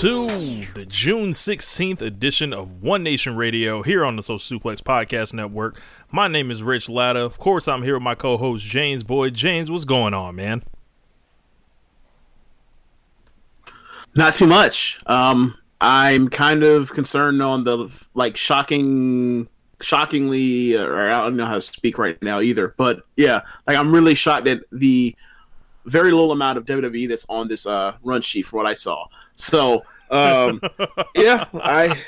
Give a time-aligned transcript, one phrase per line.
[0.00, 5.32] to the June 16th edition of One Nation Radio here on the Social Suplex Podcast
[5.32, 5.80] Network.
[6.10, 7.20] My name is Rich Latta.
[7.20, 9.32] Of course, I'm here with my co host, James Boyd.
[9.32, 10.64] James, what's going on, man?
[14.14, 15.00] Not too much.
[15.06, 19.48] Um, I'm kind of concerned on the like shocking,
[19.80, 22.74] shockingly, or I don't know how to speak right now either.
[22.76, 25.16] But yeah, like I'm really shocked at the
[25.86, 29.06] very little amount of WWE that's on this uh, run sheet for what I saw.
[29.36, 30.60] So um,
[31.14, 31.98] yeah, I.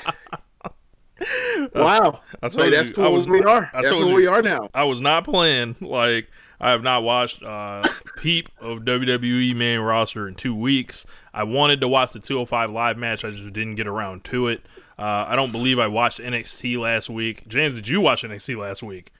[1.75, 3.69] wow, Like, you, that's I where was- we are.
[3.73, 4.69] That's where we are now.
[4.73, 5.75] I was not playing.
[5.81, 6.29] Like,
[6.61, 7.83] I have not watched uh,
[8.17, 11.05] Peep of WWE main roster in two weeks.
[11.33, 13.23] I wanted to watch the 205 live match.
[13.25, 14.61] I just didn't get around to it.
[14.97, 17.47] Uh, I don't believe I watched NXT last week.
[17.47, 19.11] James, did you watch NXT last week?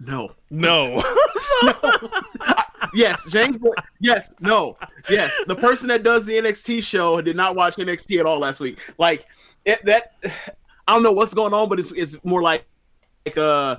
[0.00, 0.32] No.
[0.50, 1.02] No.
[2.94, 3.56] Yes, James.
[4.00, 4.76] Yes, no,
[5.08, 5.32] yes.
[5.46, 8.78] The person that does the NXT show did not watch NXT at all last week.
[8.98, 9.26] Like
[9.64, 10.14] it, that,
[10.86, 12.64] I don't know what's going on, but it's it's more like
[13.24, 13.78] like uh,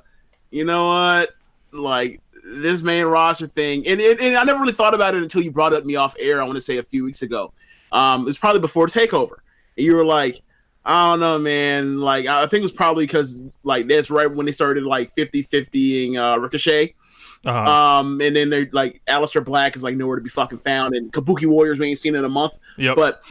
[0.52, 1.30] you know what,
[1.72, 5.42] like this main roster thing, and, and and I never really thought about it until
[5.42, 6.42] you brought up me off air.
[6.42, 7.54] I want to say a few weeks ago.
[7.92, 9.38] Um, it's probably before Takeover,
[9.78, 10.42] and you were like.
[10.90, 11.98] I don't know, man.
[11.98, 15.44] Like, I think it was probably because, like, that's right when they started, like, 50
[15.44, 16.96] 50ing uh, Ricochet.
[17.48, 18.00] Uh-huh.
[18.00, 21.12] Um, and then they're like Aleister Black is like nowhere to be fucking found, and
[21.14, 22.60] Kabuki Warriors we ain't seen in a month.
[22.78, 22.98] Yep.
[22.98, 23.24] But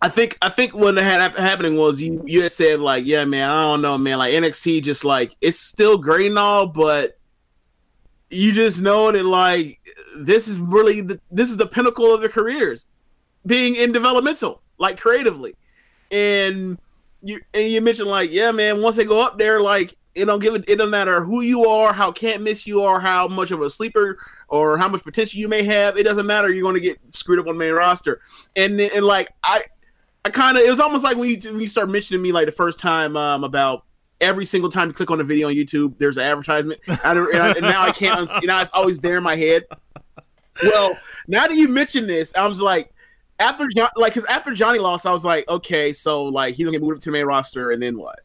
[0.00, 3.50] I think I think what had happening was you you had said like, yeah, man,
[3.50, 7.18] I don't know, man, like NXT just like it's still great and all, but
[8.30, 9.80] you just know that like
[10.16, 12.86] this is really the this is the pinnacle of their careers,
[13.46, 15.56] being in developmental, like creatively,
[16.12, 16.78] and
[17.22, 20.40] you and you mentioned like, yeah, man, once they go up there, like it don't
[20.40, 23.50] give it, it doesn't matter who you are, how can't miss you are, how much
[23.50, 24.18] of a sleeper
[24.48, 25.96] or how much potential you may have.
[25.96, 26.50] It doesn't matter.
[26.52, 28.20] You're going to get screwed up on the main roster.
[28.56, 29.62] And and like I,
[30.24, 32.46] I kind of it was almost like when you when you start mentioning me like
[32.46, 33.84] the first time um, about
[34.20, 37.52] every single time you click on a video on YouTube, there's an advertisement, and, I-
[37.52, 38.18] and now I can't.
[38.18, 39.64] uns- Now it's always there in my head.
[40.62, 40.96] Well,
[41.28, 42.92] now that you mention this, I was like,
[43.38, 46.76] after John, like, because after Johnny lost, I was like, okay, so like he's gonna
[46.76, 48.18] get moved up to the main roster, and then what?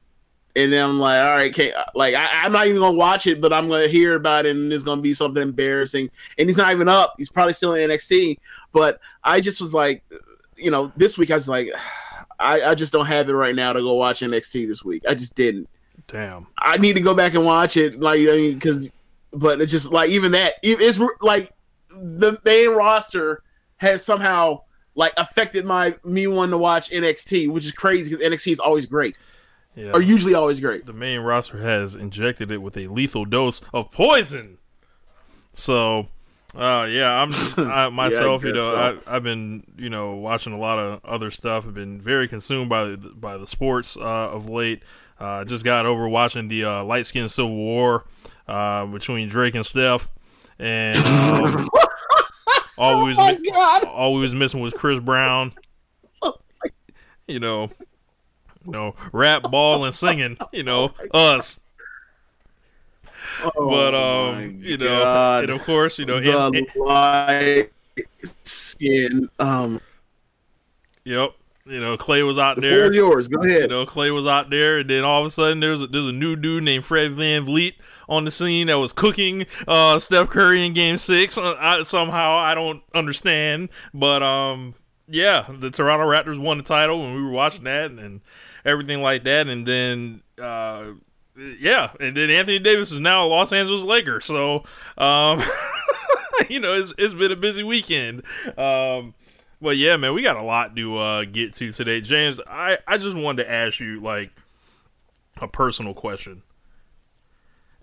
[0.55, 3.41] And then I'm like, all right, okay, like I, I'm not even gonna watch it,
[3.41, 6.09] but I'm gonna hear about it, and it's gonna be something embarrassing.
[6.37, 8.37] And he's not even up; he's probably still in NXT.
[8.71, 10.03] But I just was like,
[10.55, 11.69] you know, this week I was like,
[12.39, 15.03] I, I just don't have it right now to go watch NXT this week.
[15.07, 15.67] I just didn't.
[16.07, 16.47] Damn.
[16.57, 18.89] I need to go back and watch it, like I mean, because,
[19.31, 21.51] but it's just like even that, it's like
[21.89, 23.41] the main roster
[23.77, 24.61] has somehow
[24.95, 28.85] like affected my me wanting to watch NXT, which is crazy because NXT is always
[28.85, 29.17] great,
[29.75, 29.91] Yeah.
[29.93, 30.85] or usually always great.
[30.85, 34.57] the main roster has injected it with a lethal dose of poison.
[35.53, 36.07] So,
[36.55, 38.43] uh, yeah, I'm just, I, myself.
[38.43, 38.99] you know, so.
[39.07, 41.65] I, I've been you know watching a lot of other stuff.
[41.65, 44.83] I've been very consumed by the, by the sports uh, of late.
[45.19, 48.05] Uh, just got over watching the uh, light skin civil war
[48.47, 50.09] uh, between Drake and Steph,
[50.59, 51.67] and um,
[52.77, 53.83] all we was Oh my mi- God.
[53.85, 55.53] all we was missing was Chris Brown.
[57.27, 57.69] You know,
[58.65, 60.37] you know, rap, ball, and singing.
[60.51, 61.59] You know, us.
[63.43, 65.43] Oh But Oh um, you know, God.
[65.43, 67.71] and of course, you know, the in- light
[68.43, 69.29] skin.
[69.39, 69.81] Um,
[71.03, 71.31] yep.
[71.65, 72.79] you know, Clay was out The there.
[72.91, 73.27] floor yours.
[73.27, 73.69] Go You ahead.
[73.69, 76.11] know, Clay was out there, and then all of a sudden there's a, there's a
[76.11, 77.73] new dude named Fred VanVleet
[78.09, 81.37] on the scene that was cooking uh, Steph Curry in Game Six.
[81.37, 84.75] Uh, I, somehow I don't understand, but um,
[85.07, 88.21] yeah, the Toronto Raptors won the title when we were watching that and, and
[88.65, 90.85] everything like that, and then uh,
[91.59, 94.63] yeah, and then Anthony Davis is now a Los Angeles Laker, so
[94.97, 95.41] um,
[96.49, 98.23] you know it's it's been a busy weekend.
[98.57, 99.13] Um,
[99.61, 102.39] but yeah, man, we got a lot to uh, get to today, James.
[102.47, 104.31] I I just wanted to ask you like
[105.41, 106.43] a personal question,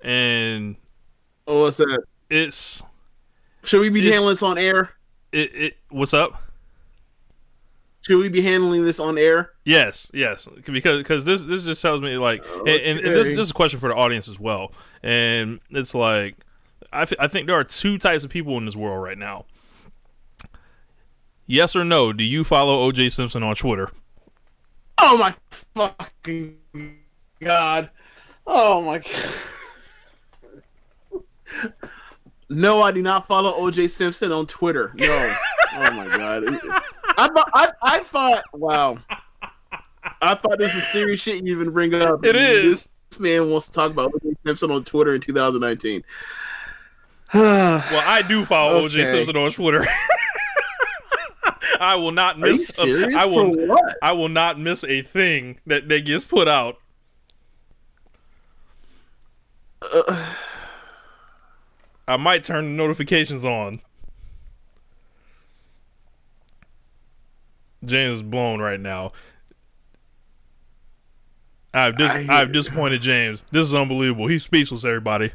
[0.02, 0.76] and
[1.46, 2.04] Oh, what's that?
[2.28, 2.82] it's
[3.64, 4.90] Should we be handling this on air?
[5.32, 6.42] it, it what's up?
[8.10, 9.52] Should we be handling this on air?
[9.64, 13.38] Yes, yes, because because this this just tells me like, and, and, and this this
[13.38, 16.34] is a question for the audience as well, and it's like,
[16.92, 19.44] I th- I think there are two types of people in this world right now.
[21.46, 22.12] Yes or no?
[22.12, 23.92] Do you follow OJ Simpson on Twitter?
[24.98, 25.32] Oh my
[25.76, 26.56] fucking
[27.40, 27.90] god!
[28.44, 28.98] Oh my
[31.62, 31.74] god!
[32.48, 34.90] No, I do not follow OJ Simpson on Twitter.
[34.96, 35.36] No.
[35.74, 36.44] Oh my god!
[37.18, 38.98] I, thought- I I thought wow.
[40.22, 42.24] I thought this was serious shit you even bring up.
[42.24, 42.88] It is.
[43.10, 46.02] This man wants to talk about OJ Simpson on Twitter in 2019.
[47.32, 49.06] Well, I do follow OJ Okay.
[49.10, 49.84] Simpson on Twitter.
[51.78, 52.68] I will not Are you miss.
[52.68, 53.14] serious?
[53.16, 53.54] I will.
[53.54, 53.96] For what?
[54.02, 56.76] I will not miss a thing that that gets put out.
[59.82, 60.26] Uh,
[62.08, 63.80] I might turn the notifications on.
[67.84, 69.12] James is blown right now.
[71.72, 73.44] I've dis- I- I've disappointed James.
[73.52, 74.26] This is unbelievable.
[74.26, 74.84] He's speechless.
[74.84, 75.32] Everybody.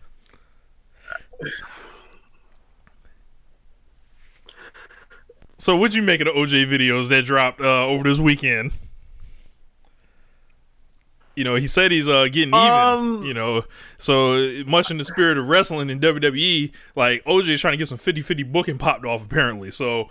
[5.58, 8.72] So, what'd you make of the OJ videos that dropped uh, over this weekend?
[11.36, 12.54] You know, he said he's uh, getting even.
[12.54, 13.64] Um, you know,
[13.98, 17.98] so much in the spirit of wrestling in WWE, like OJ's trying to get some
[17.98, 19.70] 50-50 booking popped off apparently.
[19.72, 20.10] So,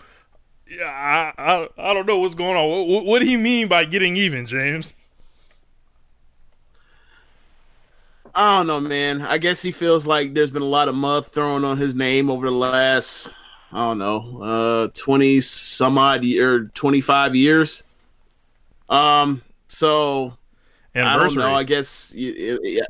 [0.70, 2.88] I I, I don't know what's going on.
[2.88, 4.94] What, what, do he mean by getting even, James?
[8.34, 9.22] I don't know, man.
[9.22, 12.30] I guess he feels like there's been a lot of mud thrown on his name
[12.30, 13.30] over the last,
[13.72, 17.84] I don't know, uh, twenty some odd year, twenty five years.
[18.88, 20.36] Um, so
[20.96, 21.54] I don't know.
[21.54, 22.82] I guess, yeah,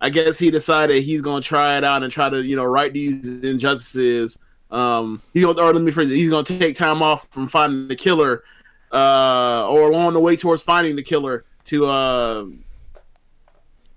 [0.00, 2.92] I guess he decided he's gonna try it out and try to, you know, right
[2.92, 4.38] these injustices.
[4.76, 6.16] Um, he's gonna, or let me phrase it.
[6.16, 8.44] He's gonna take time off from finding the killer,
[8.92, 12.44] uh, or along the way towards finding the killer to, uh,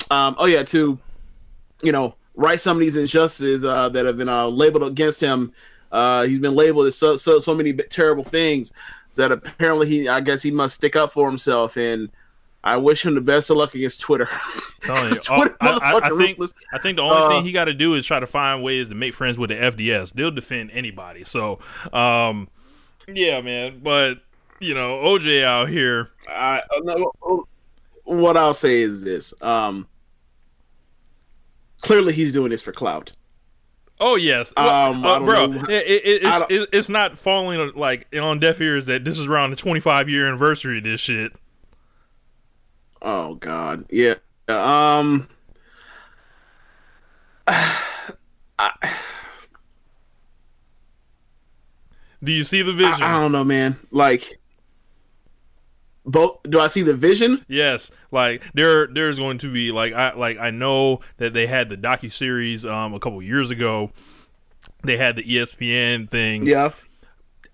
[0.09, 0.97] um, oh yeah, to
[1.81, 5.51] you know right some of these injustices uh, that have been uh, labeled against him.
[5.91, 8.71] Uh, he's been labeled as so so so many terrible things
[9.17, 12.09] that apparently he I guess he must stick up for himself and.
[12.63, 14.27] I wish him the best of luck against Twitter.
[14.81, 16.39] telling you, Twitter I, I- I think.
[16.73, 18.89] I think the only Uh, thing he got to do is try to find ways
[18.89, 20.13] to make friends with the FDS.
[20.13, 21.23] They'll defend anybody.
[21.23, 21.59] So,
[21.93, 22.49] um,
[23.07, 23.79] yeah, man.
[23.81, 24.19] But
[24.59, 26.09] you know, OJ out here.
[26.27, 27.45] I, uh, no,
[28.03, 29.87] what I'll say is this: um,
[31.81, 33.11] clearly, he's doing this for clout.
[34.01, 35.51] Oh yes, Um, uh, bro.
[35.67, 39.49] It, it, it's it, it's not falling like on deaf ears that this is around
[39.49, 41.33] the 25 year anniversary of this shit.
[43.01, 44.15] Oh God, yeah.
[44.47, 45.27] Um,
[52.21, 53.01] Do you see the vision?
[53.01, 53.77] I don't know, man.
[53.91, 54.39] Like,
[56.05, 56.39] both.
[56.43, 57.45] Do I see the vision?
[57.47, 61.69] Yes, like there, there's going to be like I like I know that they had
[61.69, 63.91] the docu series um a couple years ago.
[64.83, 66.45] They had the ESPN thing.
[66.45, 66.71] Yeah,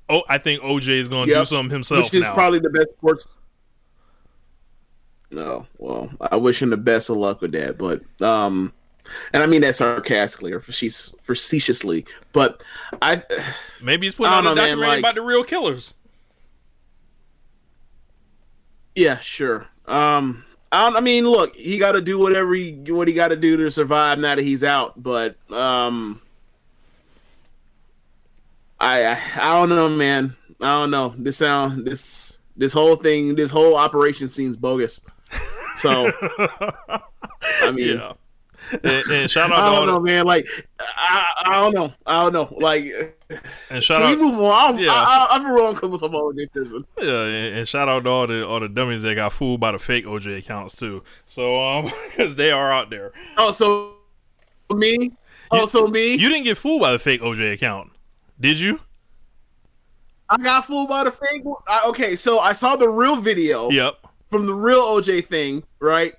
[0.07, 2.33] Oh, I think OJ is going to do something himself which is now.
[2.33, 3.27] probably the best sports.
[5.35, 8.71] No, well, I wish him the best of luck with that, but um,
[9.33, 12.63] and I mean that sarcastically or facetious, facetiously, but
[13.01, 13.21] I.
[13.83, 15.95] Maybe he's putting out a man, documentary like- about the real killers.
[18.95, 19.67] Yeah, sure.
[19.87, 23.27] Um, I, don't- I mean, look, he got to do whatever he what he got
[23.27, 25.03] to do to survive now that he's out.
[25.03, 26.21] But um,
[28.79, 30.35] I, I I don't know, man.
[30.61, 31.13] I don't know.
[31.17, 35.01] This sound this this whole thing, this whole operation seems bogus.
[35.77, 36.11] So
[37.61, 38.13] I mean, Yeah.
[38.71, 40.25] And, and shout out I don't know, the, man.
[40.25, 40.47] Like
[40.79, 41.93] I, I don't know.
[42.05, 42.57] I don't know.
[42.59, 42.85] Like
[43.69, 44.75] and shout can we out move on?
[44.75, 44.91] I'm, Yeah.
[44.93, 46.49] I, I, I'm wrong with some this.
[46.53, 46.85] Simpson.
[46.99, 49.71] yeah, and, and shout out to all the all the dummies that got fooled by
[49.71, 51.03] the fake OJ accounts too.
[51.25, 53.11] So um because they are out there.
[53.37, 53.95] Oh, so
[54.73, 55.11] me.
[55.51, 56.13] Also, so me.
[56.13, 57.91] You didn't get fooled by the fake OJ account,
[58.39, 58.79] did you?
[60.29, 61.43] I got fooled by the fake.
[61.67, 64.04] I, okay, so I saw the real video Yep.
[64.29, 66.13] From the real OJ thing, right?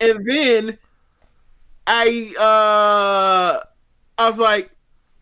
[0.00, 0.78] And then
[1.86, 3.64] I uh
[4.18, 4.70] I was like,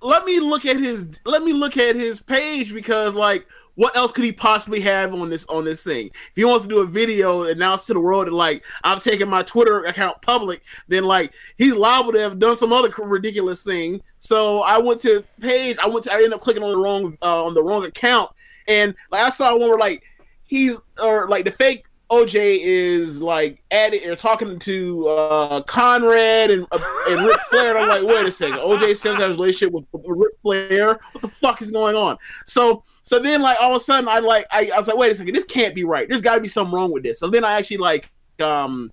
[0.01, 4.13] let me look at his let me look at his page because like what else
[4.13, 6.07] could he possibly have on this on this thing?
[6.09, 9.29] If he wants to do a video announce to the world that like I'm taking
[9.29, 14.03] my Twitter account public, then like he's liable to have done some other ridiculous thing.
[14.19, 15.79] So I went to page.
[15.83, 18.31] I went to I ended up clicking on the wrong uh, on the wrong account,
[18.69, 20.03] and like I saw one where like
[20.45, 26.51] he's or like the fake OJ is like at it or talking to uh, Conrad
[26.51, 26.79] and uh,
[27.09, 27.71] and Ric Flair.
[27.71, 31.01] And I'm like, wait a second, OJ Simpson has relationship with, Ric Flair.
[31.13, 32.19] What the fuck is going on?
[32.45, 35.13] So so then like all of a sudden I like I, I was like, wait
[35.13, 36.07] a second, this can't be right.
[36.07, 37.19] There's got to be something wrong with this.
[37.19, 38.93] So then I actually like um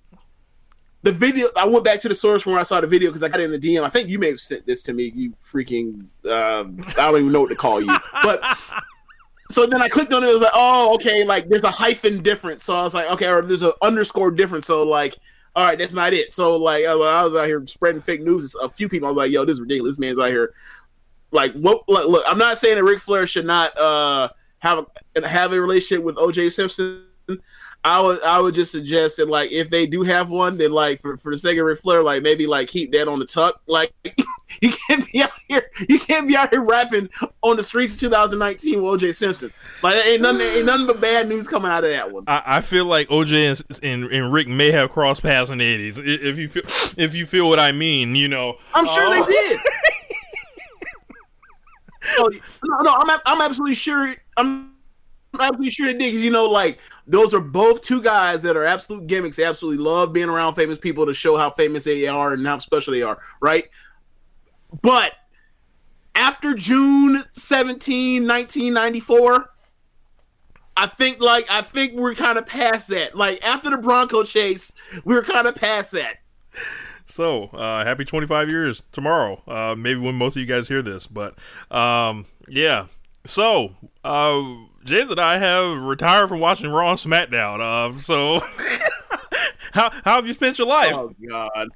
[1.02, 1.48] the video.
[1.56, 3.40] I went back to the source from where I saw the video because I got
[3.40, 3.82] in the DM.
[3.82, 5.12] I think you may have sent this to me.
[5.14, 6.64] You freaking uh,
[6.98, 8.42] I don't even know what to call you, but
[9.50, 10.28] so then I clicked on it.
[10.28, 12.64] It was like, oh, okay, like there's a hyphen difference.
[12.64, 14.66] So I was like, okay, or there's an underscore difference.
[14.66, 15.16] So like,
[15.56, 16.32] all right, that's not it.
[16.32, 18.54] So like, I was out here spreading fake news.
[18.62, 19.94] A few people, I was like, yo, this is ridiculous.
[19.94, 20.54] This man's out here.
[21.32, 21.88] Like, what?
[21.88, 24.28] Look, look I'm not saying that Ric Flair should not uh
[24.60, 27.04] have a, have a relationship with OJ Simpson.
[27.82, 31.00] I would I would just suggest that like if they do have one, then like
[31.00, 33.62] for, for the sake of Ric Flair, like maybe like keep that on the tuck.
[33.66, 33.94] Like
[34.60, 37.08] you can't be out here you can't be out here rapping
[37.40, 39.50] on the streets of 2019 with OJ Simpson.
[39.82, 42.24] Like ain't nothing ain't nothing but bad news coming out of that one.
[42.26, 45.64] I, I feel like OJ and, and and Rick may have crossed paths in the
[45.64, 45.98] eighties.
[45.98, 46.64] If you feel
[46.98, 48.58] if you feel what I mean, you know.
[48.74, 49.60] I'm sure Uh, they did.
[52.18, 52.28] no,
[52.82, 54.16] no, I'm I'm absolutely sure.
[54.36, 54.74] I'm
[55.38, 56.78] absolutely sure they did because you know, like
[57.10, 59.36] those are both two guys that are absolute gimmicks.
[59.36, 62.58] They absolutely love being around famous people to show how famous they are and how
[62.58, 63.68] special they are, right?
[64.80, 65.14] But
[66.14, 69.50] after June 17, 1994,
[70.76, 73.16] I think like I think we're kind of past that.
[73.16, 74.72] Like after the Bronco chase,
[75.04, 76.18] we were kind of past that.
[77.06, 79.42] So, uh, happy 25 years tomorrow.
[79.48, 81.36] Uh, maybe when most of you guys hear this, but
[81.72, 82.86] um, yeah.
[83.26, 83.74] So,
[84.04, 84.42] uh,
[84.84, 87.60] James and I have retired from watching Raw and SmackDown.
[87.60, 88.38] Uh, so,
[89.72, 90.94] how how have you spent your life?
[90.94, 91.68] Oh God.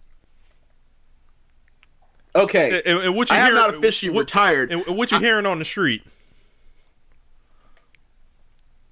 [2.36, 2.82] Okay.
[2.84, 4.72] and, and what you I have not officially what, retired.
[4.72, 6.02] And, and what you hearing on the street?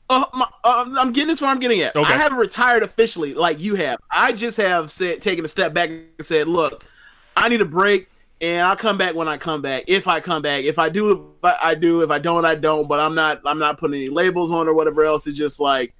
[0.08, 1.96] Uh, my, uh, I'm getting this where I'm getting at.
[1.96, 2.12] Okay.
[2.12, 3.98] I haven't retired officially like you have.
[4.10, 6.84] I just have said taken a step back and said, look,
[7.36, 8.08] I need a break,
[8.42, 9.84] and I'll come back when I come back.
[9.86, 12.02] If I come back, if I do, if I, I do.
[12.02, 12.88] If I don't, I don't.
[12.88, 13.40] But I'm not.
[13.46, 15.28] I'm not putting any labels on or whatever else.
[15.28, 15.94] It's just like,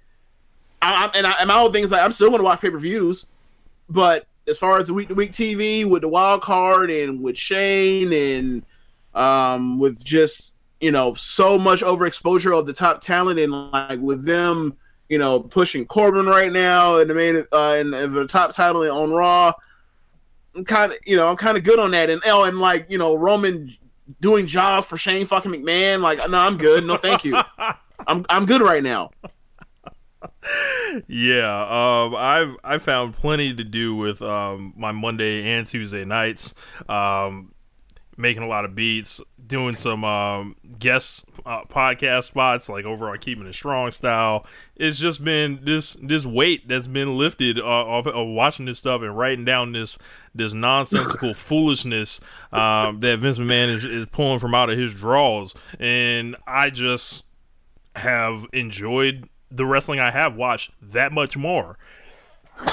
[0.83, 2.61] I, I'm and, I, and my whole thing is like I'm still going to watch
[2.61, 3.27] pay per views,
[3.89, 7.39] but as far as the week to week TV with the wild card and with
[7.39, 8.65] Shane and
[9.15, 14.25] um, with just you know so much overexposure of the top talent and like with
[14.25, 14.77] them
[15.09, 18.91] you know pushing Corbin right now and the main uh, and, and the top title
[18.91, 19.53] on Raw.
[20.55, 22.91] I'm kind of you know I'm kind of good on that and oh and like
[22.91, 23.71] you know Roman
[24.21, 27.41] doing job for Shane fucking McMahon like no I'm good no thank you
[28.07, 29.11] I'm I'm good right now.
[31.07, 36.55] Yeah, um, I've I found plenty to do with um, my Monday and Tuesday nights.
[36.89, 37.52] Um,
[38.17, 43.19] making a lot of beats, doing some um, guest uh, podcast spots like over on
[43.19, 44.47] Keeping It Strong style.
[44.77, 49.03] It's just been this this weight that's been lifted uh, off of watching this stuff
[49.03, 49.99] and writing down this
[50.35, 52.21] this nonsensical foolishness
[52.53, 57.25] um, that Vince McMahon is, is pulling from out of his draws, and I just
[57.97, 61.79] have enjoyed the wrestling I have watched that much more.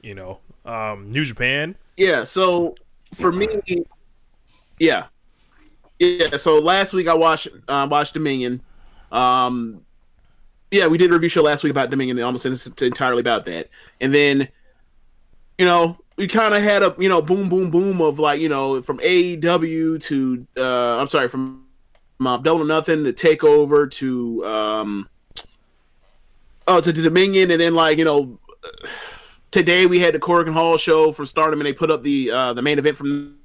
[0.00, 1.76] you know, um, New Japan.
[1.96, 2.74] Yeah, so
[3.14, 3.48] for me,
[4.78, 5.06] yeah,
[5.98, 6.36] yeah.
[6.36, 8.60] So last week I watched uh, watched Dominion.
[9.10, 9.82] Um,
[10.70, 12.20] yeah, we did a review show last week about Dominion.
[12.20, 14.48] Almost entirely about that, and then
[15.58, 18.48] you know we kind of had a you know boom boom boom of like you
[18.48, 21.64] know from AEW to uh, I'm sorry from
[22.20, 25.08] uh, Double Nothing to Takeover to um,
[26.66, 28.38] oh to the Dominion, and then like you know
[29.56, 32.52] today we had the Korakuen Hall show from Stardom, and they put up the uh,
[32.52, 33.38] the main event from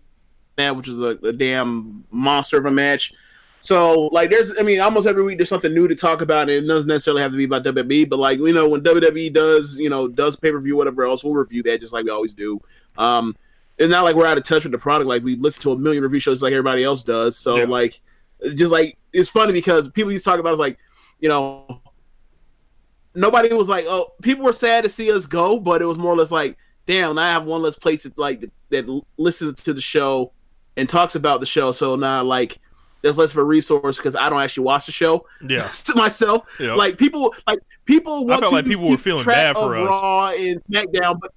[0.58, 3.14] that, which was a, a damn monster of a match.
[3.62, 6.66] So like, there's I mean, almost every week there's something new to talk about, and
[6.66, 8.10] it doesn't necessarily have to be about WWE.
[8.10, 11.24] But like, you know, when WWE does you know does pay per view whatever else,
[11.24, 12.60] we'll review that just like we always do.
[12.98, 13.34] Um,
[13.78, 15.08] it's not like we're out of touch with the product.
[15.08, 17.38] Like we listen to a million review shows like everybody else does.
[17.38, 17.64] So Yeah.
[17.66, 18.02] like,
[18.56, 20.78] just like it's funny because people used to talk about it's like,
[21.22, 21.81] you know,
[23.16, 26.14] nobody was like, oh, people were sad to see us go, but it was more
[26.14, 29.82] or less like, damn, I have one less place that like that listens to the
[29.82, 30.32] show
[30.78, 31.72] and talks about the show.
[31.72, 32.58] So now like
[33.02, 35.26] there's less of a resource because I don't actually watch the show.
[35.48, 35.68] Yeah.
[35.86, 36.78] to myself, Yep.
[36.78, 39.90] like people, like people want felt to like people were feeling bad for of us.
[39.90, 41.34] Raw and SmackDown, but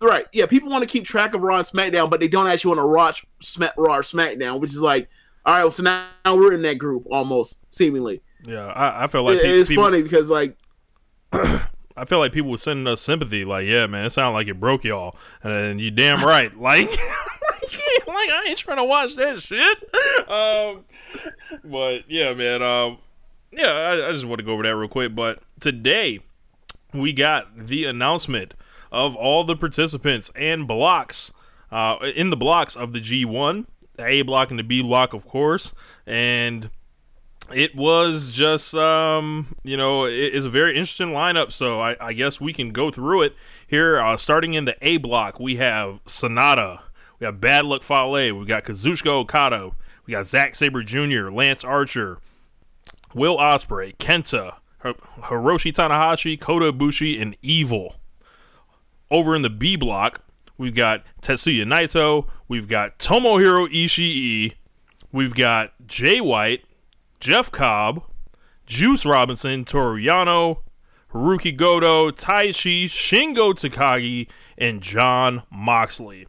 [0.00, 2.70] right, yeah, people want to keep track of Raw and SmackDown, but they don't actually
[2.76, 5.08] want to watch Smack, Raw or SmackDown, which is like,
[5.44, 8.22] all right, well, so now, now we're in that group almost seemingly.
[8.44, 10.56] Yeah, I, I felt like It- pe- it's people, funny because like
[11.96, 13.44] I felt like people were sending us sympathy.
[13.44, 16.52] Like, yeah, man, it sounded like it broke y'all, and you damn right.
[16.58, 20.28] Like, like I ain't trying to watch that shit.
[20.28, 20.84] Um,
[21.64, 22.62] but yeah, man.
[22.62, 22.98] Um,
[23.50, 25.14] yeah, I, I just want to go over that real quick.
[25.14, 26.20] But today
[26.92, 28.54] we got the announcement
[28.90, 31.32] of all the participants and blocks
[31.70, 35.26] uh, in the blocks of the G1, the A block and the B block, of
[35.26, 35.74] course,
[36.06, 36.70] and
[37.54, 42.12] it was just um you know it is a very interesting lineup so I, I
[42.12, 43.34] guess we can go through it.
[43.66, 46.80] Here uh, starting in the a block we have sanada
[47.18, 49.70] we have bad luck fale we got kazuchika okada
[50.06, 52.18] we got Zack saber jr lance archer
[53.14, 57.96] will ospreay kenta hiroshi tanahashi kota ibushi and evil.
[59.10, 60.22] Over in the b block
[60.58, 64.54] we've got tetsuya naito we've got tomohiro ishii
[65.12, 66.64] we've got jay white
[67.22, 68.02] Jeff Cobb,
[68.66, 70.58] Juice Robinson, Toru Yano,
[71.12, 76.26] Hirooki Goto, Taichi, Shingo Takagi, and John Moxley.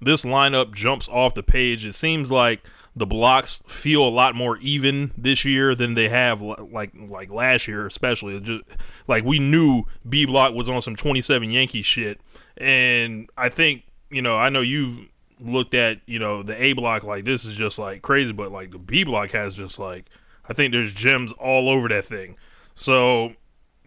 [0.00, 1.84] This lineup jumps off the page.
[1.84, 6.40] It seems like the blocks feel a lot more even this year than they have
[6.40, 8.40] like like last year, especially.
[8.40, 8.64] Just,
[9.06, 12.22] like we knew B Block was on some 27 Yankee shit,
[12.56, 14.98] and I think you know I know you've
[15.44, 18.70] looked at you know the A block like this is just like crazy, but like
[18.70, 20.06] the B block has just like
[20.48, 22.36] I think there's gems all over that thing.
[22.74, 23.32] So,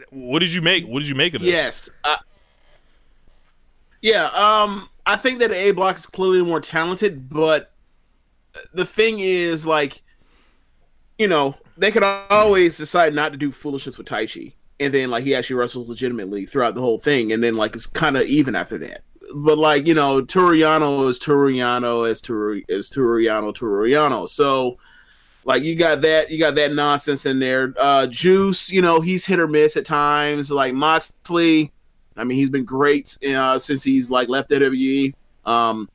[0.10, 0.86] what did you make?
[0.86, 1.50] What did you make of this?
[1.50, 1.90] Yes.
[2.04, 2.18] Uh,
[4.02, 4.30] yeah.
[4.34, 4.90] Um.
[5.06, 7.72] I think that A block is clearly more talented, but
[8.74, 10.02] the thing is, like,
[11.18, 15.24] you know, they could always decide not to do foolishness with Taichi, and then like
[15.24, 18.56] he actually wrestles legitimately throughout the whole thing, and then like it's kind of even
[18.56, 19.04] after that.
[19.34, 24.28] But like you know, Toru Yano is Toru Yano as Turi is Toru Yano Turiano.
[24.28, 24.78] So
[25.44, 27.74] like you got that you got that nonsense in there.
[27.78, 30.52] Uh Juice, you know, he's hit or miss at times.
[30.52, 31.72] Like Moxley,
[32.18, 35.14] I mean, he's been great uh, since he's like left WWE.
[35.46, 35.90] Um,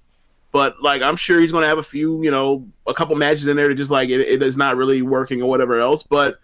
[0.53, 3.57] but like I'm sure he's gonna have a few, you know, a couple matches in
[3.57, 6.03] there to just like it, it is not really working or whatever else.
[6.03, 6.39] But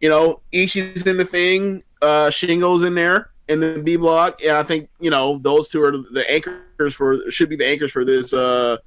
[0.00, 4.52] you know, Ishii's in the thing, uh, Shingo's in there in the B block, and
[4.56, 8.04] I think you know those two are the anchors for should be the anchors for
[8.04, 8.78] this uh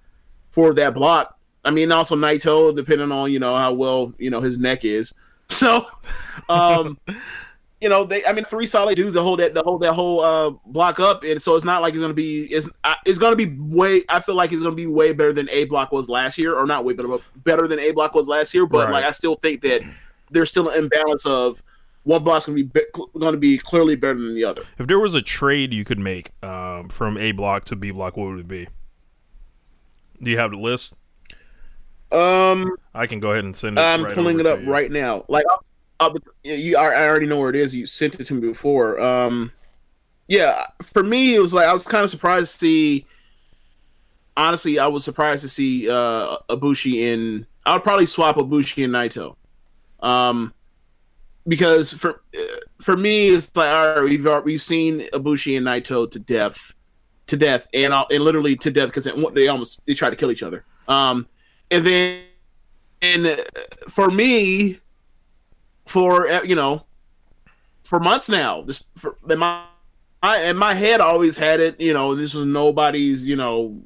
[0.52, 1.38] for that block.
[1.64, 5.14] I mean, also Naito, depending on you know how well you know his neck is.
[5.50, 5.88] So,
[6.50, 6.98] um,
[7.82, 10.20] you know, they I mean, three solid dudes to hold that to hold that whole
[10.20, 12.68] uh block up, and so it's not like it's gonna be it's
[13.06, 14.04] it's gonna be way.
[14.10, 16.66] I feel like it's gonna be way better than A block was last year, or
[16.66, 18.66] not way better, but better than A block was last year.
[18.66, 18.92] But Right.
[18.94, 19.84] like, I still think that
[20.30, 21.64] there's still an imbalance of
[22.08, 22.82] one block's gonna be, be
[23.20, 24.64] going to be clearly better than the other.
[24.80, 28.16] If there was a trade you could make um, from A block to B block,
[28.16, 28.68] what would it be?
[30.24, 30.94] Do you have the list?
[32.10, 33.82] Um, I can go ahead and send it.
[33.82, 35.26] I'm right pulling it up right now.
[35.28, 35.66] Like, I'll,
[36.00, 37.76] I'll, you, I already know where it is.
[37.76, 38.98] You sent it to me before.
[39.02, 39.52] Um,
[40.30, 43.06] yeah, for me, it was like I was kind of surprised to see.
[44.38, 47.46] Honestly, I was surprised to see uh, Ibushi in.
[47.66, 49.36] I would probably swap Ibushi and Naito,
[50.00, 50.54] um,
[51.48, 52.22] because for
[52.82, 56.74] for me, it's like all right, we've we've seen Ibushi and Naito to death,
[57.28, 60.44] to death, and and literally to death because they almost they tried to kill each
[60.44, 60.66] other.
[60.88, 61.28] Um,
[61.72, 62.22] and then
[63.02, 63.46] and
[63.90, 64.80] for me,
[65.86, 66.86] for uh, you know,
[67.84, 69.64] for months now, this for in my
[70.22, 71.80] I in my head always had it.
[71.80, 73.26] You know, this was nobody's.
[73.26, 73.82] You know,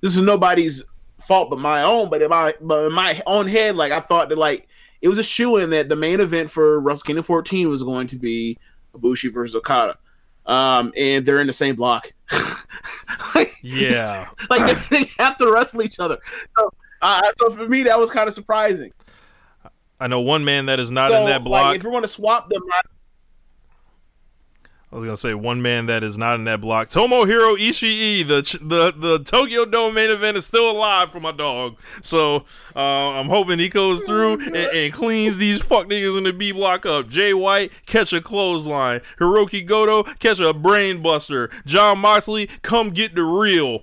[0.00, 0.84] this is nobody's
[1.20, 2.10] fault but my own.
[2.10, 4.68] But in my but in my own head, like I thought that like
[5.02, 8.06] it was a shoe in that the main event for Wrestle Kingdom 14 was going
[8.08, 8.58] to be
[8.94, 9.98] Ibushi versus Okada.
[10.46, 12.12] Um, and they're in the same block.
[13.34, 16.18] like, Yeah, like they, they have to wrestle each other.
[16.56, 18.92] So, uh, so for me, that was kind of surprising.
[19.98, 21.66] I know one man that is not so, in that block.
[21.66, 22.80] like, if you want to swap them, I-
[24.92, 26.88] I was gonna say one man that is not in that block.
[26.88, 31.76] Tomohiro Ishii, the the the Tokyo Dome main event is still alive for my dog.
[32.02, 32.44] So
[32.76, 36.52] uh, I'm hoping he goes through and, and cleans these fuck niggas in the B
[36.52, 37.08] block up.
[37.08, 39.00] Jay White catch a clothesline.
[39.18, 41.50] Hirooki Goto catch a brain buster.
[41.64, 43.82] John Moxley come get the real.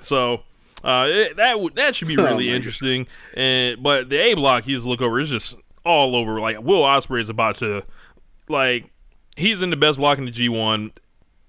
[0.00, 0.42] So.
[0.84, 4.64] Uh, it, that would that should be really my interesting, and but the A block
[4.68, 6.38] you just look over is just all over.
[6.40, 7.82] Like Will Ospreay is about to,
[8.48, 8.88] like
[9.38, 10.96] he's in the best block in the G1.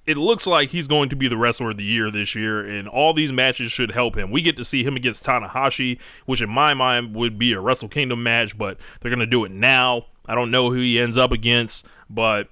[0.06, 2.88] it looks like he's going to be the wrestler of the year this year, and
[2.88, 4.32] all these matches should help him.
[4.32, 7.89] We get to see him against Tanahashi, which in my mind would be a Wrestle
[7.89, 10.06] Kingdom match, but they're going to do it now.
[10.25, 12.49] I don't know who he ends up against, but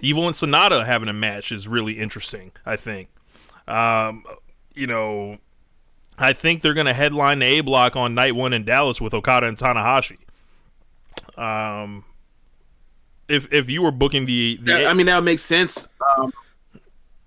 [0.00, 3.08] Evil and Sanada having a match is really interesting, I think.
[3.68, 4.24] Um,
[4.74, 5.38] you know,
[6.18, 9.14] I think they're going to headline the A block on night one in Dallas with
[9.14, 10.18] Okada and Tanahashi.
[11.38, 12.04] Um,
[13.28, 15.88] if if you were booking the, the Yeah, I mean, that would make sense.
[16.18, 16.32] Um,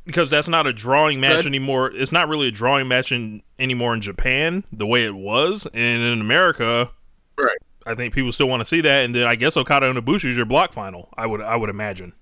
[0.06, 1.48] because that's not a drawing match Good.
[1.48, 1.92] anymore.
[1.92, 6.04] It's not really a drawing match in, anymore in Japan the way it was, and
[6.04, 6.92] in America,
[7.38, 7.58] right.
[7.88, 9.04] I think people still want to see that.
[9.04, 11.10] And then I guess Okada and Ibushi is your block final.
[11.18, 12.14] I would I would imagine.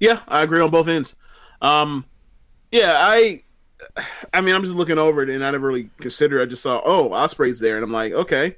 [0.00, 1.16] Yeah, I agree on both ends.
[1.62, 2.04] Um,
[2.70, 3.42] yeah, I,
[4.32, 6.42] I mean, I'm just looking over it, and I never really considered.
[6.42, 8.56] I just saw, oh, Ospreay's there, and I'm like, okay.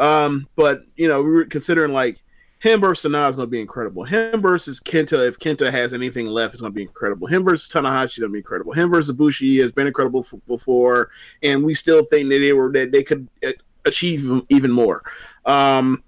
[0.00, 2.22] Um, but you know, we were considering like
[2.60, 4.04] him versus Sanada is going to be incredible.
[4.04, 7.26] Him versus Kenta, if Kenta has anything left, is going to be incredible.
[7.26, 8.72] Him versus Tanahashi is going to be incredible.
[8.72, 11.10] Him versus Ibushi has been incredible f- before,
[11.42, 13.52] and we still think that they were that they could uh,
[13.84, 15.02] achieve even more.
[15.46, 16.02] Um,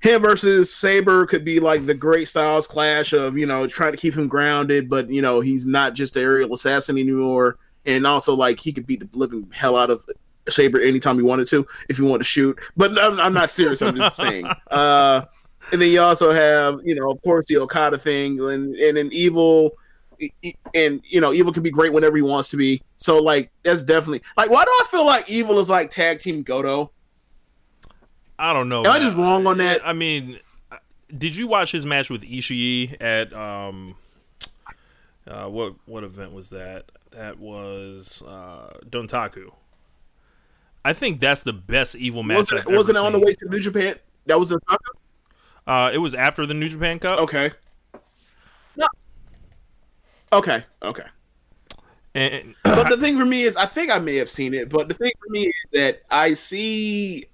[0.00, 3.98] him versus Saber could be like the great styles clash of you know trying to
[3.98, 8.34] keep him grounded, but you know he's not just the aerial assassin anymore, and also
[8.34, 10.04] like he could beat the living hell out of
[10.48, 12.58] Saber anytime you wanted to if you want to shoot.
[12.76, 13.82] But I'm, I'm not serious.
[13.82, 14.46] I'm just saying.
[14.70, 15.24] Uh,
[15.72, 19.08] and then you also have you know of course the Okada thing, and and then
[19.12, 19.72] Evil.
[20.74, 22.82] And you know, Evil can be great whenever he wants to be.
[22.96, 24.50] So like, that's definitely like.
[24.50, 26.90] Why do I feel like Evil is like tag team Goto?
[28.38, 28.84] I don't know.
[28.84, 29.86] Am I just wrong on that?
[29.86, 30.38] I mean,
[31.16, 33.94] did you watch his match with Ishii at um,
[35.26, 36.90] uh, what what event was that?
[37.12, 39.52] That was uh, Dontaku.
[40.86, 42.52] I think that's the best evil match.
[42.52, 43.96] Wasn't, I've wasn't it on the way to New Japan?
[44.26, 44.58] That was a
[45.66, 47.18] Uh, it was after the New Japan Cup.
[47.18, 47.50] okay.
[48.76, 48.86] No.
[50.32, 50.64] Okay.
[50.80, 51.02] Okay.
[52.14, 54.68] And, But the thing for me is, I think I may have seen it.
[54.68, 57.24] But the thing for me is that I see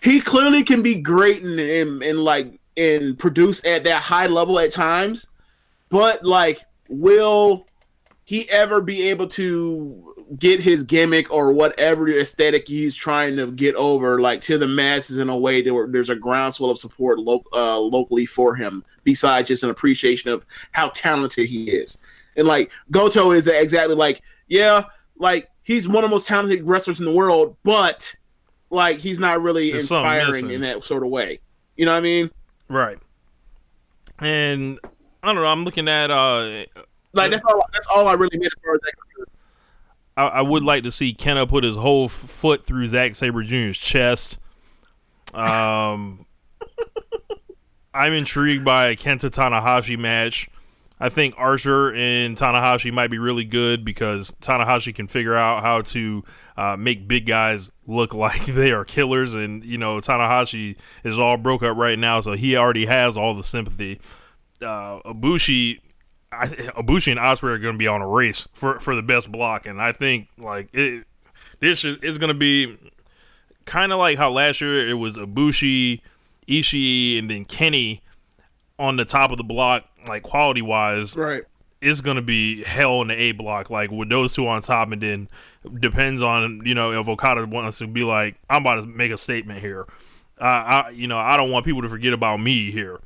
[0.00, 4.58] he clearly can be great and and, and like and produce at that high level
[4.58, 5.28] at times.
[5.88, 7.68] But like, will
[8.24, 13.74] he ever be able to get his gimmick or whatever aesthetic he's trying to get
[13.74, 17.44] over, like to the masses in a way that there's a groundswell of support lo-
[17.52, 21.98] uh, locally for him, besides just an appreciation of how talented he is.
[22.36, 24.84] And like Goto is exactly like, yeah,
[25.16, 28.14] like he's one of the most talented wrestlers in the world, but
[28.70, 31.40] like he's not really There's inspiring in that sort of way.
[31.76, 32.30] You know what I mean?
[32.68, 32.98] right.
[34.18, 34.78] And
[35.22, 35.46] I don't know.
[35.46, 36.10] I'm looking at.
[36.10, 36.64] Uh,
[37.12, 37.64] Like that's all.
[37.72, 38.92] That's all I really meant as far as that.
[40.16, 43.42] I, I would like to see Kenta put his whole f- foot through Zack Saber
[43.42, 44.38] Jr.'s chest.
[45.32, 46.26] Um,
[47.94, 50.48] I'm intrigued by a Kenta Tanahashi match.
[51.02, 55.80] I think Archer and Tanahashi might be really good because Tanahashi can figure out how
[55.80, 56.22] to
[56.58, 61.38] uh, make big guys look like they are killers, and you know Tanahashi is all
[61.38, 63.98] broke up right now, so he already has all the sympathy.
[64.60, 65.80] Uh, Ibushi,
[66.32, 69.30] I, Ibushi and Ospreay are going to be on a race for for the best
[69.32, 71.04] block, and I think like it,
[71.58, 72.76] this is, is going to be
[73.64, 76.00] kind of like how last year it was Ibushi,
[76.48, 78.02] Ishii, and then Kenny
[78.78, 81.42] on the top of the block, like quality wise, Right.
[81.82, 85.02] it's gonna be hell in the A block, like with those two on top, and
[85.02, 85.28] then
[85.80, 89.16] depends on you know if Okada wants to be like, I'm about to make a
[89.18, 89.86] statement here.
[90.40, 93.00] Uh, I you know I don't want people to forget about me here.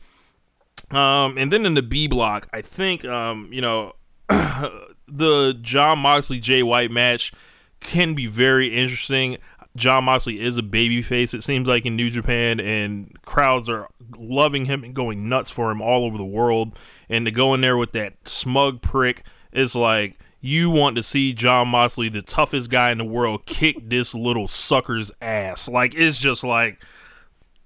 [0.91, 3.95] Um, and then in the B block, I think um, you know
[4.29, 7.33] the John Moxley Jay White match
[7.81, 9.39] can be very interesting.
[9.77, 14.67] John Moxley is a babyface, it seems like in New Japan, and crowds are loving
[14.67, 16.79] him and going nuts for him all over the world.
[17.09, 21.33] And to go in there with that smug prick is like you want to see
[21.33, 25.69] John Moxley, the toughest guy in the world, kick this little sucker's ass.
[25.69, 26.85] Like it's just like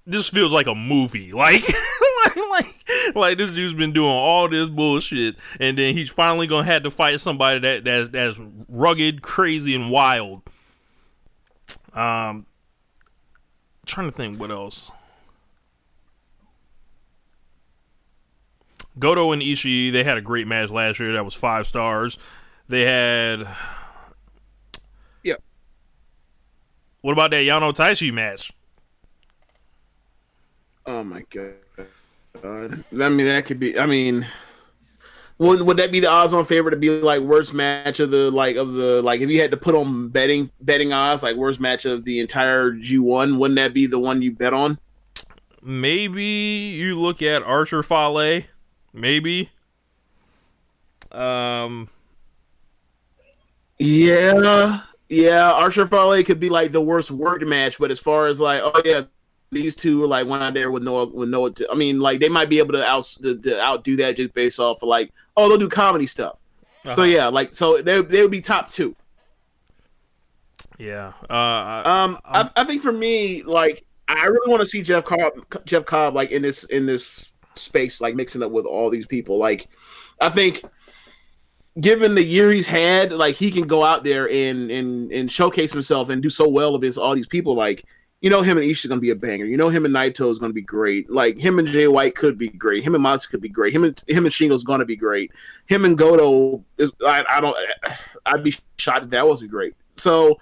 [0.09, 1.31] this feels like a movie.
[1.31, 1.61] Like,
[2.25, 6.65] like, like, like this dude's been doing all this bullshit, and then he's finally gonna
[6.65, 10.41] have to fight somebody that that's that's rugged, crazy, and wild.
[11.93, 12.45] Um,
[13.85, 14.91] trying to think what else.
[18.97, 21.13] Goto and Ishii, they had a great match last year.
[21.13, 22.17] That was five stars.
[22.67, 23.47] They had.
[25.23, 25.35] Yeah.
[27.01, 28.51] What about that Yano Taichi match?
[30.89, 31.53] Oh my god.
[32.43, 33.77] I mean, that could be.
[33.77, 34.25] I mean,
[35.37, 38.31] would would that be the odds on favor to be like worst match of the
[38.31, 41.59] like of the like if you had to put on betting betting odds like worst
[41.59, 43.37] match of the entire G one?
[43.37, 44.79] Wouldn't that be the one you bet on?
[45.61, 48.41] Maybe you look at Archer Fale.
[48.91, 49.51] maybe.
[51.11, 51.87] Um,
[53.77, 55.51] Yeah, yeah.
[55.51, 58.81] Archer Fale could be like the worst worked match, but as far as like, oh
[58.85, 59.03] yeah,
[59.51, 61.51] these two are like one out there with no with no.
[61.71, 64.59] I mean, like they might be able to out to, to outdo that just based
[64.59, 66.37] off of like, oh, they'll do comedy stuff.
[66.85, 67.03] So Uh-huh.
[67.03, 68.95] yeah, like so they they would be top two.
[70.77, 71.13] yeah.
[71.29, 75.05] Uh, I- Um, I, I think for me, like, I really want to see Jeff
[75.05, 75.33] Cobb,
[75.65, 79.37] Jeff Cobb, like in this in this space, like mixing up with all these people.
[79.37, 79.67] Like,
[80.21, 80.63] I think,
[81.79, 85.71] given the year he's had, like he can go out there and and and showcase
[85.71, 87.55] himself and do so well against all these people.
[87.55, 87.85] Like,
[88.21, 89.45] you know, him and Ishii is gonna be a banger.
[89.45, 91.09] You know, him and Naito is gonna be great.
[91.09, 92.83] Like, him and Jay White could be great.
[92.83, 93.73] Him and Mox could be great.
[93.73, 95.31] Him and him and Shingo's gonna be great.
[95.67, 96.91] Him and Goto is.
[97.05, 97.55] I, I don't.
[98.25, 99.73] I'd be shocked if that wasn't great.
[99.91, 100.37] So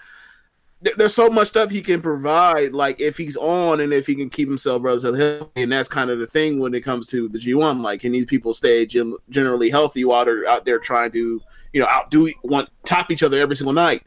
[0.84, 4.16] th- there's so much stuff he can provide, like if he's on and if he
[4.16, 7.30] can keep himself relatively healthy, and that's kind of the thing when it comes to
[7.30, 7.82] the G1.
[7.82, 11.42] Like, can these people stay gen- generally healthy while they're out there trying to,
[11.74, 14.04] you know, outdo want top each other every single night?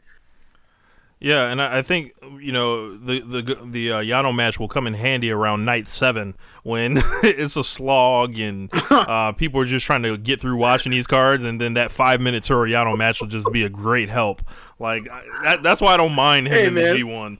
[1.23, 4.87] Yeah, and I I think you know the the the uh, Yano match will come
[4.87, 10.01] in handy around night seven when it's a slog and uh, people are just trying
[10.01, 13.27] to get through watching these cards, and then that five minute Toru Yano match will
[13.27, 14.41] just be a great help.
[14.79, 16.95] Like I, that, that's why I don't mind him Hey, in the.
[16.95, 17.37] G one.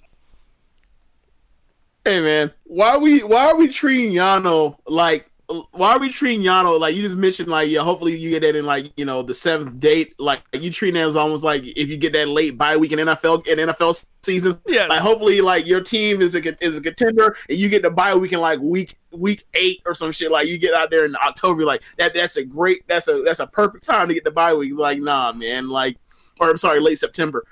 [2.06, 5.31] Hey man, why are we why are we treating Yano like
[5.72, 8.56] why are we treating Yano like you just mentioned like yeah hopefully you get that
[8.56, 10.14] in like you know the seventh date.
[10.20, 13.00] Like you treating that as almost like if you get that late bye week in
[13.00, 14.60] NFL in NFL season.
[14.68, 14.90] Yes.
[14.90, 18.16] like hopefully like your team is a is a contender and you get the bye
[18.16, 20.32] week in like week week eight or some shit.
[20.32, 23.40] Like you get out there in October like that that's a great that's a that's
[23.40, 24.74] a perfect time to get the bye week.
[24.76, 25.70] Like nah man.
[25.70, 25.98] Like
[26.40, 27.46] or I'm sorry late September.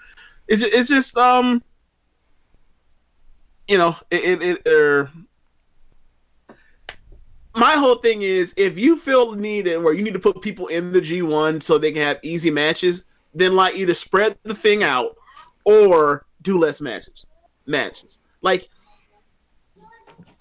[0.47, 1.63] It's just, it's just um
[3.69, 5.11] you know, it, it, it er,
[7.59, 10.91] my whole thing is if you feel needed where you need to put people in
[10.91, 15.17] the G1 so they can have easy matches, then like either spread the thing out
[15.65, 17.25] or do less matches.
[17.65, 18.19] Matches.
[18.41, 18.69] Like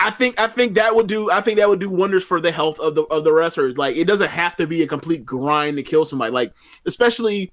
[0.00, 2.52] I think I think that would do I think that would do wonders for the
[2.52, 3.76] health of the of the wrestlers.
[3.76, 6.33] Like it doesn't have to be a complete grind to kill somebody.
[6.33, 6.52] Like
[6.87, 7.52] especially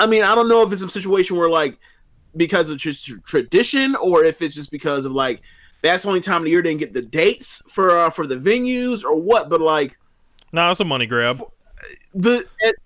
[0.00, 1.78] I mean, I don't know if it's a situation where like
[2.36, 5.42] because of just tradition or if it's just because of like
[5.84, 8.26] that's the only time of the year they didn't get the dates for uh, for
[8.26, 9.48] the venues or what.
[9.48, 9.96] But like
[10.52, 11.40] No, it's a money grab.
[12.14, 12.76] the it,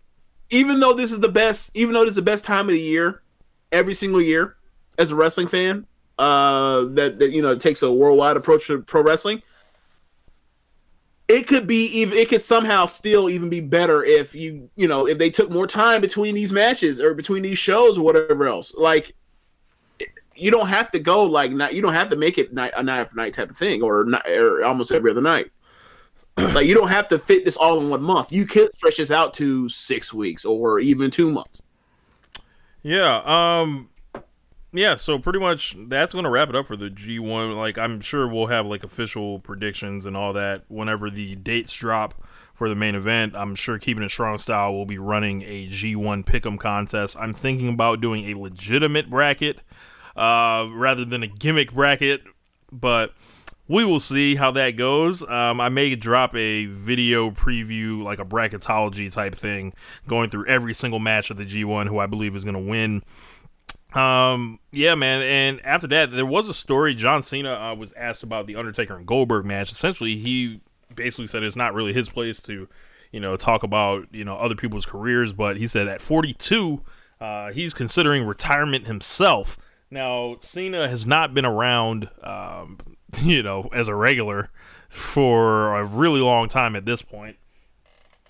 [0.51, 2.81] even though this is the best, even though this is the best time of the
[2.81, 3.23] year,
[3.73, 4.57] every single year
[4.99, 5.87] as a wrestling fan,
[6.19, 9.43] uh, that that you know takes a worldwide approach to pro wrestling.
[11.29, 12.17] It could be even.
[12.17, 15.67] It could somehow still even be better if you you know if they took more
[15.67, 18.75] time between these matches or between these shows or whatever else.
[18.75, 19.15] Like
[20.39, 21.75] you don't have to go like night.
[21.75, 24.07] You don't have to make it night a night after night type of thing, or,
[24.27, 25.51] or almost every other night.
[26.55, 28.33] like you don't have to fit this all in one month.
[28.33, 31.63] You could stretch this out to six weeks or even two months.
[32.83, 33.23] Yeah.
[33.25, 33.89] Um.
[34.73, 34.95] Yeah.
[34.95, 37.53] So pretty much that's going to wrap it up for the G one.
[37.53, 42.23] Like I'm sure we'll have like official predictions and all that whenever the dates drop
[42.55, 43.35] for the main event.
[43.37, 47.17] I'm sure keeping it strong style we'll be running a G one pick'em contest.
[47.19, 49.61] I'm thinking about doing a legitimate bracket,
[50.19, 52.23] uh, rather than a gimmick bracket,
[52.73, 53.15] but.
[53.71, 55.23] We will see how that goes.
[55.23, 59.75] Um, I may drop a video preview, like a bracketology type thing,
[60.07, 63.03] going through every single match of the G1, who I believe is going to win.
[63.95, 65.23] Um, yeah, man.
[65.23, 66.95] And after that, there was a story.
[66.95, 69.73] John Cena uh, was asked about the Undertaker and Goldberg match.
[69.73, 70.61] Essentially, he
[70.95, 72.69] basically said it's not really his place to,
[73.13, 75.33] you know, talk about you know other people's careers.
[75.33, 76.83] But he said at 42,
[77.21, 79.57] uh, he's considering retirement himself.
[79.91, 82.79] Now, Cena has not been around, um,
[83.23, 84.51] you know, as a regular
[84.89, 87.37] for a really long time at this point.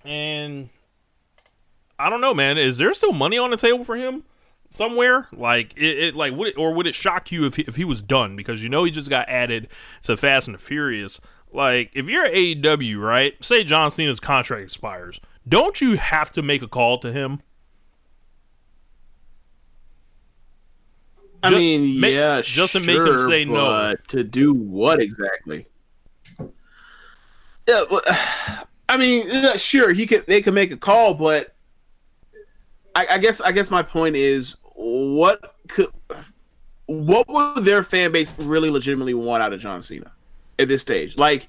[0.05, 0.71] And
[1.99, 2.59] I don't know, man.
[2.59, 4.25] Is there still money on the table for him
[4.69, 5.29] somewhere?
[5.33, 7.85] Like it, it like would it, or would it shock you if he, if he
[7.85, 9.69] was done because you know he just got added
[10.03, 11.21] to Fast and the Furious?
[11.53, 13.43] Like if you're AEW, right?
[13.45, 17.43] Say John Cena's contract expires, don't you have to make a call to him?
[21.43, 23.95] I Ju- mean, make- yeah, just to make him sure, say no.
[24.09, 25.67] To do what exactly?
[27.67, 28.03] Yeah, well,
[28.89, 30.27] I mean, yeah, sure, he could.
[30.27, 31.55] They could make a call, but
[32.95, 35.89] I, I guess, I guess my point is, what could,
[36.87, 40.11] what would their fan base really legitimately want out of John Cena
[40.59, 41.19] at this stage?
[41.19, 41.49] Like,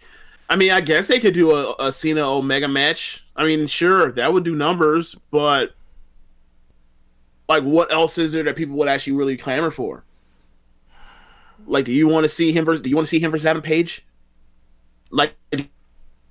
[0.50, 3.24] I mean, I guess they could do a, a Cena Omega match.
[3.38, 5.76] I mean, sure, that would do numbers, but
[7.50, 10.06] like what else is there that people would actually really clamor for?
[11.66, 12.82] Like, do you want to see him versus?
[12.82, 14.06] Do you want to see him versus Adam Page?
[15.12, 15.66] Like, do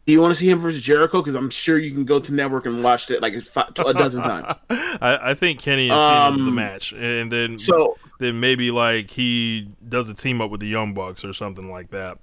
[0.06, 1.20] you want to see him versus Jericho?
[1.20, 4.22] Because I'm sure you can go to network and watch it like fi- a dozen
[4.22, 4.54] times.
[4.70, 9.10] I, I think Kenny and Cena's the Um, match, and then So then maybe like
[9.10, 12.18] he does a team up with the Young Bucks or something like that.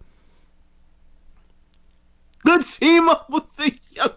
[2.43, 4.09] good team up with the young.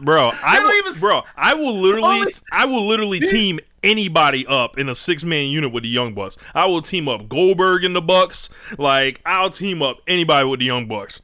[0.00, 4.78] Bro, I will, even bro, I will literally, Only- I will literally team anybody up
[4.78, 6.36] in a six man unit with the Young Bucks.
[6.54, 8.50] I will team up Goldberg and the Bucks.
[8.78, 11.22] Like I'll team up anybody with the Young Bucks.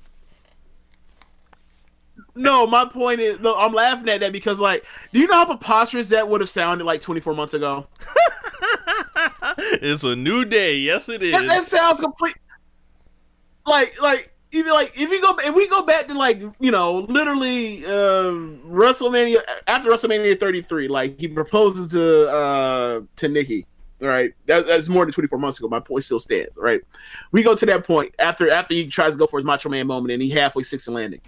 [2.35, 5.47] No, my point is, no, I'm laughing at that because, like, do you know how
[5.47, 7.87] preposterous that would have sounded like 24 months ago?
[9.59, 10.77] It's a new day.
[10.77, 11.33] Yes, it is.
[11.33, 12.37] That, that sounds complete.
[13.67, 17.85] Like, like like if you go if we go back to like you know literally
[17.85, 18.31] uh,
[18.67, 23.67] WrestleMania after WrestleMania 33, like he proposes to uh to Nikki.
[23.99, 25.69] Right, that, that's more than 24 months ago.
[25.69, 26.59] My point still stands.
[26.61, 26.83] Right,
[27.33, 29.87] we go to that point after after he tries to go for his Macho Man
[29.87, 31.23] moment and he halfway six and landing,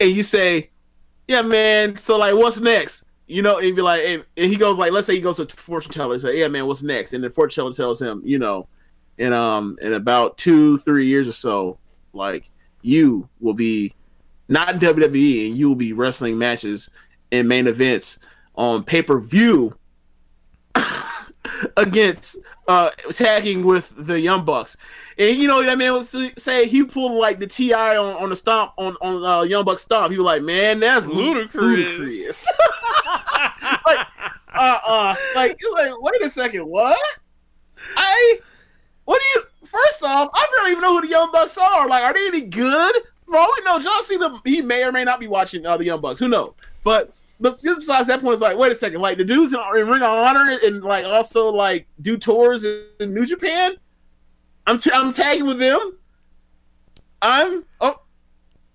[0.00, 0.70] and you say,
[1.28, 1.96] "Yeah, man.
[1.96, 5.06] So like, what's next?" You know, and be like, and, and he goes like, let's
[5.06, 7.62] say he goes to fortune teller and say, "Yeah, man, what's next?" And the fortune
[7.62, 8.66] teller tells him, you know,
[9.18, 11.78] in um in about two three years or so,
[12.12, 12.50] like
[12.82, 13.94] you will be
[14.48, 16.90] not in WWE and you will be wrestling matches
[17.30, 18.18] and main events
[18.54, 19.76] on pay per view
[21.76, 22.36] against
[22.68, 24.76] uh tagging with the Young Bucks.
[25.18, 26.06] And you know that man would
[26.38, 29.82] say- he pulled like the TI on, on the stomp on on uh, Young Bucks
[29.82, 30.10] stomp.
[30.10, 31.76] He was like, man, that's Ludicrous.
[31.76, 32.46] ludicrous.
[33.86, 34.06] like,
[34.54, 36.98] uh, uh, like, like, wait a second, what?
[37.96, 38.38] I,
[39.04, 39.46] what do you?
[39.66, 41.88] First off, I don't even know who the Young Bucks are.
[41.88, 42.96] Like, are they any good?
[43.34, 46.00] All we know, John Cena, he may or may not be watching uh, the Young
[46.00, 46.20] Bucks.
[46.20, 46.52] Who knows?
[46.84, 49.88] But but besides that point, it's like, wait a second, like the dudes in, in
[49.88, 53.74] Ring of Honor and like also like do tours in New Japan.
[54.66, 55.98] I'm t- I'm tagging with them.
[57.20, 58.00] I'm oh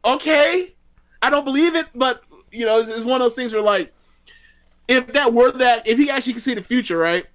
[0.04, 0.76] okay.
[1.22, 3.94] I don't believe it, but you know, it's, it's one of those things where like,
[4.88, 7.26] if that were that, if he actually can see the future, right?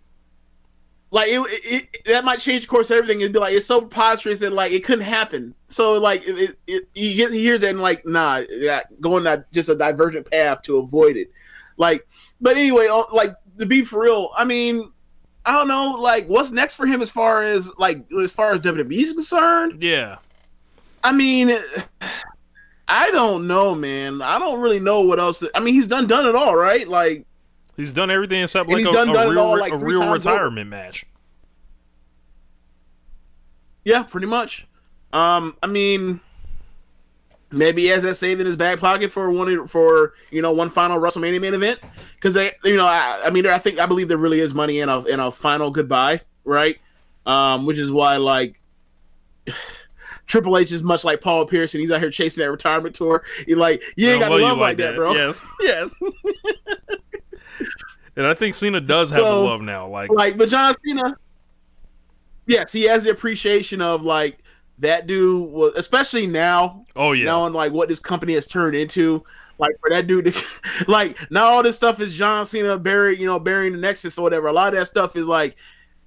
[1.12, 3.20] Like it, it, it that might change the course of everything.
[3.20, 5.54] It'd be like it's so preposterous that like it couldn't happen.
[5.66, 9.52] So like it, it, he, get, he hears that and like nah, yeah, going that
[9.52, 11.30] just a divergent path to avoid it.
[11.76, 12.08] Like,
[12.40, 14.90] but anyway, uh, like to be for real, I mean,
[15.44, 18.62] I don't know, like what's next for him as far as like as far as
[18.62, 19.82] WWE is concerned.
[19.82, 20.16] yeah.
[21.04, 21.58] I mean,
[22.88, 24.22] I don't know, man.
[24.22, 25.44] I don't really know what else.
[25.54, 26.88] I mean, he's done done it all, right?
[26.88, 27.26] Like,
[27.76, 30.00] He's done everything except And like a, done- a done real, all, like, a real
[30.00, 30.34] times over.
[30.36, 31.04] retirement match.
[33.84, 34.66] yeah, pretty much.
[35.12, 36.20] Um, I mean,
[37.50, 40.70] maybe he has that saved in his back pocket for one for you know one
[40.70, 41.80] final WrestleMania main event
[42.14, 44.80] because they you know I, I mean I think I believe there really is money
[44.80, 46.78] in a in a final goodbye, right?
[47.26, 48.58] Um, which is why like.
[50.24, 53.24] Triple H is much like Paul Pierce, and he's out here chasing that retirement tour.
[53.44, 55.12] He like, you ain't got love you love like that, bro.
[55.12, 55.94] Yes, yes.
[58.16, 59.88] and I think Cena does have the love now.
[59.88, 61.16] Like, like but John Cena
[62.46, 64.38] yes he has the appreciation of like
[64.78, 69.22] that dude was especially now oh yeah, knowing like what this company has turned into
[69.58, 70.44] like for that dude to,
[70.88, 74.22] like now all this stuff is John Cena buried you know burying the Nexus or
[74.22, 75.56] whatever a lot of that stuff is like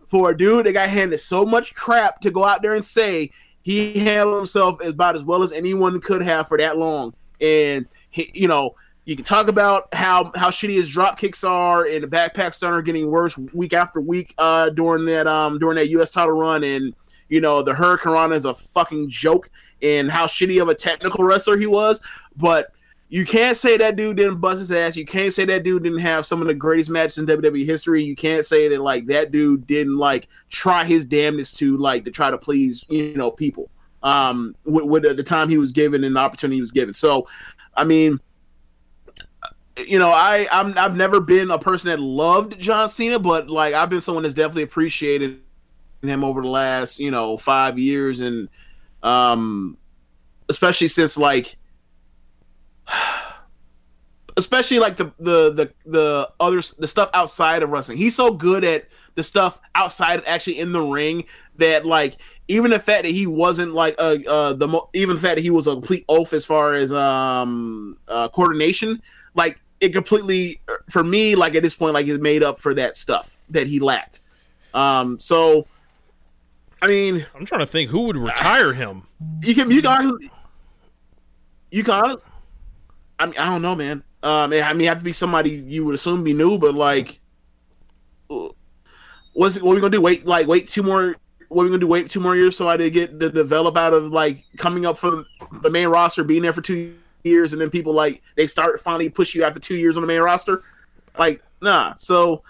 [0.08, 3.32] for a dude that got handed so much crap to go out there and say
[3.62, 8.30] he handled himself about as well as anyone could have for that long and he
[8.34, 12.08] you know you can talk about how how shitty his drop kicks are and the
[12.08, 16.34] backpack stunner getting worse week after week uh during that um during that US title
[16.34, 16.94] run and
[17.30, 19.50] you know the Hurricane is a fucking joke
[19.82, 22.02] and how shitty of a technical wrestler he was
[22.36, 22.72] but
[23.10, 24.96] you can't say that dude didn't bust his ass.
[24.96, 28.04] You can't say that dude didn't have some of the greatest matches in WWE history.
[28.04, 32.12] You can't say that like that dude didn't like try his damnedest to like to
[32.12, 33.70] try to please you know people.
[34.02, 36.94] Um, with, with the, the time he was given and the opportunity he was given.
[36.94, 37.28] So,
[37.76, 38.20] I mean,
[39.78, 43.74] you know, I I'm I've never been a person that loved John Cena, but like
[43.74, 45.42] I've been someone that's definitely appreciated
[46.02, 48.48] him over the last you know five years, and
[49.04, 49.78] um,
[50.50, 51.58] especially since like
[54.38, 57.98] especially like the the the the other the stuff outside of wrestling.
[57.98, 61.26] He's so good at the stuff outside actually in the ring
[61.58, 65.22] that like even the fact that he wasn't like uh, uh the mo- even the
[65.22, 69.02] fact that he was a complete oaf as far as um uh coordination
[69.36, 72.96] like it completely for me like at this point like it made up for that
[72.96, 74.20] stuff that he lacked
[74.74, 75.68] um so
[76.82, 79.04] i mean I'm trying to think who would retire him.
[79.42, 80.18] you can you can
[81.72, 82.16] you can
[83.20, 84.04] I mean I don't know, man.
[84.24, 87.20] Um, I mean, it have to be somebody you would assume be new, but like,
[89.34, 90.02] what's what we gonna do?
[90.02, 91.16] Wait, like wait two more.
[91.50, 91.88] What we gonna do?
[91.88, 94.98] Wait two more years so I to get to develop out of like coming up
[94.98, 95.26] for
[95.62, 96.96] the main roster being there for two
[97.26, 100.08] years, and then people like they start finally push you after two years on the
[100.08, 100.64] main roster.
[101.18, 101.96] Like, nah.
[101.98, 102.44] So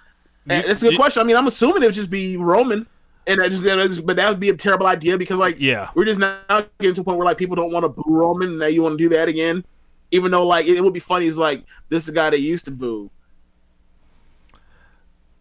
[0.48, 1.22] it's a good you- question.
[1.22, 2.86] I mean, I'm assuming it would just be Roman,
[3.26, 5.90] and that just, that but that would be a terrible idea because like Yeah.
[5.96, 6.38] we're just now
[6.80, 8.84] getting to a point where like people don't want to boo Roman, and now you
[8.84, 9.64] want to do that again.
[10.12, 12.38] Even though like it, it would be funny, is like this is a guy they
[12.38, 13.10] used to boo,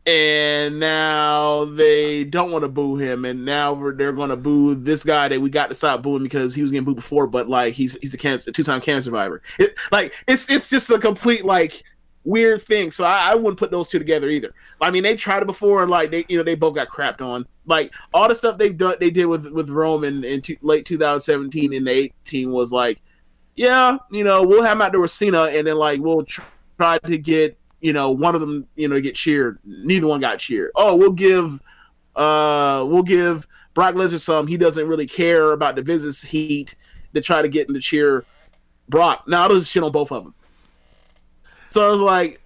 [0.06, 5.02] and now they don't want to boo him, and now they're going to boo this
[5.02, 7.74] guy that we got to stop booing because he was getting booed before, but like
[7.74, 9.42] he's he's a cancer, two time cancer survivor.
[9.58, 11.82] It, like it's it's just a complete like
[12.24, 12.90] weird thing.
[12.90, 14.52] So I, I wouldn't put those two together either.
[14.80, 17.22] I mean, they tried it before, and like they, you know, they both got crapped
[17.22, 17.46] on.
[17.64, 21.88] Like all the stuff they've done, they did with with Roman in late 2017 and
[21.88, 23.00] 18 was like,
[23.56, 26.26] yeah, you know, we'll have him out there with Cena, and then like we'll
[26.76, 29.58] try to get you know one of them, you know, get cheered.
[29.62, 30.70] Neither one got cheered.
[30.74, 31.60] Oh, we'll give,
[32.16, 34.46] uh, we'll give Brock Lesnar some.
[34.46, 36.76] He doesn't really care about the business heat
[37.12, 38.24] to try to get him to cheer
[38.88, 39.28] Brock.
[39.28, 40.34] Now there's shit on both of them.
[41.68, 42.40] So I was like,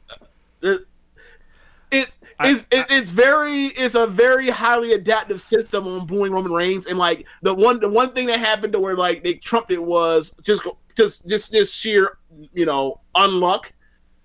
[0.61, 6.87] it's it's it- it's very it's a very highly adaptive system on booing Roman Reigns,
[6.87, 9.83] and like the one the one thing that happened to where like they trumped it
[9.83, 10.63] was just
[10.97, 12.19] just just just sheer
[12.53, 13.71] you know unluck,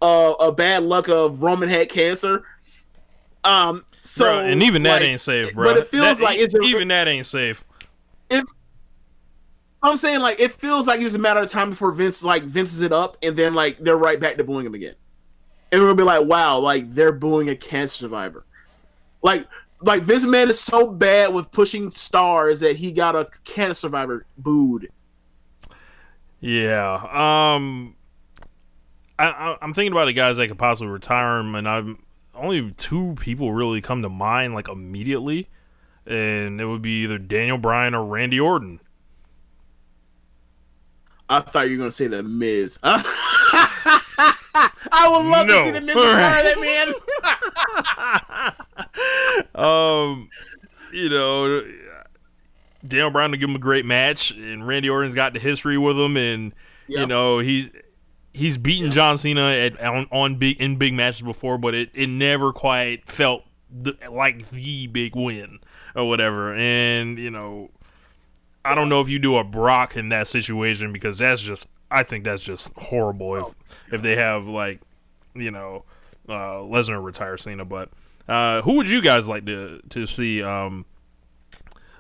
[0.03, 2.43] uh, a bad luck of Roman had cancer.
[3.45, 5.63] Um, so and even that like, ain't safe, bro.
[5.63, 7.63] But it feels like it's a, even that ain't safe.
[8.29, 8.43] If
[9.81, 12.43] I'm saying like it feels like it's just a matter of time before Vince like
[12.43, 14.95] Vinces it up, and then like they're right back to booing him again,
[15.71, 18.45] and we're gonna be like, wow, like they're booing a cancer survivor,
[19.21, 19.47] like
[19.81, 24.25] like Vince Man is so bad with pushing stars that he got a cancer survivor
[24.37, 24.89] booed.
[26.41, 27.55] Yeah.
[27.55, 27.95] Um,
[29.23, 32.03] I, I, I'm thinking about the guys that could possibly retire him, and I'm
[32.35, 35.47] only two people really come to mind like immediately,
[36.05, 38.79] and it would be either Daniel Bryan or Randy Orton.
[41.29, 42.77] I thought you were gonna say the Miz.
[42.83, 42.97] I
[45.09, 45.59] would love No.
[45.59, 46.93] to see the Miz retire that man.
[49.55, 50.29] Um,
[50.91, 51.63] you know,
[52.85, 55.97] Daniel Bryan to give him a great match, and Randy Orton's got the history with
[55.97, 56.53] him, and
[56.87, 57.69] you know he's
[58.33, 62.07] he's beaten John Cena at on, on big in big matches before, but it, it
[62.07, 65.59] never quite felt the, like the big win
[65.95, 66.53] or whatever.
[66.55, 67.69] And you know,
[68.65, 72.03] I don't know if you do a Brock in that situation because that's just I
[72.03, 73.55] think that's just horrible if
[73.91, 74.81] if they have like
[75.35, 75.85] you know
[76.27, 77.89] uh, Lesnar retire Cena, but.
[78.25, 80.85] Uh, who would you guys like to to see um,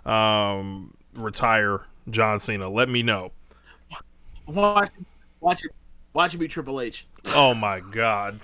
[0.05, 2.69] um, retire John Cena?
[2.69, 3.33] Let me know.
[4.47, 4.89] watch,
[5.41, 5.71] watch it,
[6.13, 7.05] watch it be Triple H.
[7.35, 8.39] Oh my god.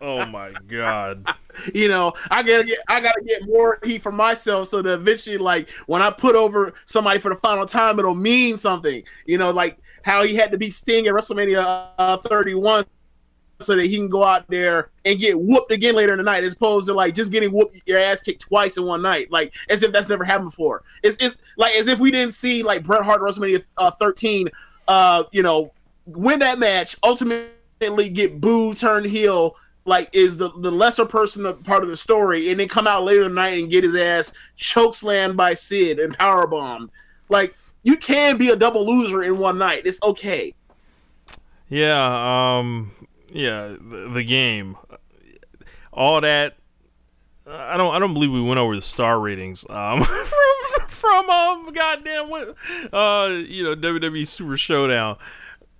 [0.00, 1.26] oh my god.
[1.74, 5.38] you know, I gotta get I gotta get more heat for myself so that eventually,
[5.38, 9.02] like when I put over somebody for the final time, it'll mean something.
[9.26, 12.84] You know, like how he had to be Sting at WrestleMania uh, 31
[13.58, 16.44] so that he can go out there and get whooped again later in the night,
[16.44, 19.54] as opposed to like just getting whooped your ass kicked twice in one night, like
[19.68, 20.82] as if that's never happened before.
[21.02, 24.48] It's it's like as if we didn't see like Bret Hart WrestleMania uh, 13,
[24.88, 25.72] uh, you know,
[26.06, 31.62] win that match, ultimately get booed, turn heel, like is the, the lesser person of
[31.64, 33.94] part of the story, and then come out later in the night and get his
[33.94, 36.88] ass choke slammed by Sid and powerbomb.
[37.28, 39.82] Like you can be a double loser in one night.
[39.84, 40.54] It's okay.
[41.68, 42.92] Yeah, um
[43.28, 44.76] yeah, the, the game.
[45.92, 46.56] All that
[47.46, 51.72] I don't I don't believe we went over the star ratings um from from um
[51.72, 52.56] goddamn what
[52.92, 55.16] uh you know WWE Super Showdown.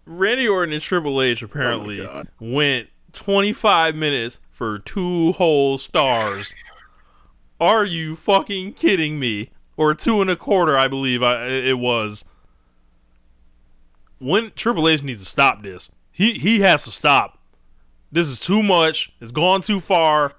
[0.06, 2.28] Randy Orton and Triple H oh apparently God.
[2.40, 6.54] went 25 minutes for two whole stars.
[7.60, 9.50] Are you fucking kidding me?
[9.76, 12.24] Or two and a quarter, I believe I, it was.
[14.18, 17.38] When Triple H needs to stop this, he he has to stop.
[18.10, 19.12] This is too much.
[19.20, 20.32] It's gone too far.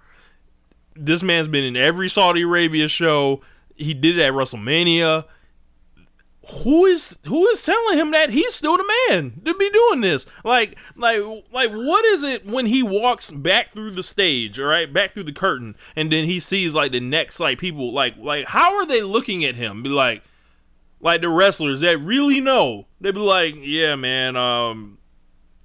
[0.95, 3.41] This man's been in every Saudi Arabia show.
[3.75, 5.25] He did it at WrestleMania.
[6.63, 10.25] Who is who is telling him that he's still the man to be doing this?
[10.45, 11.21] Like like
[11.51, 15.25] like what is it when he walks back through the stage, all right, back through
[15.25, 18.85] the curtain, and then he sees like the next like people like like how are
[18.85, 19.83] they looking at him?
[19.83, 20.23] Be like
[20.99, 22.87] like the wrestlers that really know.
[22.99, 24.96] They be like, yeah, man, um,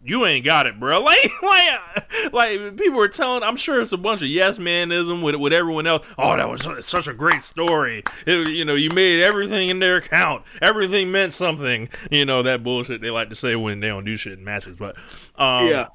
[0.05, 1.00] you ain't got it, bro.
[1.05, 3.42] Like, like, like people were telling.
[3.42, 6.07] I'm sure it's a bunch of yes manism with with everyone else.
[6.18, 8.03] Oh, that was such a great story.
[8.26, 10.44] It- you know, you made everything in there count.
[10.61, 11.88] Everything meant something.
[12.11, 14.76] You know that bullshit they like to say when they don't do shit in matches.
[14.76, 14.96] But
[15.36, 15.86] um, yeah.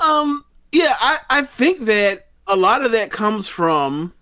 [0.00, 0.44] Um.
[0.72, 4.12] Yeah, I I think that a lot of that comes from.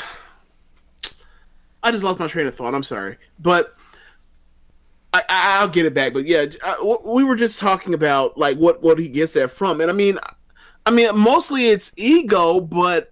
[1.83, 2.73] I just lost my train of thought.
[2.73, 3.75] I'm sorry, but
[5.17, 6.13] I, I, I'll get it back.
[6.13, 9.49] But yeah, I, w- we were just talking about like what what he gets that
[9.51, 10.17] from, and I mean,
[10.85, 13.11] I mean, mostly it's ego, but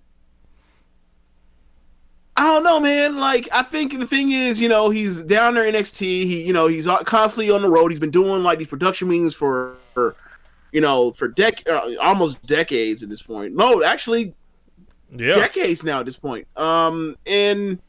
[2.37, 3.15] I don't know, man.
[3.17, 5.99] Like, I think the thing is, you know, he's down there in NXT.
[6.01, 7.91] He, you know, he's constantly on the road.
[7.91, 10.15] He's been doing like these production meetings for, for
[10.73, 13.55] you know, for dec- uh, almost decades at this point.
[13.55, 14.33] No, actually,
[15.15, 15.31] Yeah.
[15.31, 16.45] decades now at this point.
[16.57, 17.79] Um, and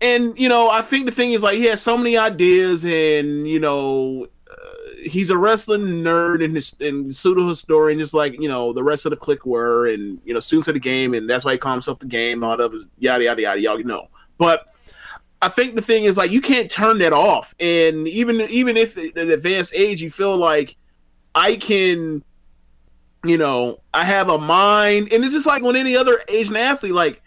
[0.00, 3.48] and you know, I think the thing is like he has so many ideas, and
[3.48, 8.48] you know, uh, he's a wrestling nerd and his and pseudo historian, just like you
[8.48, 11.28] know the rest of the clique were, and you know, students of the game, and
[11.28, 13.60] that's why he calls himself the game, and all the yada yada yada.
[13.60, 14.64] Y'all know, but.
[15.40, 18.98] I think the thing is like you can't turn that off, and even even if
[18.98, 20.76] at an advanced age you feel like
[21.32, 22.24] I can
[23.24, 26.92] you know, I have a mind, and it's just like when any other Asian athlete,
[26.92, 27.22] like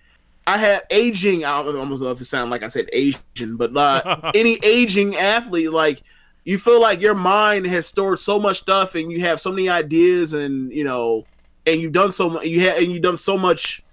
[0.48, 1.46] I have aging.
[1.46, 6.04] I almost love to sound like I said Asian, but uh, any aging athlete, like
[6.44, 9.70] you feel like your mind has stored so much stuff, and you have so many
[9.70, 11.26] ideas, and you know,
[11.66, 12.46] and you've done so much.
[12.46, 13.84] You have and you've done so much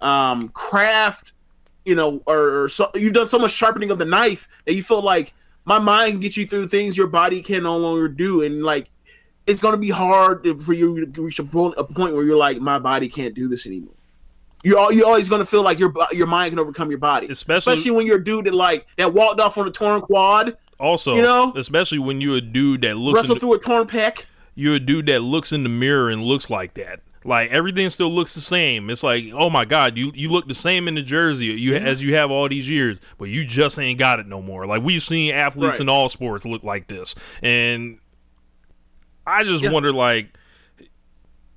[0.00, 1.32] um, craft,
[1.84, 4.82] you know, or, or so you've done so much sharpening of the knife that you
[4.82, 5.32] feel like
[5.64, 8.90] my mind can get you through things your body can no longer do, and like
[9.46, 12.60] it's gonna be hard for you to reach a point, a point where you're like,
[12.60, 13.94] my body can't do this anymore.
[14.64, 18.06] You're you're always gonna feel like your your mind can overcome your body, Especially- when
[18.06, 21.52] you're a dude that like that walked off on a torn quad, Also, You know?
[21.56, 24.24] especially when you're a dude that looks wrestled the, through a torn pec.
[24.54, 27.00] you're a dude that looks in the mirror and looks like that.
[27.24, 28.88] Like everything still looks the same.
[28.90, 32.02] It's like, oh my god, you you look the same in the jersey you as
[32.02, 34.66] you have all these years, but you just ain't got it no more.
[34.66, 35.80] Like we've seen athletes Right.
[35.80, 37.98] in all sports look like this, and
[39.26, 39.72] I just Yeah.
[39.72, 40.28] wonder, like,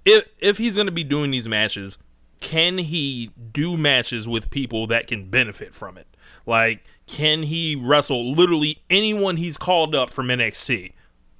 [0.05, 1.97] if if he's gonna be doing these matches,
[2.41, 6.07] can he do matches with people that can benefit from it?
[6.45, 10.91] Like, can he wrestle literally anyone he's called up from NXT?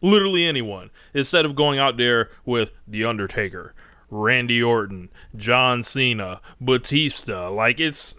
[0.02, 0.92] Literally anyone.
[1.14, 3.74] Instead of going out there with The Undertaker,
[4.10, 7.50] Randy Orton, John Cena, Batista.
[7.50, 8.16] Like it's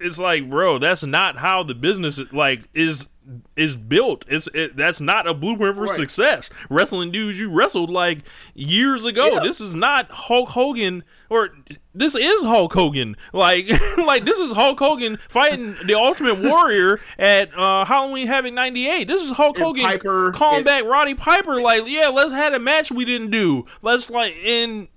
[0.00, 3.08] it's like, bro, that's not how the business like is
[3.56, 4.24] is built.
[4.28, 5.96] It's it, that's not a blueprint for Right.
[5.96, 6.50] success.
[6.68, 8.18] Wrestling dudes you wrestled like
[8.54, 9.26] years ago.
[9.32, 9.40] Yeah.
[9.40, 11.50] This is not Hulk Hogan or
[11.94, 13.16] this is Hulk Hogan.
[13.32, 13.66] Like
[13.98, 19.08] like this is Hulk Hogan fighting the Ultimate Warrior at uh, Halloween Havoc '98.
[19.08, 21.60] This is Hulk And Hogan Piper calling and- back Roddy Piper.
[21.62, 23.64] Like yeah, let's have a match we didn't do.
[23.80, 24.88] Let's like and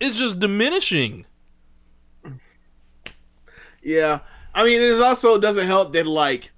[0.00, 1.26] it's just diminishing.
[3.82, 4.20] Yeah,
[4.54, 6.50] I mean, it also doesn't help that like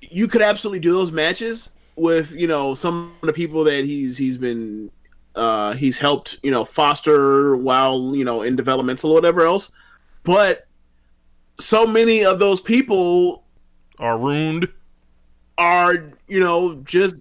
[0.00, 4.16] you could absolutely do those matches with you know some of the people that he's
[4.16, 4.90] he's been
[5.34, 9.70] uh he's helped you know foster while you know in developmental or whatever else,
[10.22, 10.66] but
[11.58, 13.44] so many of those people
[13.98, 14.68] Are ruined.
[15.58, 17.16] are you know just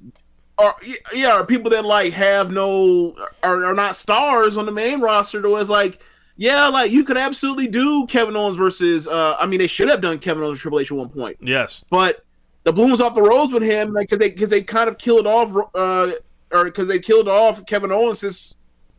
[0.58, 0.76] are
[1.14, 5.42] yeah are people that like have no are, are not stars on the main roster
[5.42, 6.00] that was like
[6.38, 10.02] yeah like you could absolutely do Kevin Owens versus uh I mean they should have
[10.02, 11.84] done Kevin Owens Triple H at one point Yes.
[11.90, 12.25] but
[12.66, 15.26] the blooms off the rose with him like because they because they kind of killed
[15.26, 16.12] off uh
[16.52, 18.56] or because they killed off Kevin Owens since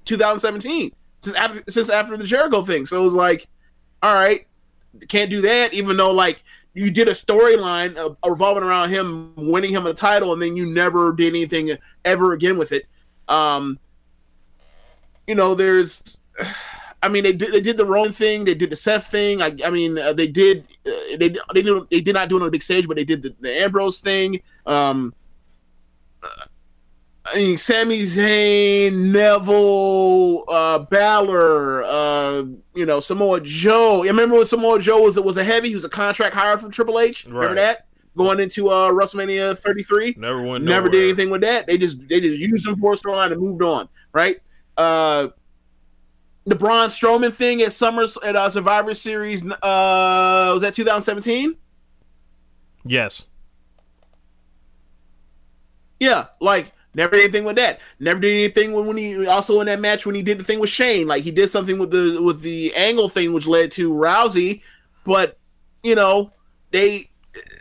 [0.06, 2.86] 2017 since after since after the Jericho thing.
[2.86, 3.46] So it was like
[4.02, 4.46] all right
[5.08, 6.42] can't do that even though like
[6.74, 11.12] you did a storyline revolving around him winning him a title and then you never
[11.12, 12.86] did anything ever again with it.
[13.28, 13.78] Um
[15.26, 16.18] you know there's
[17.06, 19.40] I mean, they did they did the Roman thing, they did the Seth thing.
[19.40, 22.42] I, I mean, uh, they did uh, they they did they did not do it
[22.42, 24.40] on a big stage, but they did the, the Ambrose thing.
[24.66, 25.14] Um,
[26.22, 26.28] uh,
[27.24, 32.44] I mean, Sami Zayn, Neville, uh, Balor, uh,
[32.74, 34.02] you know, Samoa Joe.
[34.04, 35.68] You remember when Samoa Joe was was a heavy?
[35.68, 37.24] He was a contract hire from Triple H.
[37.26, 37.86] Remember that
[38.16, 40.64] going into uh, WrestleMania 33 Never went.
[40.64, 41.66] never did anything with that.
[41.66, 44.38] They just they just used him for a storyline and moved on, right?
[44.76, 45.28] Uh
[46.46, 51.56] the Braun Strowman thing at Summers at uh, Survivor Series uh was that 2017?
[52.84, 53.26] Yes.
[55.98, 57.80] Yeah, like never did anything with that.
[57.98, 60.60] Never did anything when, when he also in that match when he did the thing
[60.60, 61.08] with Shane.
[61.08, 64.62] Like he did something with the with the angle thing which led to Rousey,
[65.04, 65.38] but
[65.82, 66.30] you know,
[66.70, 67.10] they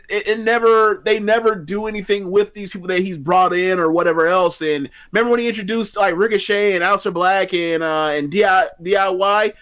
[0.08, 3.90] it, it never they never do anything with these people that he's brought in or
[3.90, 4.62] whatever else.
[4.62, 9.52] And remember when he introduced like Ricochet and Aleister Black and uh and DI, DIY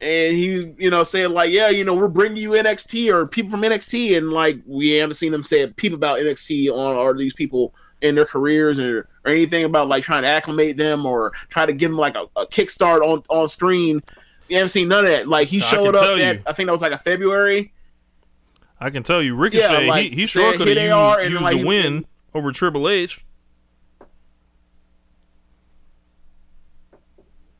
[0.00, 3.50] and he, you know, said like, yeah, you know, we're bringing you NXT or people
[3.50, 7.14] from NXT, and like we haven't seen them say a peep about NXT on or
[7.14, 11.32] these people in their careers or, or anything about like trying to acclimate them or
[11.48, 14.00] try to give them like a, a kickstart on on screen.
[14.48, 15.28] You haven't seen none of that.
[15.28, 16.42] Like he I showed up at.
[16.46, 17.72] I think that was like a February.
[18.80, 21.58] I can tell you, Ricochet, like, he, he sure could have used, used like the
[21.58, 23.24] he- win over Triple H.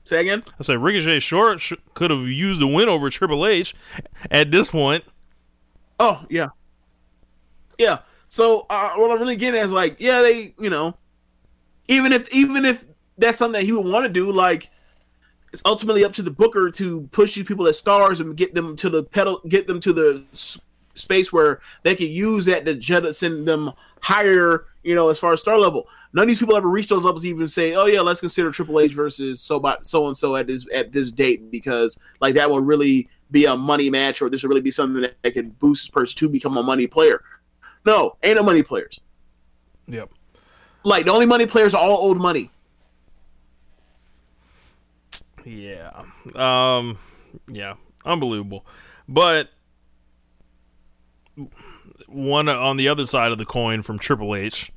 [0.04, 0.42] Say again.
[0.58, 3.74] I said Ricochet sure sh- could have used the win over Triple H
[4.30, 5.04] at this point.
[6.00, 6.48] Oh yeah,
[7.76, 7.98] yeah.
[8.28, 10.96] So uh, what I'm really getting at is like, yeah, they, you know,
[11.88, 12.86] even if even if
[13.18, 14.70] that's something that he would want to do, like,
[15.52, 18.76] it's ultimately up to the booker to push these people as stars and get them
[18.76, 20.24] to the pedal, get them to the
[20.98, 25.40] space where they can use that to jettison them higher, you know, as far as
[25.40, 25.88] star level.
[26.12, 28.50] None of these people ever reach those levels to even say, oh yeah, let's consider
[28.50, 32.48] Triple H versus so so and so at this at this date because like that
[32.48, 35.58] will really be a money match or this will really be something that, that could
[35.58, 37.22] boost his purse to become a money player.
[37.84, 39.00] No, ain't no money players.
[39.86, 40.10] Yep.
[40.84, 42.50] Like the only money players are all old money.
[45.44, 46.02] Yeah.
[46.34, 46.98] Um
[47.48, 47.74] yeah,
[48.04, 48.66] unbelievable.
[49.08, 49.50] But
[52.06, 54.72] one on the other side of the coin from Triple H,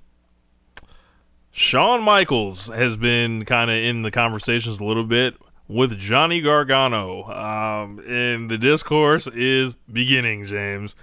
[1.51, 5.36] Shawn Michaels has been kind of in the conversations a little bit
[5.68, 7.24] with Johnny Gargano.
[7.26, 10.95] Um, and the discourse is beginning, James.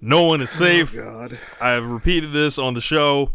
[0.00, 0.96] No one is safe.
[0.96, 1.38] God.
[1.60, 3.30] I've repeated this on the show.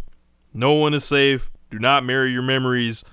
[0.54, 1.50] No one is safe.
[1.72, 3.06] Do not marry your memories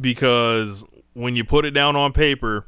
[0.00, 2.66] because when you put it down on paper,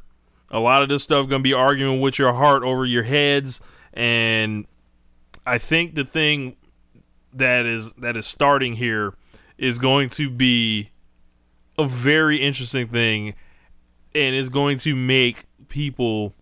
[0.49, 3.59] a lot of this stuff going to be arguing with your heart over your heads
[3.97, 4.67] and
[5.45, 6.55] I think the thing
[7.33, 9.15] that is that is starting here
[9.57, 10.91] is going to be
[11.77, 13.33] a very interesting thing
[14.13, 16.33] and is going to make people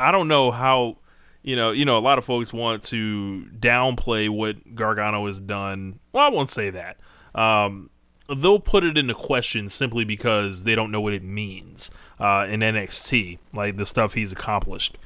[0.00, 0.96] I don't know how
[1.42, 5.98] you know, you know, a lot of folks want to downplay what Gargano has done.
[6.12, 6.98] Well, I won't say that.
[7.34, 7.90] Um,
[8.36, 12.60] they'll put it into question simply because they don't know what it means uh, in
[12.60, 14.98] NXT, like the stuff he's accomplished,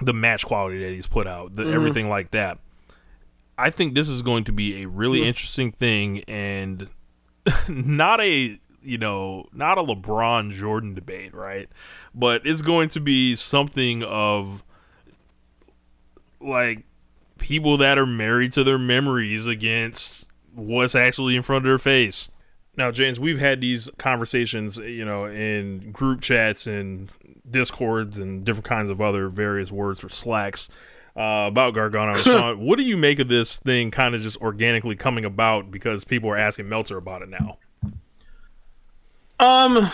[0.00, 1.74] the match quality that he's put out, the, mm-hmm.
[1.74, 2.58] everything like that.
[3.56, 5.28] I think this is going to be a really mm-hmm.
[5.28, 6.88] interesting thing and
[7.68, 11.68] not a you know not a LeBron Jordan debate, right?
[12.14, 14.64] But it's going to be something of
[16.40, 16.84] like
[17.38, 22.30] people that are married to their memories against what's actually in front of their face.
[22.76, 27.10] Now, James, we've had these conversations, you know, in group chats and
[27.48, 30.68] discords and different kinds of other various words for slacks
[31.16, 32.14] uh, about Gargano.
[32.16, 32.58] Shawn.
[32.60, 36.28] what do you make of this thing kind of just organically coming about because people
[36.30, 37.58] are asking Meltzer about it now?
[39.38, 39.90] Um,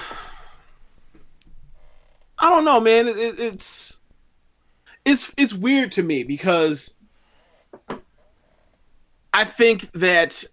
[2.38, 3.08] I don't know, man.
[3.08, 3.96] It, it, it's
[5.04, 6.94] it's it's weird to me because
[9.32, 10.44] I think that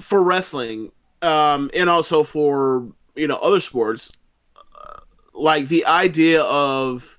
[0.00, 0.92] for wrestling,
[1.22, 4.12] um, and also for you know other sports,
[4.56, 5.00] uh,
[5.34, 7.18] like the idea of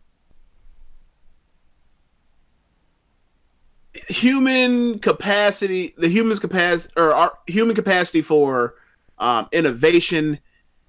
[4.07, 8.75] human capacity, the human's capacity or our human capacity for
[9.19, 10.39] um, innovation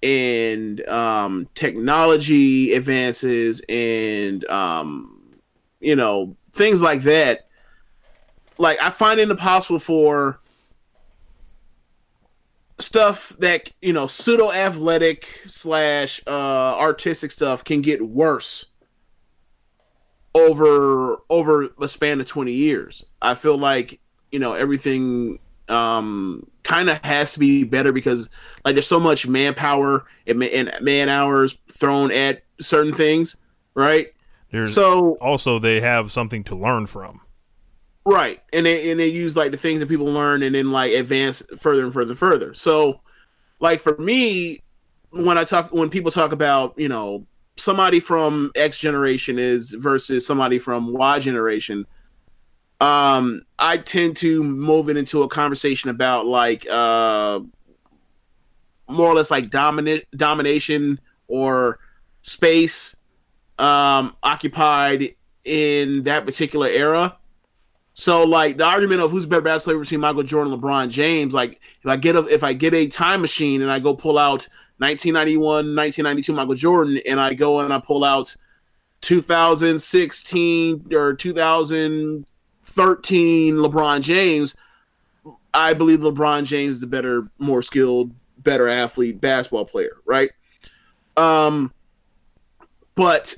[0.02, 5.38] and um, technology advances and um,
[5.80, 7.48] you know things like that.
[8.58, 10.40] Like I find it impossible for
[12.80, 18.66] stuff that you know pseudo athletic slash uh, artistic stuff can get worse
[20.34, 23.98] over over a span of 20 years i feel like
[24.30, 28.30] you know everything um kind of has to be better because
[28.64, 33.36] like there's so much manpower and, and man hours thrown at certain things
[33.74, 34.12] right
[34.50, 37.20] There's so also they have something to learn from.
[38.04, 40.92] Right, and they and they use like the things that people learn, and then like
[40.92, 42.54] advance further and further and further.
[42.54, 43.00] So,
[43.60, 44.62] like for me,
[45.10, 47.26] when I talk, when people talk about you know
[47.56, 51.86] somebody from X generation is versus somebody from Y generation,
[52.80, 57.40] um, I tend to move it into a conversation about like uh,
[58.88, 61.78] more or less like dominant domination or
[62.22, 62.96] space
[63.58, 67.16] um, occupied in that particular era.
[68.00, 71.60] So like the argument of who's better basketball between Michael Jordan and LeBron James, like
[71.82, 74.46] if I get a if I get a time machine and I go pull out
[74.76, 78.36] 1991, 1992 Michael Jordan and I go and I pull out
[79.00, 84.54] 2016 or 2013 LeBron James,
[85.52, 90.30] I believe LeBron James is the better, more skilled, better athlete basketball player, right?
[91.16, 91.74] Um
[92.94, 93.34] but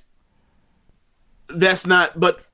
[1.48, 2.44] that's not but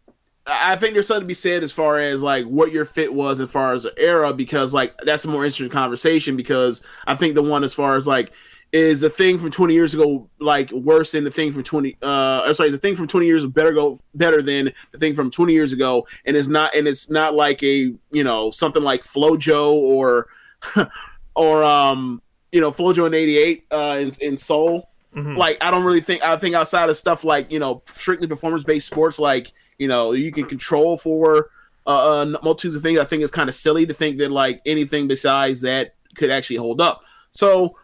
[0.46, 3.40] I think there's something to be said as far as like what your fit was
[3.40, 7.34] as far as the era because like that's a more interesting conversation because I think
[7.34, 8.32] the one as far as like
[8.72, 12.42] is a thing from 20 years ago like worse than the thing from 20 uh
[12.44, 15.30] I'm sorry, is the thing from 20 years better go better than the thing from
[15.30, 19.02] 20 years ago and it's not and it's not like a you know something like
[19.02, 20.28] Flojo or
[21.34, 22.22] or um
[22.52, 24.88] you know Flojo in 88 uh in, in Seoul.
[25.36, 28.64] Like I don't really think I think outside of stuff like you know strictly performance
[28.64, 31.50] based sports like you know you can control for
[31.86, 34.60] uh, uh multitudes of things I think it's kind of silly to think that like
[34.66, 37.76] anything besides that could actually hold up so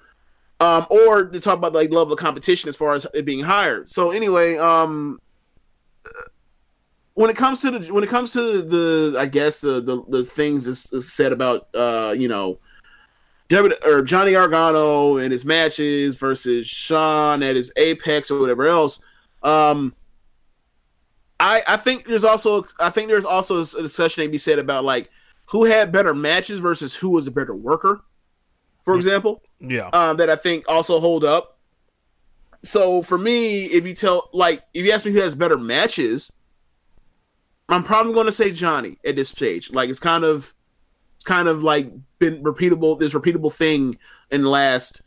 [0.61, 3.85] um or to talk about like level of competition as far as it being higher
[3.87, 5.19] so anyway um
[7.15, 10.23] when it comes to the when it comes to the I guess the the, the
[10.23, 12.59] things is, is said about uh you know
[13.85, 19.03] or Johnny Gargano and his matches versus Shawn at his apex or whatever else.
[19.43, 19.95] Um,
[21.43, 24.85] I I think there's also I think there's also a discussion to be said about
[24.85, 25.11] like
[25.47, 28.03] who had better matches versus who was a better worker,
[28.85, 29.43] for example.
[29.61, 29.91] Yeah.
[29.93, 31.59] Um, that I think also hold up.
[32.63, 36.31] So for me, if you tell like if you ask me who has better matches,
[37.69, 39.73] I'm probably going to say Johnny at this stage.
[39.73, 40.55] Like it's kind of
[41.17, 41.91] it's kind of like
[42.21, 43.99] been repeatable this repeatable thing
[44.31, 45.03] in the last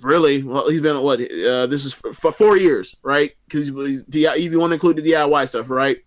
[0.00, 4.52] really well he's been what uh, this is for, for four years right because if
[4.52, 5.98] you want to include the DIY stuff right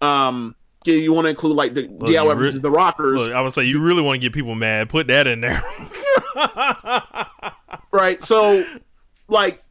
[0.00, 0.54] um
[0.92, 3.52] you want to include like the Look, DIY re- versus the Rockers Look, I would
[3.52, 4.88] say you really want to get people mad.
[4.88, 5.60] Put that in there.
[7.92, 8.22] right?
[8.22, 8.64] So,
[9.28, 9.62] like,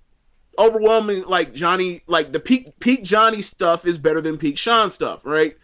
[0.57, 5.21] overwhelming, like Johnny, like the peak peak Johnny stuff is better than peak Shawn stuff,
[5.23, 5.55] right?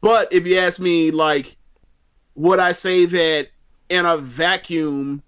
[0.00, 1.56] But if you ask me, like,
[2.34, 3.48] would I say that
[3.88, 5.22] in a vacuum,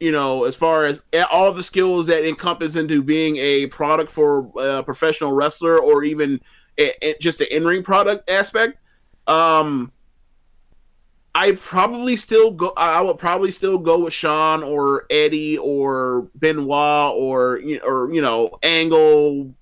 [0.00, 4.50] you know, as far as all the skills that encompass into being a product for
[4.58, 6.40] a professional wrestler or even
[6.78, 8.78] a, a- just an in ring product aspect,
[9.26, 9.90] um,
[11.34, 12.72] I probably still go.
[12.76, 18.58] I would probably still go with Shawn or Eddie or Benoit or or you know
[18.62, 19.54] Angle,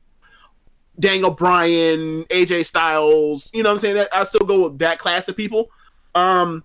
[0.99, 3.51] Daniel Bryan, AJ Styles.
[3.53, 4.07] You know what I'm saying?
[4.13, 5.69] I still go with that class of people.
[6.15, 6.63] Um,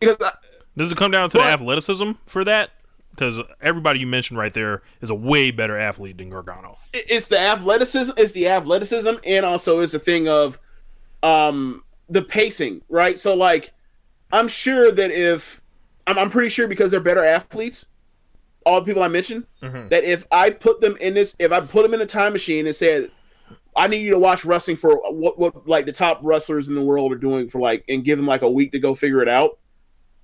[0.00, 0.32] because I,
[0.78, 2.70] Does it come down to the athleticism for that?
[3.10, 6.78] Because everybody you mentioned right there is a way better athlete than Gargano.
[6.92, 10.58] it's the athleticism it's the athleticism and also it's the thing of
[11.24, 13.72] um the pacing right so like
[14.32, 15.60] i'm sure that if
[16.06, 17.86] i'm, I'm pretty sure because they're better athletes
[18.64, 19.46] all the people i mentioned
[19.88, 22.66] that if i put them in this if i put them in a time machine
[22.66, 23.10] and said
[23.76, 26.82] i need you to watch wrestling for what what like the top wrestlers in the
[26.82, 29.28] world are doing for like and give them like a week to go figure it
[29.28, 29.58] out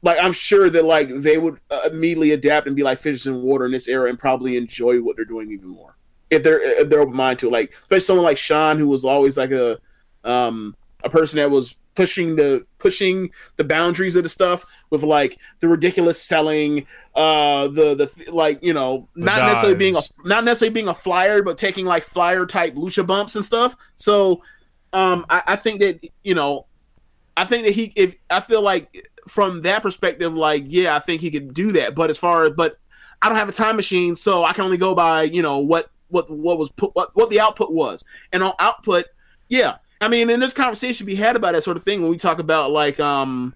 [0.05, 3.43] like i'm sure that like they would uh, immediately adapt and be like fishes in
[3.43, 5.95] water in this era and probably enjoy what they're doing even more
[6.35, 7.53] if they're if they're open minded to it.
[7.53, 9.79] Like especially someone like Shawn, who was always like a
[10.25, 15.39] um a person that was pushing the pushing the boundaries of the stuff with like
[15.61, 20.73] the ridiculous selling, uh the the like you know not necessarily being a not necessarily
[20.73, 23.77] being a flyer, but taking like flyer type lucha bumps and stuff.
[23.97, 24.43] So
[24.93, 26.67] um I, I think that you know
[27.37, 31.21] I think that he if I feel like from that perspective, like yeah, I think
[31.21, 31.95] he could do that.
[31.95, 32.79] But as far as but
[33.23, 35.91] I don't have a time machine, so I can only go by you know what
[36.09, 39.07] what what was put what what the output was, and on output,
[39.49, 39.77] yeah.
[40.01, 42.39] I mean, and this conversation be had about that sort of thing when we talk
[42.39, 43.55] about like um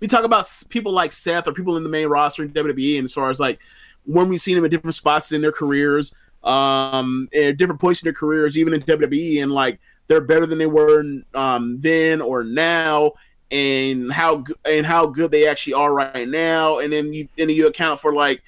[0.00, 3.04] we talk about people like Seth or people in the main roster in WWE, and
[3.04, 3.60] as far as like
[4.04, 8.06] when we've seen them at different spots in their careers, um, at different points in
[8.06, 11.04] their careers, even in WWE, and like they're better than they were
[11.34, 13.12] um, then or now,
[13.50, 17.56] and how and how good they actually are right now, and then you and then
[17.56, 18.42] you account for like,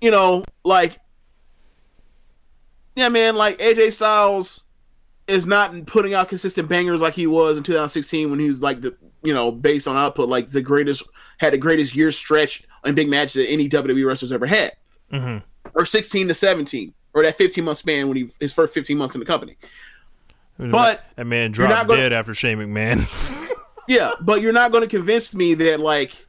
[0.00, 0.98] you know, like,
[2.94, 4.64] yeah, man, like AJ Styles
[5.26, 8.80] is not putting out consistent bangers like he was in 2016 when he was like
[8.80, 11.02] the you know based on output like the greatest
[11.38, 14.72] had the greatest year stretch in big matches that any WWE wrestler's ever had,
[15.12, 15.42] Mhm.
[15.74, 19.14] or 16 to 17, or that 15 month span when he his first 15 months
[19.16, 19.56] in the company.
[20.58, 23.06] But that man dropped gonna- dead after Shane McMahon.
[23.88, 26.26] Yeah, but you're not going to convince me that like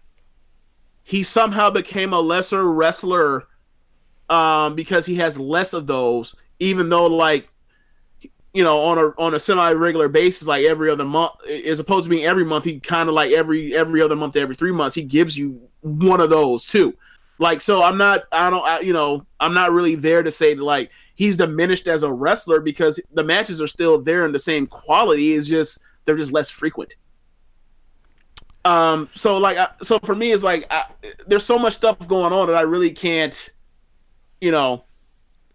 [1.01, 3.47] he somehow became a lesser wrestler
[4.29, 7.49] um because he has less of those even though like
[8.53, 12.03] you know on a on a semi regular basis like every other month as opposed
[12.03, 14.95] to being every month he kind of like every every other month every 3 months
[14.95, 16.93] he gives you one of those too.
[17.39, 20.55] Like so I'm not I don't I, you know I'm not really there to say
[20.55, 24.65] like he's diminished as a wrestler because the matches are still there in the same
[24.65, 26.95] quality it's just they're just less frequent.
[28.65, 30.85] Um, so like, I, so for me, it's like I,
[31.27, 33.49] there's so much stuff going on that I really can't,
[34.41, 34.83] you know,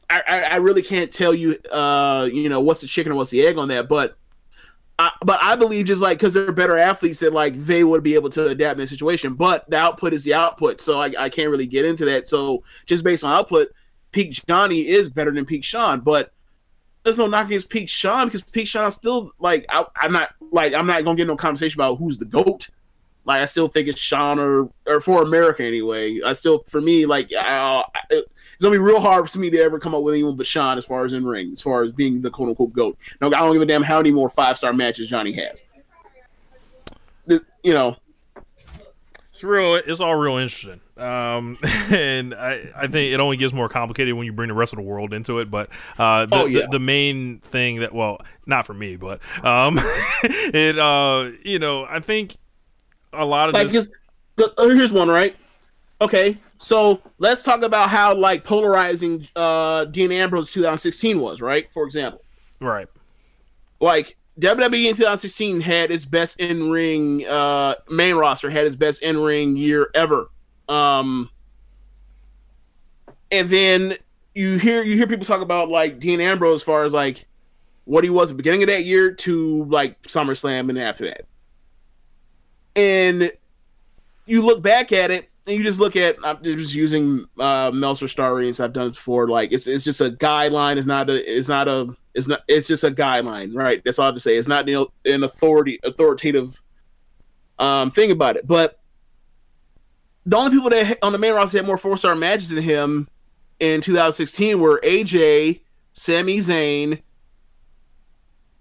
[0.09, 3.47] I, I, really can't tell you, uh, you know, what's the chicken and what's the
[3.47, 3.89] egg on that.
[3.89, 4.17] But
[4.99, 8.15] I, but I believe just like because they're better athletes that like they would be
[8.15, 9.35] able to adapt in the situation.
[9.35, 12.29] But the output is the output, so I, I can't really get into that.
[12.29, 13.69] So just based on output,
[14.13, 16.33] peak Johnny is better than peak Shawn, but
[17.03, 20.75] there's no knock against peak Shawn because peak Shawn still like I, I'm not like
[20.75, 22.69] I'm not gonna get no conversation about who's the goat.
[23.25, 26.21] Like I still think it's Shawn or or for America anyway.
[26.25, 28.27] I still for me like uh, it's
[28.61, 30.85] gonna be real hard for me to ever come up with anyone but Shawn as
[30.85, 32.99] far as in ring, as far as being the quote unquote goat.
[33.21, 35.63] No, I don't give a damn how many more five star matches Johnny has.
[37.27, 37.97] The- you know,
[39.33, 39.77] It's real.
[39.77, 40.81] It's all real interesting.
[40.97, 41.59] Um,
[41.91, 44.77] and I, I think it only gets more complicated when you bring the rest of
[44.77, 45.51] the world into it.
[45.51, 46.63] But uh, the, Oh, yeah.
[46.63, 49.79] the, the main thing that, well, not for me, but um,
[50.23, 52.37] it, uh, you know, I think
[53.13, 53.89] a lot of like this.
[53.89, 53.91] just
[54.59, 55.37] uh, here's one right.
[56.01, 61.73] Okay, so let's talk about how like polarizing uh Dean Ambrose 2016 was, right?
[61.73, 62.23] For example.
[62.61, 62.89] right.
[63.81, 69.03] like WWE in 2016 had its best in ring uh main roster had its best
[69.03, 70.29] in ring year ever.
[70.69, 71.31] Um
[73.31, 73.97] and then
[74.35, 77.27] you hear you hear people talk about like Dean Ambrose as far as like
[77.85, 81.27] what he was at the beginning of that year to like SummerSlam and after that.
[82.77, 83.33] And
[84.27, 88.09] you look back at it and you just look at I'm just using uh Meltzer
[88.09, 91.49] Star Ratings I've done before like it's it's just a guideline it's not a it's
[91.49, 93.83] not a it's not it's just a guideline right?
[93.85, 94.37] That's all I have to say.
[94.37, 96.61] It's not an authority authoritative
[97.59, 98.47] um thing about it.
[98.47, 98.79] But
[100.25, 103.09] the only people that on the main roster had more four star matches than him
[103.61, 105.61] in 2016 were AJ
[105.93, 107.03] Sami Zayn.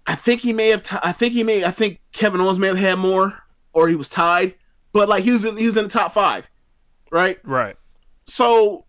[0.06, 2.68] I think he may have t- I think he may I think Kevin Owens may
[2.68, 3.40] have had more
[3.72, 4.54] or he was tied
[4.92, 6.48] but like he was in he was in the top 5
[7.10, 7.38] right?
[7.44, 7.76] Right.
[8.24, 8.84] so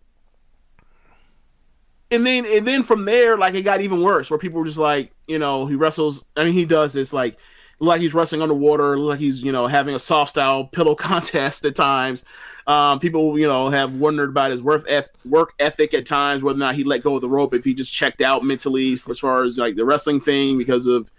[2.12, 4.78] and then and then from there like it got even worse where people were just
[4.78, 7.38] like you know he wrestles i mean he does this like
[7.80, 11.76] like he's wrestling underwater like he's you know having a soft style pillow contest at
[11.76, 12.24] times
[12.68, 16.56] um, people you know have wondered about his work eth- work ethic at times whether
[16.56, 19.12] or not he let go of the rope if he just checked out mentally for,
[19.12, 21.12] as far as like the wrestling thing because of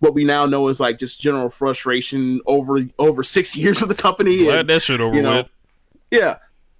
[0.00, 3.94] what we now know is like just general frustration over over six years with the
[3.94, 5.48] company Glad and- that shit over you know, with.
[6.10, 6.38] yeah.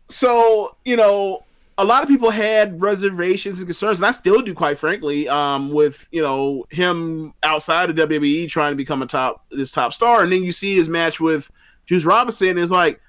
[0.08, 1.42] So, you know,
[1.78, 5.70] a lot of people had reservations and concerns, and I still do, quite frankly, um,
[5.72, 10.22] with, you know, him outside of WWE trying to become a top this top star.
[10.22, 11.50] And then you see his match with
[11.86, 13.00] Juice Robinson is like,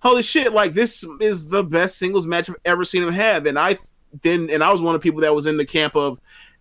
[0.00, 3.46] holy shit, like this is the best singles match I've ever seen him have.
[3.46, 3.76] And I
[4.22, 6.20] then and I was one of the people that was in the camp of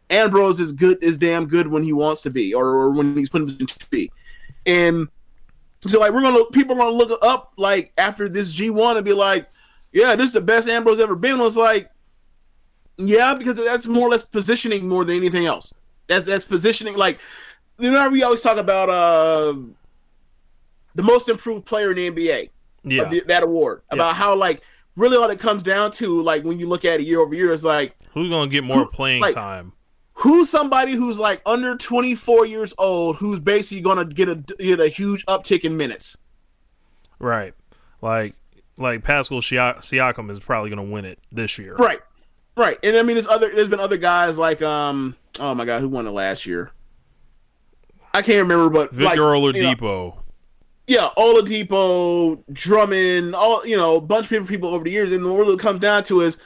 [0.10, 3.30] Ambrose is good is damn good when he wants to be, or, or when he's
[3.30, 4.12] put him to be.
[4.66, 5.08] And
[5.82, 9.06] so like we're gonna people are gonna look up like after this G one and
[9.06, 9.48] be like,
[9.92, 11.40] yeah, this is the best Ambrose ever been.
[11.42, 11.90] It's like,
[12.98, 15.74] yeah, because that's more or less positioning more than anything else.
[16.08, 16.96] That's that's positioning.
[16.96, 17.20] Like,
[17.78, 19.56] you know, we always talk about uh
[20.96, 22.50] the most improved player in the NBA,
[22.86, 23.06] Yeah.
[23.10, 23.82] the, that award.
[23.92, 24.62] About how like
[24.96, 27.52] really all it comes down to, like when you look at it year over year,
[27.52, 29.74] is like Who's gonna get more Who- playing like- time?
[30.20, 34.88] who's somebody who's like under 24 years old who's basically gonna get a get a
[34.88, 36.16] huge uptick in minutes.
[37.20, 37.54] Right.
[38.02, 38.36] Like
[38.78, 41.76] like Pascal Siakam is probably gonna win it this year.
[41.76, 42.00] Right.
[42.56, 42.78] Right.
[42.82, 45.90] And I mean there's other there's been other guys like um oh my god, who
[45.90, 46.72] won it last year?
[48.14, 49.04] I can't remember, but Victor
[49.38, 50.18] like, you know, Oladipo.
[50.88, 55.26] Yeah, Oladipo, Drummond, all you know, a bunch of different people over the years, and
[55.26, 56.38] what it comes down to is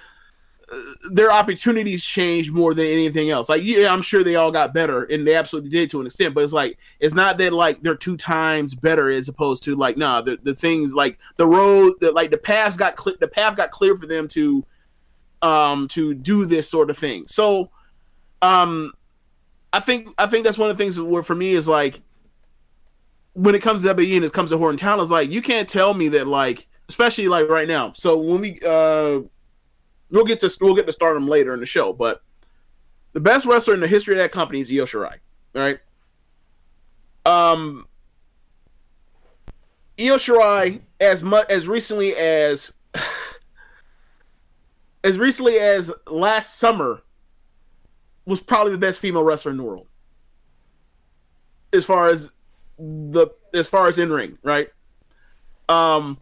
[0.71, 0.77] uh,
[1.11, 3.49] their opportunities changed more than anything else.
[3.49, 6.33] Like, yeah, I'm sure they all got better, and they absolutely did to an extent.
[6.33, 9.97] But it's like it's not that like they're two times better as opposed to like
[9.97, 13.57] nah, the the things like the road, that like the path got clear, the path
[13.57, 14.65] got clear for them to
[15.41, 17.27] um to do this sort of thing.
[17.27, 17.71] So,
[18.41, 18.93] um,
[19.73, 22.01] I think I think that's one of the things where for me is like
[23.33, 25.69] when it comes to WWE and it comes to Horton Town, it's like you can't
[25.69, 27.93] tell me that like, especially like right now.
[27.93, 29.21] So when we uh,
[30.09, 32.23] we'll get to we'll get to stardom later in the show, but
[33.13, 35.17] the best wrestler in the history of that company is Io Shirai.
[35.53, 35.79] Right.
[37.25, 37.87] Um,
[39.99, 42.73] Io Shirai, as much as recently as
[45.03, 47.01] as recently as last summer,
[48.25, 49.87] was probably the best female wrestler in the world.
[51.71, 52.31] As far as
[52.79, 54.69] the as far as in ring, right?
[55.67, 56.17] Um,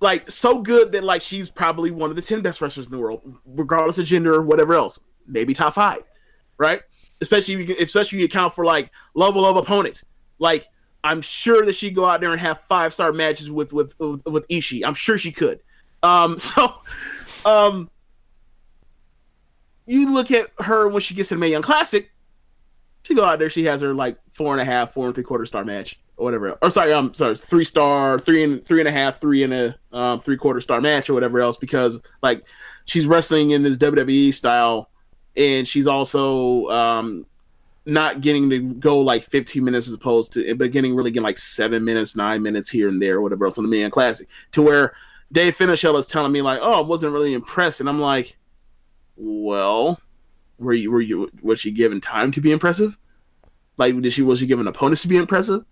[0.00, 2.98] like so good that like she's probably one of the ten best wrestlers in the
[2.98, 4.98] world, regardless of gender or whatever else.
[5.26, 6.02] Maybe top five,
[6.58, 6.80] right?
[7.20, 10.04] Especially if you, especially if you account for like level of opponents.
[10.38, 10.66] Like
[11.04, 14.24] I'm sure that she'd go out there and have five star matches with with with,
[14.26, 14.46] with.
[14.84, 15.60] I'm sure she could.
[16.02, 16.80] Um, so,
[17.44, 17.90] um,
[19.86, 22.10] you look at her when she gets to the Mae Young Classic,
[23.06, 25.22] She go out there, she has her like four and a half, four and three
[25.22, 26.58] quarter star match or whatever.
[26.60, 29.76] Or sorry, I'm sorry, three star, three and three and a half, three and a
[29.92, 32.44] um, three quarter star match or whatever else because like
[32.84, 34.90] she's wrestling in this WWE style,
[35.36, 37.26] and she's also um,
[37.84, 41.38] not getting to go like 15 minutes as opposed to, but getting really getting like
[41.38, 44.26] seven minutes, nine minutes here and there, or whatever else on the Man Classic.
[44.50, 44.94] To where
[45.30, 48.36] Dave Finishell is telling me like, "Oh, I wasn't really impressed," and I'm like,
[49.14, 50.00] "Well,
[50.58, 52.96] were you were you was she given time to be impressive?
[53.76, 55.64] Like, did she was she given opponents to be impressive?"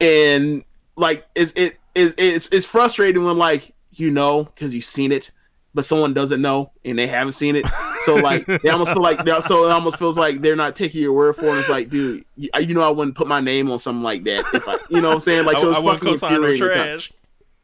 [0.00, 0.64] And
[0.96, 5.30] like, it's it is it's it's frustrating when like you know because you've seen it,
[5.74, 7.66] but someone doesn't know and they haven't seen it.
[8.00, 11.12] So like they almost feel like so it almost feels like they're not taking your
[11.12, 11.58] word for it.
[11.60, 14.44] It's like, dude, you, you know, I wouldn't put my name on something like that.
[14.54, 17.12] If I, you know, what I'm saying like so it's I fucking infuriating trash.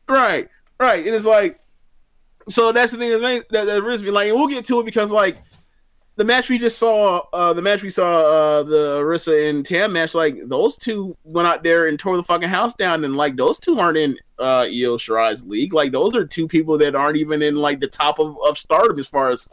[0.09, 0.49] Right,
[0.79, 1.07] right.
[1.07, 1.59] And it's like,
[2.49, 4.11] so that's the thing that that, that risks me.
[4.11, 5.39] Like, and we'll get to it because like
[6.17, 9.93] the match we just saw, uh, the match we saw, uh, the Arisa and Tam
[9.93, 13.37] match, like those two went out there and tore the fucking house down, and like
[13.37, 15.73] those two aren't in uh Io Shirai's league.
[15.73, 18.99] Like those are two people that aren't even in like the top of, of stardom
[18.99, 19.49] as far as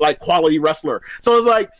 [0.00, 1.02] like quality wrestler.
[1.20, 1.70] So it's like.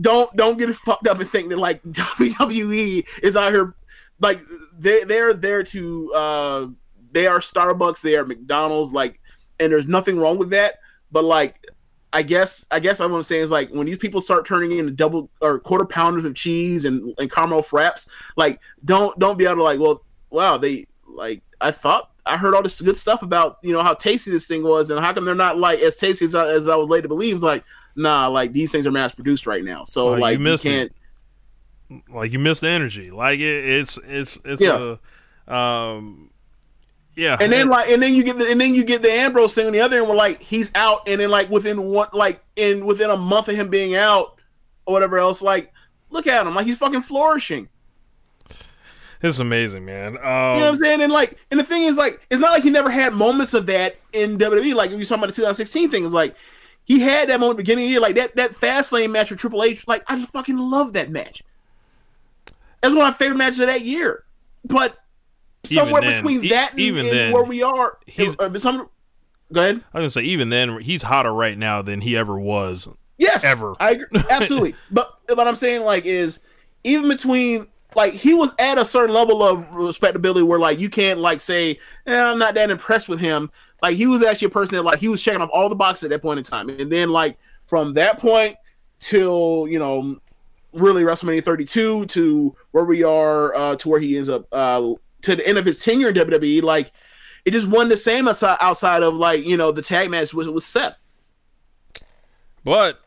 [0.00, 3.74] Don't don't get fucked up and think that like WWE is out here
[4.20, 4.38] like
[4.78, 6.66] they they're there to uh
[7.12, 9.20] they are Starbucks, they are McDonald's, like,
[9.60, 10.76] and there's nothing wrong with that.
[11.10, 11.66] But like,
[12.12, 14.92] I guess I guess what I'm saying is like when these people start turning into
[14.92, 19.56] double or quarter pounders of cheese and and caramel fraps, like don't don't be able
[19.56, 23.58] to like, well, wow, they like I thought I heard all this good stuff about
[23.62, 26.24] you know how tasty this thing was, and how come they're not like as tasty
[26.26, 27.34] as I, as I was led to believe?
[27.36, 27.64] It's like,
[27.96, 30.60] nah, like these things are mass produced right now, so you like you it.
[30.60, 30.92] can't.
[32.12, 33.10] like you missed the energy.
[33.10, 34.96] Like it, it's it's it's Yeah.
[35.48, 36.30] a um
[37.14, 37.36] yeah.
[37.40, 39.66] And then like, and then you get the, and then you get the Ambrose thing
[39.66, 42.86] on the other end where like he's out, and then like within one, like in
[42.86, 44.38] within a month of him being out
[44.86, 45.72] or whatever else, like
[46.10, 47.68] look at him, like he's fucking flourishing.
[49.22, 50.08] it's amazing, man.
[50.08, 51.00] Um, You know what I'm saying?
[51.02, 53.66] And like, and the thing is like, it's not like he never had moments of
[53.66, 54.74] that in WWE.
[54.74, 56.34] Like if you're talking about the 2016 thing, it's like
[56.84, 59.38] he had that moment beginning of the year, like that that fast lane match with
[59.38, 59.86] Triple H.
[59.86, 61.42] Like I just fucking love that match.
[62.80, 64.24] That's one of my favorite matches of that year.
[64.64, 64.96] But
[65.64, 68.88] somewhere then- between that and, even and then, where we are, he's- uh, some.
[69.52, 69.84] Go ahead.
[69.92, 72.88] I was gonna say even then he's hotter right now than he ever was.
[73.18, 73.74] Yes, Ever.
[73.78, 74.20] I agree.
[74.30, 74.74] absolutely.
[74.90, 76.40] but what I'm saying, like, is
[76.84, 81.20] even between like he was at a certain level of respectability where like you can't
[81.20, 83.50] like say, eh, I'm not that impressed with him.
[83.82, 86.04] Like he was actually a person that like he was checking off all the boxes
[86.04, 87.36] at that point in time, and then like
[87.66, 88.56] from that point
[88.98, 90.16] till you know
[90.72, 95.36] really WrestleMania 32 to where we are uh, to where he ends up uh, to
[95.36, 96.92] the end of his tenure in WWE, like
[97.44, 100.48] it just wasn't the same outside, outside of like you know the tag match was
[100.48, 101.00] with Seth.
[102.64, 103.00] But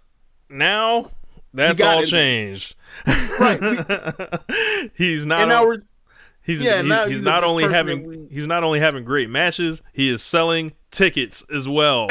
[0.49, 1.11] now
[1.53, 2.07] that's all it.
[2.07, 2.76] changed.
[3.39, 3.59] Right.
[4.95, 5.80] he's not and now we're
[6.43, 9.30] he's yeah, he- now he's, he's not only having we- he's not only having great
[9.30, 12.07] matches, he is selling tickets as well.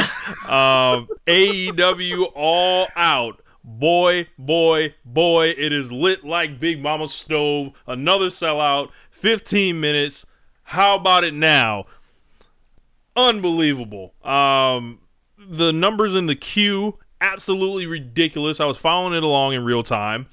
[0.48, 3.40] um AEW all out.
[3.66, 7.70] Boy, boy, boy, it is lit like Big Mama Stove.
[7.86, 8.90] Another sellout,
[9.25, 10.27] 15 minutes.
[10.64, 11.87] How about it now?
[13.16, 14.12] Unbelievable.
[14.22, 14.99] Um
[15.39, 18.61] the numbers in the queue absolutely ridiculous.
[18.61, 20.27] I was following it along in real time.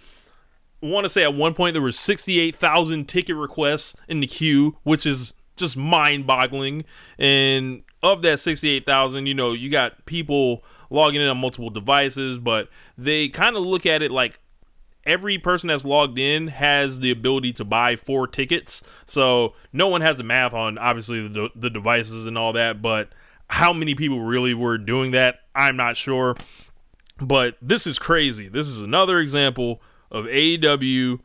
[0.83, 4.75] I want to say at one point there were 68,000 ticket requests in the queue,
[4.83, 6.83] which is just mind-boggling.
[7.17, 12.67] And of that 68,000, you know, you got people logging in on multiple devices, but
[12.97, 14.41] they kind of look at it like
[15.05, 18.83] every person that's logged in has the ability to buy four tickets.
[19.05, 23.09] So no one has the math on obviously the, the devices and all that, but
[23.49, 26.35] how many people really were doing that, I'm not sure.
[27.19, 28.47] But this is crazy.
[28.47, 31.19] This is another example of AEW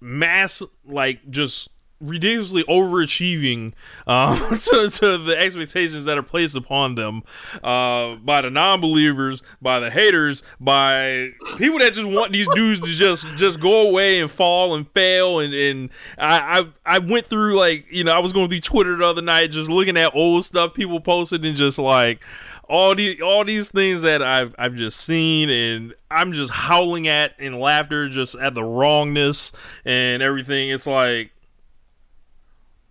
[0.00, 1.69] mass, like, just
[2.00, 3.72] ridiculously overachieving
[4.06, 7.22] um, to, to the expectations that are placed upon them
[7.62, 12.90] uh, by the non-believers, by the haters, by people that just want these dudes to
[12.90, 15.40] just just go away and fall and fail.
[15.40, 18.96] And, and I, I I went through like you know I was going through Twitter
[18.96, 22.22] the other night just looking at old stuff people posted and just like
[22.70, 27.38] all these all these things that I've I've just seen and I'm just howling at
[27.38, 29.52] in laughter just at the wrongness
[29.84, 30.70] and everything.
[30.70, 31.32] It's like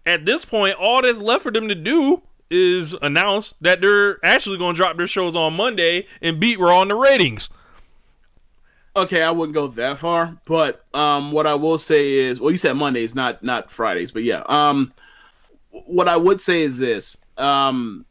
[0.09, 4.57] at this point, all that's left for them to do is announce that they're actually
[4.57, 7.49] going to drop their shows on Monday and beat Raw in the ratings.
[8.95, 12.57] okay, I wouldn't go that far, but um, what I will say is, well, you
[12.57, 14.43] said Mondays, not not Fridays, but yeah.
[14.47, 14.93] Um,
[15.71, 18.05] what I would say is this: um,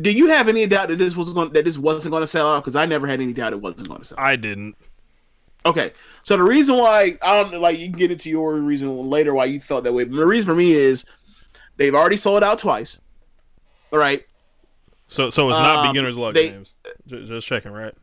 [0.00, 2.48] do you have any doubt that this was going that this wasn't going to sell
[2.54, 2.62] out?
[2.62, 4.18] Because I never had any doubt it wasn't going to sell.
[4.18, 4.24] out.
[4.26, 4.76] I didn't.
[5.66, 5.92] Okay,
[6.24, 9.46] so the reason why I don't like you can get into your reason later why
[9.46, 11.04] you felt that way, but the reason for me is
[11.76, 12.98] they've already sold out twice.
[13.92, 14.24] All right,
[15.08, 16.74] So so it's not Um, beginner's luck, they- James.
[17.06, 17.94] Just, checking, right?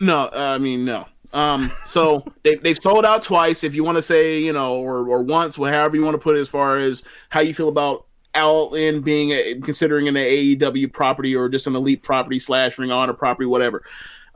[0.00, 1.06] No, uh, I mean no.
[1.32, 3.64] Um, so they they've sold out twice.
[3.64, 6.36] If you want to say, you know, or or once, however you want to put
[6.36, 10.92] it, as far as how you feel about All In being a, considering an AEW
[10.92, 13.82] property or just an elite property slash Ring Honor property, whatever.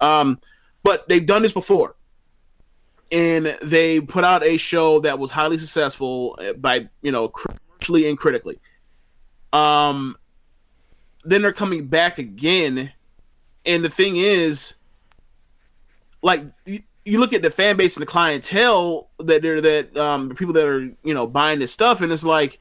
[0.01, 0.39] Um,
[0.83, 1.95] but they've done this before,
[3.11, 8.09] and they put out a show that was highly successful uh, by you know commercially
[8.09, 8.59] and critically.
[9.53, 10.17] Um,
[11.25, 12.93] then they're coming back again,
[13.65, 14.75] and the thing is
[16.23, 20.29] like you, you look at the fan base and the clientele that they're that um
[20.29, 22.59] the people that are you know buying this stuff and it's like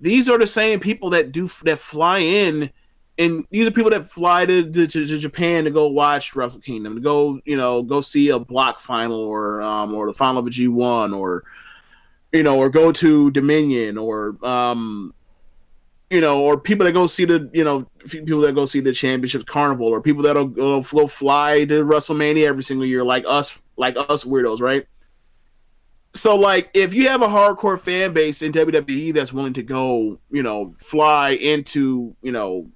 [0.00, 2.70] these are the same people that do that fly in
[3.18, 6.94] and these are people that fly to, to, to, Japan to go watch Wrestle Kingdom
[6.94, 10.46] to go you know go see a block final or um or the final of
[10.46, 11.44] a G1 or
[12.32, 15.14] you know or go to Dominion or um
[16.12, 18.92] you know, or people that go see the, you know, people that go see the
[18.92, 23.58] championship carnival, or people that'll go, go fly to WrestleMania every single year, like us,
[23.78, 24.86] like us weirdos, right?
[26.12, 30.18] So, like, if you have a hardcore fan base in WWE that's willing to go,
[30.30, 32.70] you know, fly into, you know,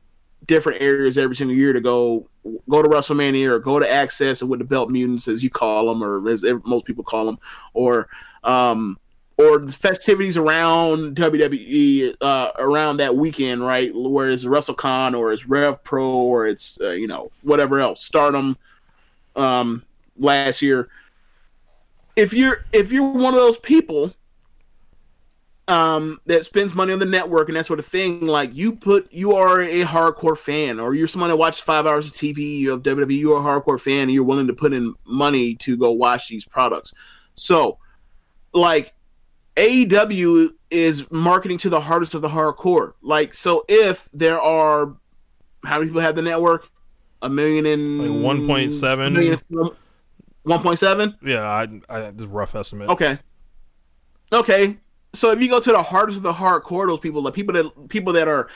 [0.47, 2.27] different areas every single year to go
[2.69, 5.87] go to WrestleMania or go to Axxess or with the Belt Mutants, as you call
[5.87, 7.39] them, or as most people call them,
[7.75, 8.09] or
[8.45, 8.99] um,
[9.39, 13.95] or the festivities around WWE uh, around that weekend, right?
[13.95, 18.57] Where it's WrestleCon or it's Rev Pro or it's uh, you know whatever else, Stardom
[19.35, 19.85] um,
[20.17, 20.89] last year.
[22.15, 24.15] If you're if you're one of those people
[25.69, 29.13] um, that spends money on the network and that sort of thing, like you put
[29.13, 32.83] you are a hardcore fan or you're someone that watches five hours of TV of
[32.83, 36.29] WWE, you're a hardcore fan and you're willing to put in money to go watch
[36.29, 36.93] these products.
[37.35, 37.79] So,
[38.53, 38.95] like
[39.57, 42.93] AEW is marketing to the hardest of the hardcore.
[43.03, 44.97] Like, so if there are
[45.65, 46.69] how many people have the network?
[47.23, 49.15] A million and like one point seven.
[50.43, 51.17] One point seven.
[51.25, 52.89] Yeah, I, I this is a rough estimate.
[52.91, 53.19] Okay.
[54.33, 54.79] Okay.
[55.17, 57.89] So if you go to the hardest of the hardcore, those people, like people that
[57.89, 58.49] people that are,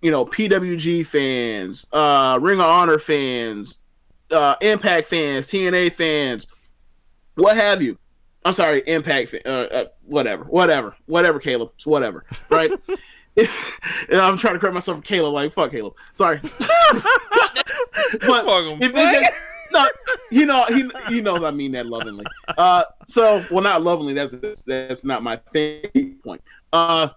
[0.00, 3.78] you know, PWG fans, uh, Ring of Honor fans,
[4.30, 6.46] uh, Impact fans, TNA fans,
[7.34, 7.98] what have you.
[8.44, 12.70] I'm sorry, Impact, uh, uh, whatever, whatever, whatever, Caleb, it's whatever, right?
[13.36, 16.40] if, and I'm trying to correct myself Caleb, like fuck Caleb, sorry.
[16.42, 17.64] but
[18.10, 19.34] if
[19.72, 19.86] no,
[20.30, 22.24] you know, he he knows I mean that lovingly.
[22.56, 24.14] Uh, so well, not lovingly.
[24.14, 26.42] That's that's not my thing point.
[26.72, 27.08] Uh,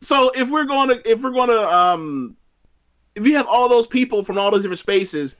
[0.00, 2.36] so if we're going to if we're going to um,
[3.14, 5.36] if you have all those people from all those different spaces,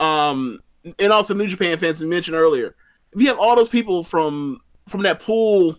[0.00, 0.60] um,
[0.98, 2.76] and also New Japan fans we mentioned earlier,
[3.12, 5.78] if you have all those people from from that pool,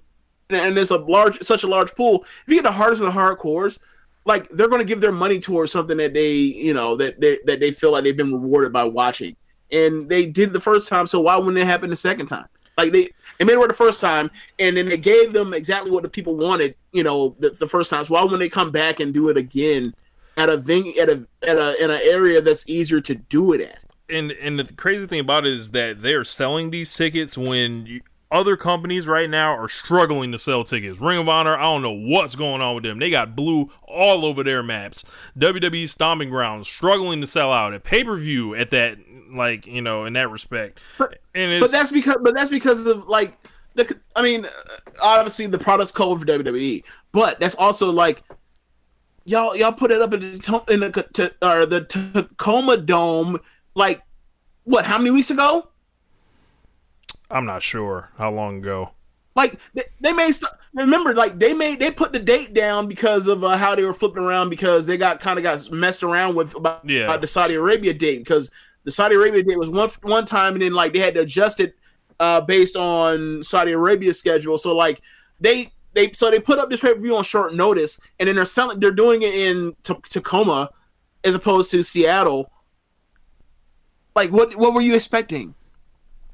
[0.50, 3.20] and there's a large such a large pool, if you get the hardest of the
[3.20, 3.80] hardcores,
[4.26, 7.40] like they're going to give their money towards something that they you know that they
[7.46, 9.36] that they feel like they've been rewarded by watching
[9.72, 12.48] and they did the first time so why wouldn't it happen the second time?
[12.78, 15.92] Like they they made it work the first time and then they gave them exactly
[15.92, 18.06] what the people wanted you know the, the first time.
[18.06, 19.94] So why wouldn't they come back and do it again
[20.38, 23.62] at a venue at a at a in an area that's easier to do it
[23.62, 23.80] at?
[24.10, 27.86] And and the crazy thing about it is that they are selling these tickets when
[27.86, 28.02] you,
[28.36, 31.00] other companies right now are struggling to sell tickets.
[31.00, 33.00] Ring of Honor, I don't know what's going on with them.
[33.00, 35.06] They got blue all over their maps.
[35.40, 38.98] WWE Stomping Grounds struggling to sell out at pay per view at that
[39.34, 40.80] like you know in that respect.
[41.00, 43.38] and it's, but that's because but that's because of like
[43.76, 44.50] the I mean uh,
[45.02, 46.84] obviously the product's code for WWE,
[47.14, 48.22] but that's also like
[49.24, 53.40] y'all y'all put it up in the in the or the Tacoma Dome
[53.76, 54.02] like
[54.66, 55.70] what how many weeks ago?
[57.32, 58.92] I'm not sure how long ago.
[59.36, 63.28] Like they, they made st- remember like they made they put the date down because
[63.28, 66.36] of uh, how they were flipping around because they got kind of got messed around
[66.36, 67.04] with about, Yeah.
[67.04, 68.50] about the Saudi Arabia date because
[68.86, 71.60] the Saudi Arabia date was one one time and then like they had to adjust
[71.60, 71.76] it
[72.22, 74.58] uh, based on Saudi Arabia's schedule.
[74.58, 75.02] So like
[75.42, 78.36] they they so they put up this pay per view on short notice and then
[78.38, 80.70] they're selling they're doing it in T- Tacoma
[81.26, 82.50] as opposed to Seattle.
[84.16, 85.56] Like what what were you expecting?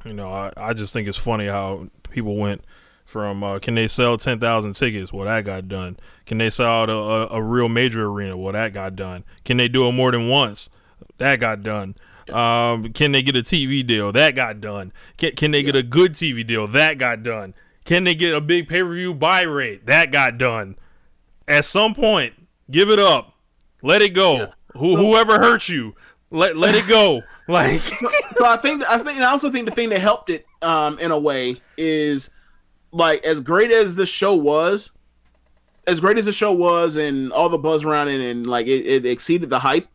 [0.05, 2.63] You know, I, I just think it's funny how people went
[3.05, 5.11] from uh, can they sell 10,000 tickets?
[5.11, 5.97] Well, that got done.
[6.25, 8.37] Can they sell out a, a, a real major arena?
[8.37, 9.23] Well, that got done.
[9.43, 10.69] Can they do it more than once?
[11.17, 11.95] That got done.
[12.29, 14.11] Um, can they get a TV deal?
[14.11, 14.93] That got done.
[15.17, 16.67] Can, can they get a good TV deal?
[16.67, 17.53] That got done.
[17.83, 19.85] Can they get a big pay per view buy rate?
[19.85, 20.77] That got done.
[21.47, 22.33] At some point,
[22.69, 23.33] give it up.
[23.81, 24.53] Let it go.
[24.77, 25.95] Who, whoever hurt you,
[26.29, 27.23] let let it go.
[27.51, 30.97] Like, so I think I think I also think the thing that helped it um
[30.99, 32.29] in a way is
[32.91, 34.89] like as great as the show was,
[35.85, 38.87] as great as the show was and all the buzz around it and like it,
[38.87, 39.87] it exceeded the hype.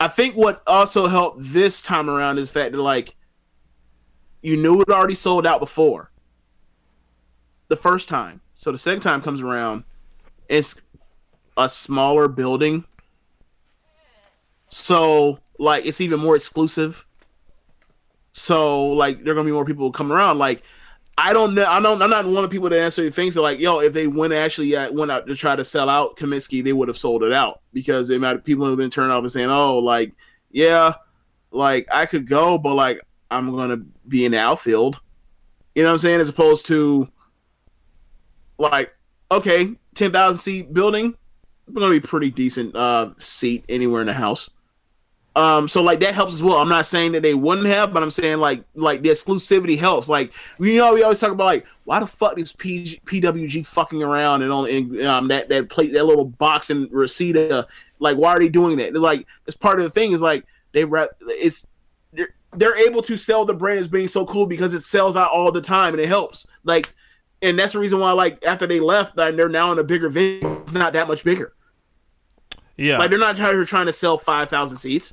[0.00, 3.14] I think what also helped this time around is the fact that like
[4.42, 6.10] you knew it already sold out before
[7.68, 8.40] the first time.
[8.54, 9.84] So the second time comes around,
[10.48, 10.80] it's
[11.56, 12.84] a smaller building.
[14.68, 17.04] So like it's even more exclusive.
[18.32, 20.38] So like there are gonna be more people coming around.
[20.38, 20.62] Like
[21.18, 21.64] I don't know.
[21.64, 22.02] I don't.
[22.02, 24.34] I'm not one of the people that necessarily thinks that like yo, if they went
[24.34, 27.32] actually uh, went out to try to sell out Kaminsky, they would have sold it
[27.32, 30.12] out because they might people have been turned off and saying, oh, like
[30.50, 30.92] yeah,
[31.50, 33.00] like I could go, but like
[33.30, 35.00] I'm gonna be in the outfield.
[35.74, 36.20] You know what I'm saying?
[36.20, 37.08] As opposed to
[38.58, 38.94] like
[39.30, 41.16] okay, ten thousand seat building,
[41.72, 44.50] gonna be pretty decent uh seat anywhere in the house.
[45.36, 46.56] Um, so like that helps as well.
[46.56, 50.08] I'm not saying that they wouldn't have, but I'm saying like like the exclusivity helps.
[50.08, 54.02] Like you know, we always talk about like why the fuck is P- PWG fucking
[54.02, 57.68] around and on in, um that that plate that little box in Reseda.
[57.98, 58.94] Like why are they doing that?
[58.94, 60.86] They're like it's part of the thing is like they
[61.26, 61.66] it's
[62.14, 65.32] they're, they're able to sell the brand as being so cool because it sells out
[65.32, 66.46] all the time and it helps.
[66.64, 66.94] Like
[67.42, 70.08] and that's the reason why like after they left like, they're now in a bigger
[70.08, 70.62] venue.
[70.62, 71.52] It's not that much bigger.
[72.78, 75.12] yeah, Like they're not trying trying to sell five thousand seats.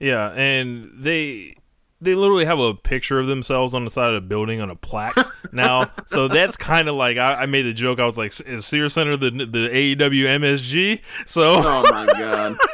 [0.00, 1.56] Yeah, and they
[2.00, 4.76] they literally have a picture of themselves on the side of the building on a
[4.76, 5.16] plaque
[5.52, 5.90] now.
[6.06, 7.98] so that's kind of like I, I made the joke.
[7.98, 12.56] I was like, "Is Sears Center the the AEW MSG?" So Oh my god.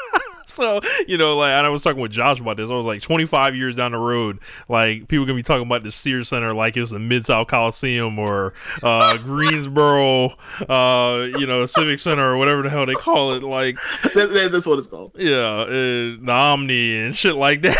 [0.46, 2.70] so you know, like and I was talking with Josh about this.
[2.70, 4.38] I was like, 25 years down the road,
[4.68, 8.18] like people gonna be talking about the Sears Center like it's the Mid South Coliseum
[8.18, 8.52] or
[8.82, 10.34] uh, Greensboro,
[10.68, 13.42] uh, you know, Civic Center or whatever the hell they call it.
[13.42, 13.76] Like,
[14.14, 15.12] That- that- that's what it's called.
[15.18, 17.76] yeah, uh, the Omni and shit like that.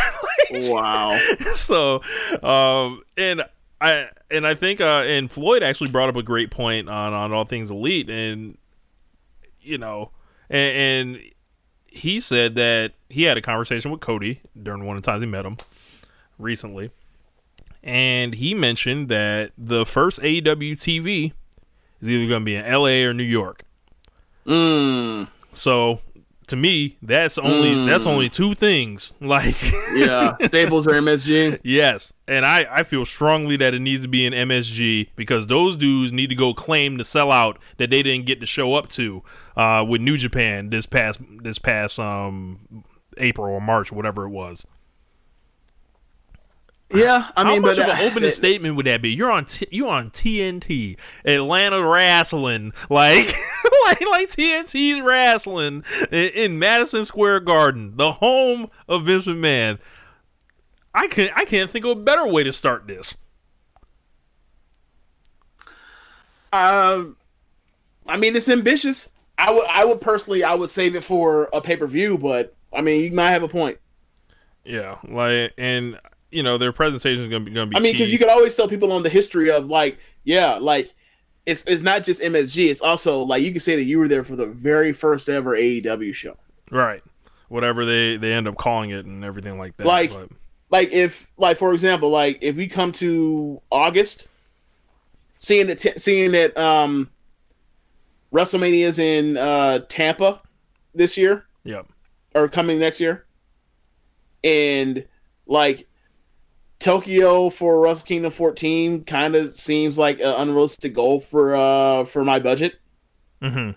[0.54, 1.18] Wow.
[1.54, 2.02] so
[2.42, 3.42] um and
[3.80, 7.32] i and i think uh and floyd actually brought up a great point on on
[7.32, 8.58] all things elite and
[9.62, 10.10] you know
[10.50, 11.31] and, and
[11.92, 15.28] he said that he had a conversation with cody during one of the times he
[15.28, 15.58] met him
[16.38, 16.90] recently.
[17.82, 21.32] And he mentioned that the first aew tv
[22.00, 23.64] is either going to be in la or new york.
[24.46, 26.00] Mm, so
[26.46, 29.54] to me that's only that's only two things like
[29.94, 30.36] yeah.
[30.40, 31.60] Staples or MSG.
[31.62, 35.76] Yes, and I, I feel strongly that it needs to be an MSG because those
[35.76, 39.22] dudes need to go claim the sellout that they didn't get to show up to
[39.56, 42.84] uh, with New Japan this past this past um
[43.18, 44.66] April or March, whatever it was.
[46.94, 49.10] Yeah, I mean, How much but of an opening statement would that be?
[49.10, 53.34] You're on t- you on TNT, Atlanta wrestling, like
[53.86, 59.78] like like TNT's wrestling in, in Madison Square Garden, the home of Vince McMahon.
[60.94, 63.16] I can I can't think of a better way to start this.
[66.52, 67.04] Uh,
[68.06, 69.08] I mean, it's ambitious.
[69.38, 72.54] I would, I would personally, I would save it for a pay per view, but
[72.72, 73.78] I mean, you might have a point.
[74.64, 75.98] Yeah, like and
[76.30, 77.76] you know their presentation is gonna be gonna be.
[77.76, 80.92] I mean, because you could always tell people on the history of like, yeah, like
[81.46, 82.70] it's it's not just MSG.
[82.70, 85.56] It's also like you can say that you were there for the very first ever
[85.56, 86.36] AEW show.
[86.70, 87.02] right,
[87.48, 89.86] whatever they they end up calling it and everything like that.
[89.86, 90.28] Like- but-
[90.70, 94.26] Like if, like for example, like if we come to August,
[95.38, 97.10] seeing that t- seeing that um,
[98.32, 100.40] WrestleMania is in uh, Tampa
[100.94, 101.86] this year yep.
[102.34, 103.26] or coming next year,
[104.42, 105.04] and
[105.46, 105.86] like
[106.82, 112.24] Tokyo for Wrestle Kingdom 14 kind of seems like an unrealistic goal for uh for
[112.24, 112.74] my budget.
[113.40, 113.70] hmm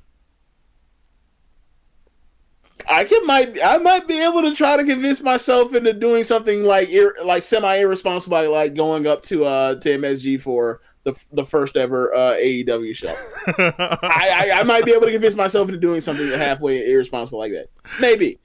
[2.90, 6.64] I can might I might be able to try to convince myself into doing something
[6.64, 11.14] like ir- like semi irresponsible, by, like going up to uh to MSG for the
[11.32, 13.16] the first ever uh, AEW show.
[13.48, 17.52] I, I I might be able to convince myself into doing something halfway irresponsible like
[17.52, 17.68] that.
[18.00, 18.40] Maybe.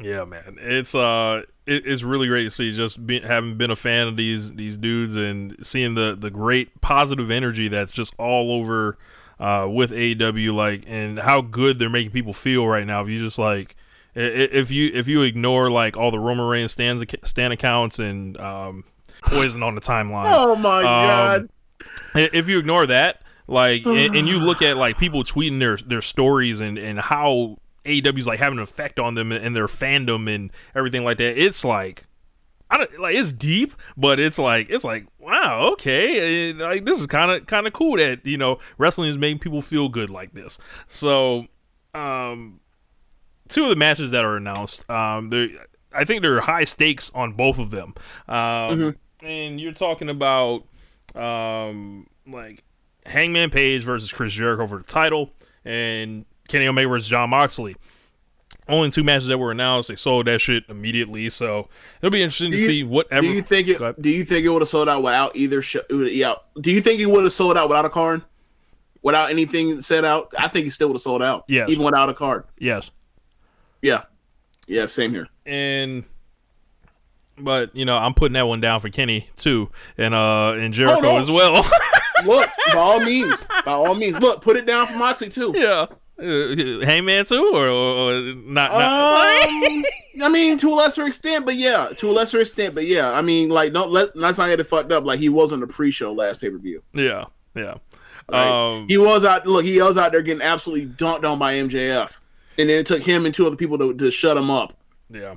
[0.00, 2.72] Yeah, man, it's uh, it, it's really great to see.
[2.72, 6.80] Just be, having been a fan of these these dudes and seeing the the great
[6.80, 8.98] positive energy that's just all over
[9.38, 13.00] uh with AEW, like and how good they're making people feel right now.
[13.00, 13.76] If you just like.
[14.12, 18.82] If you if you ignore like all the Roman Reigns stands stand accounts and um,
[19.22, 21.48] poison on the timeline, Oh my god.
[22.16, 26.02] If you ignore that, like, and, and you look at like people tweeting their their
[26.02, 30.32] stories and and how AEW's like having an effect on them and, and their fandom
[30.32, 32.04] and everything like that, it's like.
[32.72, 37.00] I don't like it's deep, but it's like it's like wow, okay, eh, like this
[37.00, 40.08] is kind of kind of cool that you know wrestling is making people feel good
[40.08, 40.56] like this.
[40.86, 41.48] So,
[41.94, 42.60] um,
[43.48, 44.88] two of the matches that are announced.
[44.88, 45.56] Um, they
[45.92, 47.94] I think there are high stakes on both of them.
[48.28, 50.64] Um, and you're talking about
[51.14, 52.64] um, like
[53.04, 55.30] Hangman Page versus Chris Jericho for the title,
[55.64, 57.76] and Kenny Omega versus John Moxley.
[58.68, 59.88] Only two matches that were announced.
[59.88, 61.68] They sold that shit immediately, so
[62.00, 63.22] it'll be interesting to you- see whatever.
[63.22, 64.00] Do you think it?
[64.02, 65.60] Do you think it would have sold out without either?
[65.62, 66.34] Sh- yeah.
[66.60, 68.22] Do you think it would have sold out without a card?
[69.02, 71.44] Without anything set out, I think it still would have sold out.
[71.48, 71.70] Yes.
[71.70, 72.44] Even without a card.
[72.58, 72.90] Yes,
[73.82, 74.02] Yeah.
[74.68, 74.86] Yeah.
[74.86, 75.26] Same here.
[75.46, 76.04] and
[77.38, 81.00] but you know I'm putting that one down for Kenny too, and uh and Jericho
[81.00, 81.16] no.
[81.16, 81.54] as well.
[82.26, 85.54] Look, by all means, by all means, look, put it down for Moxley too.
[85.56, 85.86] yeah,
[86.22, 88.72] uh, Hangman too, or, or, or not?
[88.72, 89.84] not Um,
[90.22, 93.10] I mean, to a lesser extent, but yeah, to a lesser extent, but yeah.
[93.10, 95.04] I mean, like, don't let let's not get it fucked up.
[95.04, 96.82] Like, he was on the pre-show last pay per view.
[96.92, 97.24] yeah,
[97.54, 97.74] yeah.
[98.30, 98.76] Right?
[98.76, 99.46] Um, he was out.
[99.46, 102.12] Look, he was out there getting absolutely dunked on by MJF,
[102.58, 104.74] and then it took him and two other people to, to shut him up.
[105.10, 105.36] yeah.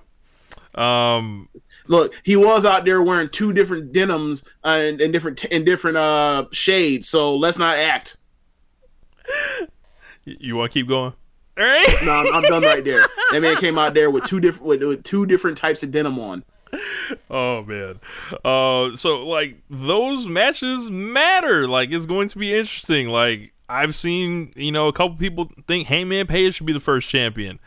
[0.76, 1.50] Um,
[1.88, 5.98] Look, he was out there wearing two different denims uh, and, and different in different
[5.98, 7.10] uh shades.
[7.10, 8.18] So let's not act.
[10.26, 11.14] y- you want to keep going?
[11.58, 11.96] All right.
[12.04, 13.06] No, I'm, I'm done right there.
[13.32, 16.20] That man came out there with two different with, with two different types of denim
[16.20, 16.44] on.
[17.30, 18.00] Oh man.
[18.44, 21.68] Uh so like those matches matter.
[21.68, 23.10] Like it's going to be interesting.
[23.10, 27.10] Like I've seen, you know, a couple people think Hangman Page should be the first
[27.10, 27.60] champion.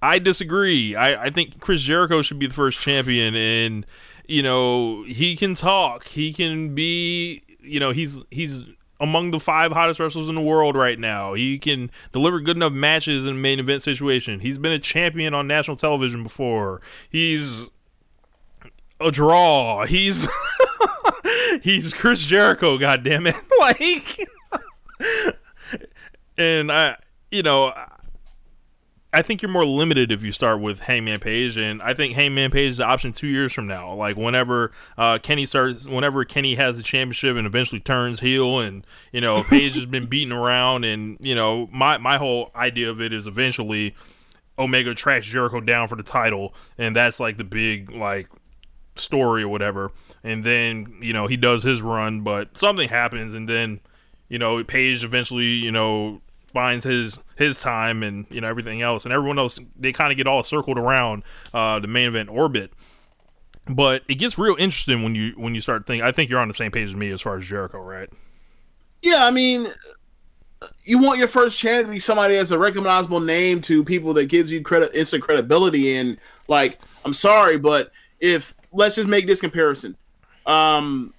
[0.00, 0.96] I disagree.
[0.96, 3.86] I, I think Chris Jericho should be the first champion and
[4.26, 6.06] you know, he can talk.
[6.08, 8.62] He can be you know, he's he's
[9.04, 11.34] among the five hottest wrestlers in the world right now.
[11.34, 14.40] He can deliver good enough matches in a main event situation.
[14.40, 16.80] He's been a champion on national television before.
[17.08, 17.68] He's
[18.98, 19.84] a draw.
[19.84, 20.26] He's
[21.62, 23.36] he's Chris Jericho, God damn it!
[23.60, 24.18] Like,
[26.36, 26.96] and I,
[27.30, 27.72] you know,
[29.14, 32.50] I think you're more limited if you start with Hangman Page, and I think Hangman
[32.50, 33.94] Page is the option two years from now.
[33.94, 38.84] Like whenever uh, Kenny starts, whenever Kenny has the championship and eventually turns heel, and
[39.12, 43.00] you know Page has been beaten around, and you know my my whole idea of
[43.00, 43.94] it is eventually
[44.58, 48.28] Omega tracks Jericho down for the title, and that's like the big like
[48.96, 49.92] story or whatever.
[50.22, 53.80] And then, you know, he does his run, but something happens and then,
[54.28, 56.20] you know, Page eventually, you know,
[56.54, 59.04] finds his his time and, you know, everything else.
[59.04, 62.72] And everyone else they kind of get all circled around uh the main event orbit.
[63.66, 66.48] But it gets real interesting when you when you start thinking I think you're on
[66.48, 68.08] the same page as me as far as Jericho, right?
[69.02, 69.68] Yeah, I mean,
[70.84, 74.26] you want your first champion to be somebody that's a recognizable name to people that
[74.26, 75.96] gives you credit, instant credibility.
[75.96, 76.18] And
[76.48, 79.96] like, I'm sorry, but if let's just make this comparison,
[80.46, 81.13] um,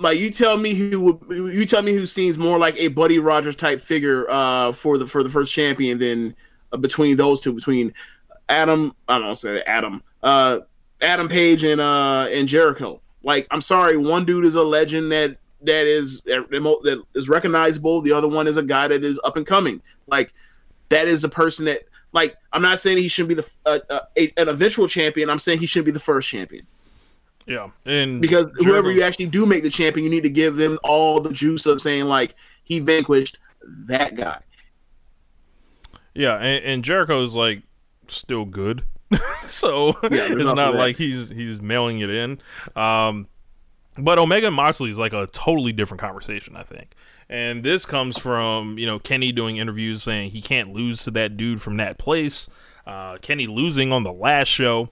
[0.00, 3.54] like you tell me who you tell me who seems more like a Buddy Rogers
[3.54, 6.34] type figure uh, for the for the first champion than
[6.72, 7.92] uh, between those two, between
[8.48, 10.60] Adam, I don't say Adam, uh,
[11.02, 13.00] Adam Page and uh and Jericho.
[13.22, 18.00] Like, I'm sorry, one dude is a legend that that is that is recognizable.
[18.00, 19.82] The other one is a guy that is up and coming.
[20.06, 20.32] Like,
[20.88, 21.82] that is a person that
[22.12, 22.36] like.
[22.54, 25.28] I'm not saying he shouldn't be the uh, uh, a, an eventual champion.
[25.28, 26.66] I'm saying he shouldn't be the first champion
[27.50, 27.70] Yeah.
[27.84, 31.18] And because whoever you actually do make the champion, you need to give them all
[31.18, 33.38] the juice of saying like he vanquished
[33.86, 34.38] that guy.
[36.14, 37.64] Yeah, and, and Jericho's like
[38.06, 38.84] still good,
[39.46, 42.40] so there's it's not like he's he's mailing it in.
[42.76, 43.26] Um,
[43.98, 46.94] but Omega and Moxley is like a totally different conversation, I think.
[47.28, 51.36] And this comes from you know Kenny doing interviews saying he can't lose to that
[51.36, 52.48] dude from that place.
[52.86, 54.90] Uh, Kenny losing on the last show,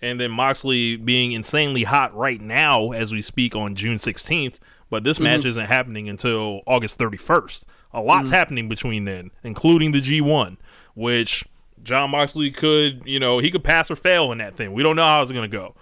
[0.00, 4.58] and then Moxley being insanely hot right now as we speak on June 16th.
[4.88, 5.24] But this mm-hmm.
[5.24, 7.64] match isn't happening until August 31st.
[7.92, 8.34] A lot's mm-hmm.
[8.34, 10.58] happening between then, including the G1,
[10.94, 11.44] which
[11.82, 14.72] John Moxley could, you know, he could pass or fail in that thing.
[14.72, 15.74] We don't know how it's going to go.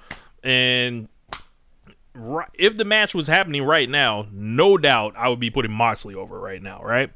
[0.43, 1.09] And
[2.15, 6.15] right, if the match was happening right now, no doubt I would be putting Moxley
[6.15, 7.11] over right now, right?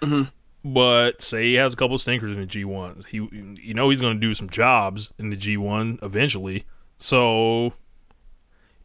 [0.00, 0.24] Mm-hmm.
[0.64, 3.06] But say he has a couple stinkers in the G1s.
[3.06, 6.64] He, you know, he's going to do some jobs in the G1 eventually.
[6.98, 7.72] So,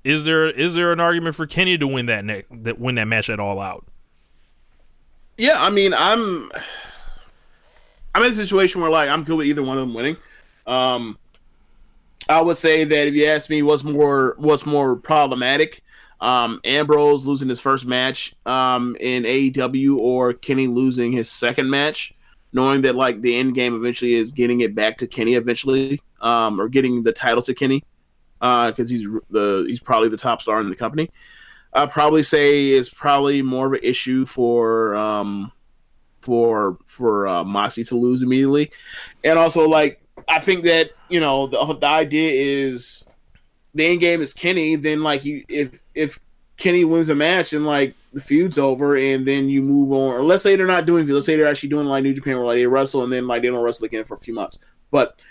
[0.03, 3.05] is there is there an argument for Kenny to win that ne- that win that
[3.05, 3.85] match at all out?
[5.37, 6.51] Yeah, I mean, I'm
[8.15, 10.17] I'm in a situation where like I'm good with either one of them winning.
[10.65, 11.19] Um,
[12.27, 15.83] I would say that if you ask me, what's more what's more problematic,
[16.19, 22.13] um, Ambrose losing his first match um, in AEW or Kenny losing his second match,
[22.53, 26.59] knowing that like the end game eventually is getting it back to Kenny eventually, um,
[26.59, 27.83] or getting the title to Kenny,
[28.39, 31.09] because he's the he's probably the top star in the company.
[31.73, 35.51] I'd probably say is probably more of an issue for um,
[36.21, 38.71] for for uh, Moxie to lose immediately,
[39.23, 43.03] and also like I think that you know the, the idea is
[43.77, 44.75] the end game is Kenny.
[44.75, 46.19] Then like you if if
[46.57, 50.23] Kenny wins a match and like the feud's over, and then you move on, or
[50.23, 52.57] let's say they're not doing, let's say they're actually doing like New Japan where like
[52.57, 54.59] they wrestle and then like they don't wrestle again for a few months,
[54.91, 55.23] but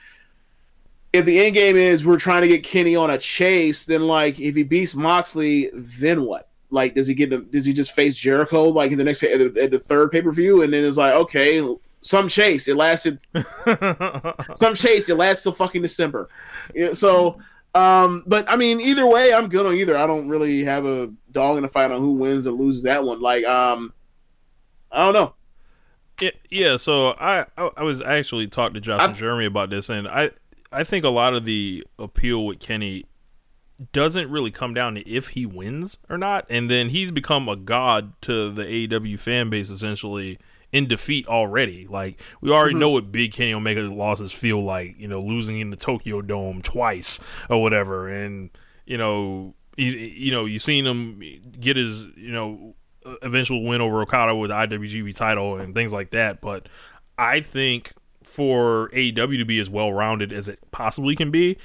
[1.12, 4.38] if the end game is we're trying to get Kenny on a chase, then like
[4.38, 6.48] if he beats Moxley, then what?
[6.70, 7.30] Like, does he get?
[7.30, 10.10] The, does he just face Jericho like in the next at the, at the third
[10.10, 10.62] pay per view?
[10.62, 11.66] And then it's like, okay,
[12.00, 12.68] some chase.
[12.68, 13.18] It lasted
[14.56, 15.08] some chase.
[15.08, 16.28] It lasts till fucking December.
[16.92, 17.38] So,
[17.76, 19.96] um, but I mean, either way, I'm good on either.
[19.96, 23.04] I don't really have a dog in the fight on who wins or loses that
[23.04, 23.20] one.
[23.20, 23.92] Like, um,
[24.90, 25.34] I don't know.
[26.20, 26.76] Yeah, yeah.
[26.76, 30.08] So I, I I was actually talking to Josh and I've- Jeremy about this, and
[30.08, 30.30] I
[30.72, 33.04] I think a lot of the appeal with Kenny
[33.92, 37.56] doesn't really come down to if he wins or not, and then he's become a
[37.56, 40.38] god to the AEW fan base essentially
[40.72, 41.86] in defeat already.
[41.88, 42.80] Like we already mm-hmm.
[42.80, 46.62] know what big Kenny Omega losses feel like, you know, losing in the Tokyo Dome
[46.62, 47.18] twice
[47.48, 48.50] or whatever, and
[48.84, 49.54] you know.
[49.78, 51.22] He's, you know, you seen him
[51.60, 52.74] get his, you know,
[53.22, 56.40] eventual win over Okada with the IWGP title and things like that.
[56.40, 56.68] But
[57.18, 61.56] I think for AEW to be as well rounded as it possibly can be,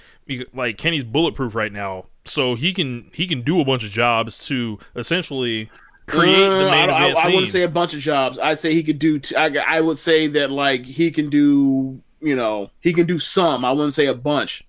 [0.54, 4.46] like Kenny's bulletproof right now, so he can he can do a bunch of jobs
[4.46, 5.70] to essentially
[6.12, 8.38] create the Uh, main I, event I, I wouldn't say a bunch of jobs.
[8.40, 9.20] I'd say he could do.
[9.20, 12.02] T- I, I would say that like he can do.
[12.20, 13.66] You know, he can do some.
[13.66, 14.64] I wouldn't say a bunch.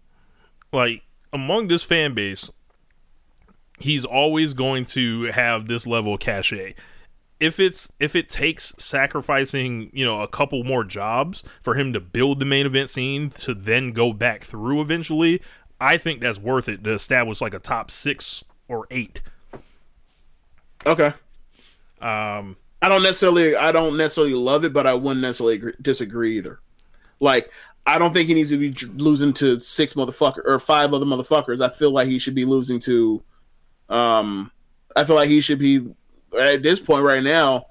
[0.72, 1.02] like
[1.32, 2.50] among this fan base,
[3.78, 6.74] he's always going to have this level of cachet.
[7.40, 12.00] If it's if it takes sacrificing, you know, a couple more jobs for him to
[12.00, 15.42] build the main event scene to then go back through eventually,
[15.80, 19.20] I think that's worth it to establish like a top six or eight.
[20.86, 21.12] Okay.
[22.02, 23.54] Um, I don't necessarily.
[23.54, 26.60] I don't necessarily love it, but I wouldn't necessarily agree, disagree either.
[27.20, 27.50] Like,
[27.86, 31.64] I don't think he needs to be losing to six motherfucker or five other motherfuckers.
[31.64, 33.22] I feel like he should be losing to.
[33.88, 34.50] Um,
[34.96, 35.94] I feel like he should be
[36.38, 37.66] at this point right now.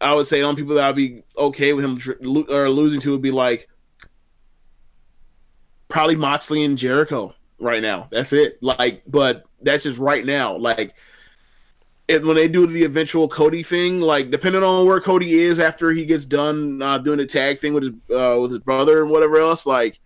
[0.00, 3.22] I would say on people that I'd be okay with him or losing to would
[3.22, 3.68] be like
[5.88, 8.08] probably Moxley and Jericho right now.
[8.10, 8.62] That's it.
[8.62, 10.56] Like, but that's just right now.
[10.56, 10.94] Like,
[12.08, 15.90] it, when they do the eventual Cody thing, like depending on where Cody is after
[15.92, 19.10] he gets done uh, doing the tag thing with his uh, with his brother and
[19.10, 20.00] whatever else, like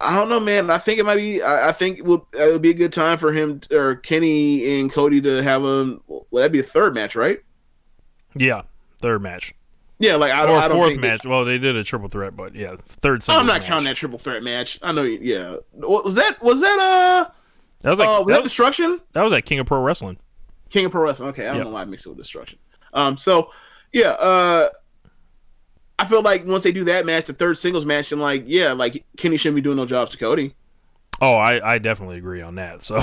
[0.00, 0.70] I don't know, man.
[0.70, 1.42] I think it might be.
[1.42, 4.78] I, I think it would, it would be a good time for him or Kenny
[4.80, 5.98] and Cody to have a.
[6.06, 7.40] Well, that'd be a third match, right?
[8.36, 8.62] yeah,
[9.00, 9.52] third match
[9.98, 10.62] Yeah, like I or don't.
[10.62, 11.26] I fourth match.
[11.26, 13.24] well, they did a triple threat, but yeah, third.
[13.28, 13.64] I'm not match.
[13.66, 14.78] counting that triple threat match.
[14.82, 15.02] I know.
[15.02, 17.30] you- Yeah, was that was that uh,
[17.82, 19.00] That was like uh was that, that was, destruction?
[19.12, 20.18] that was like King of Pro Wrestling.
[20.70, 21.30] King of Pro Wrestling.
[21.30, 21.64] Okay, I don't Yeah.
[21.64, 22.58] know why I mixed it with Destruction.
[22.92, 23.50] Um, so
[23.92, 24.68] yeah, uh,
[25.98, 28.72] I feel like once they do that match, the third singles match, and like yeah,
[28.72, 30.54] like Kenny shouldn't be doing no jobs to Cody.
[31.20, 32.80] Oh, I, I definitely agree on that.
[32.82, 32.94] So,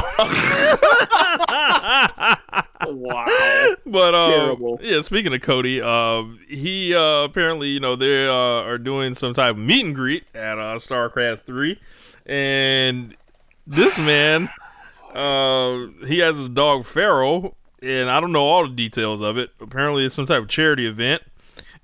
[2.88, 3.76] Wow.
[3.86, 4.80] but um, Terrible.
[4.82, 5.02] yeah.
[5.02, 9.52] Speaking of Cody, um, he uh, apparently you know they uh, are doing some type
[9.56, 11.80] of meet and greet at uh, Starcast three,
[12.26, 13.16] and
[13.68, 14.50] this man,
[15.16, 19.52] uh, he has his dog Pharaoh, and I don't know all the details of it.
[19.60, 21.24] Apparently, it's some type of charity event,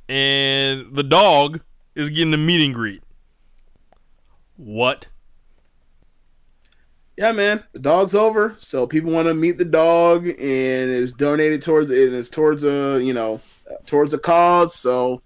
[0.09, 1.61] and the dog
[1.95, 3.03] is getting a meet and greet.
[4.57, 5.07] What?
[7.21, 11.61] yeah, man, the dog's over, so people want to meet the dog, and it's donated
[11.61, 13.39] towards and it's towards a you know
[13.85, 14.73] towards a cause.
[14.73, 15.21] So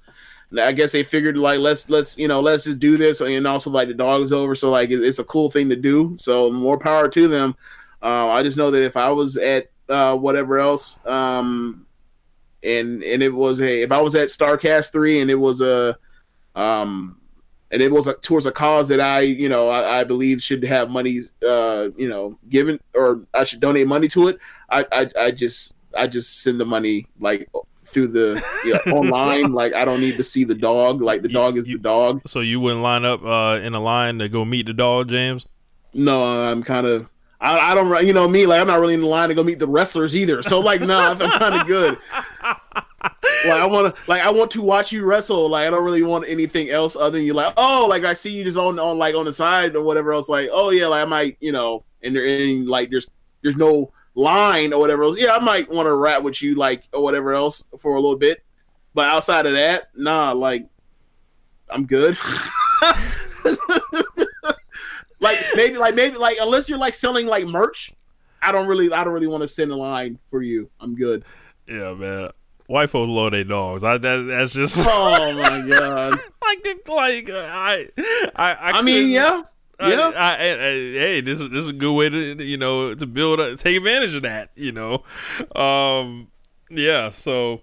[0.60, 3.70] I guess they figured like let's let's you know let's just do this, and also
[3.70, 6.18] like the dog is over, so like it's a cool thing to do.
[6.20, 7.56] So more power to them.
[8.06, 11.86] Uh, I just know that if I was at uh, whatever else, um,
[12.64, 15.98] and and it was a if I was at Starcast three and it was a
[16.56, 17.18] um
[17.72, 20.64] and it was a, towards a cause that I you know I, I believe should
[20.64, 24.40] have money uh you know given or I should donate money to it.
[24.70, 27.50] I I, I just I just send the money like
[27.84, 29.52] through the you know, online.
[29.54, 31.02] Like I don't need to see the dog.
[31.02, 32.22] Like the You- dog is you- the dog.
[32.28, 35.46] So you wouldn't line up uh, in a line to go meet the dog, James?
[35.94, 37.10] No, I'm kind of.
[37.42, 39.44] I, I don't, you know me, like I'm not really in the line to go
[39.44, 40.42] meet the wrestlers either.
[40.42, 41.98] So like, no, I'm kind of good.
[43.48, 45.50] Like I want to, like I want to watch you wrestle.
[45.50, 47.34] Like I don't really want anything else other than you.
[47.34, 50.14] Like, oh, like I see you just on, on like on the side or whatever
[50.14, 50.30] else.
[50.30, 53.08] Like, oh yeah, like I might, you know, and there, and like there's,
[53.44, 55.18] there's no line or whatever else.
[55.18, 58.18] Yeah, I might want to rap with you, like or whatever else for a little
[58.18, 58.44] bit.
[58.94, 60.66] But outside of that, nah, like
[61.70, 62.18] I'm good.
[65.20, 67.92] like maybe like maybe like unless you're like selling like merch,
[68.42, 70.70] I don't really I don't really want to send a line for you.
[70.80, 71.24] I'm good.
[71.68, 72.30] Yeah, man.
[72.68, 73.84] white folks love their dogs.
[73.84, 76.20] I that, that's just Oh my god.
[76.44, 77.88] like like I
[78.36, 79.44] I I, I mean, yeah,
[79.80, 80.12] I- yeah.
[80.16, 83.56] I- hey, this is this is a good way to you know to build a,
[83.58, 84.52] take advantage of that.
[84.56, 85.04] You know,
[85.60, 86.28] um,
[86.70, 87.10] yeah.
[87.12, 87.62] So,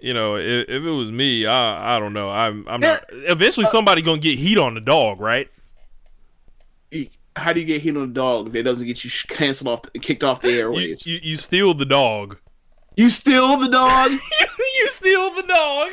[0.00, 2.28] you know, if, if it was me, I I don't know.
[2.30, 3.04] I'm I'm not.
[3.10, 5.48] Eventually, somebody gonna get heat on the dog, right?
[7.40, 10.22] How do you get hit on a dog that doesn't get you canceled off, kicked
[10.22, 11.06] off the airwaves?
[11.06, 12.36] You, you you steal the dog.
[12.96, 14.10] You steal the dog.
[14.76, 15.90] you steal the dog.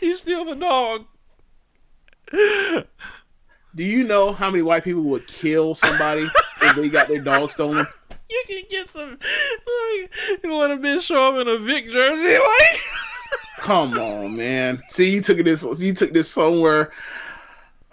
[0.00, 1.04] you steal the dog.
[3.74, 6.26] do you know how many white people would kill somebody
[6.62, 7.86] if they got their dog stolen?
[8.30, 10.10] You can get some like
[10.44, 12.80] you let a bitch show up in a Vick jersey, like.
[13.58, 14.80] Come on, man.
[14.90, 15.64] See, you took this.
[15.80, 16.92] You took this somewhere.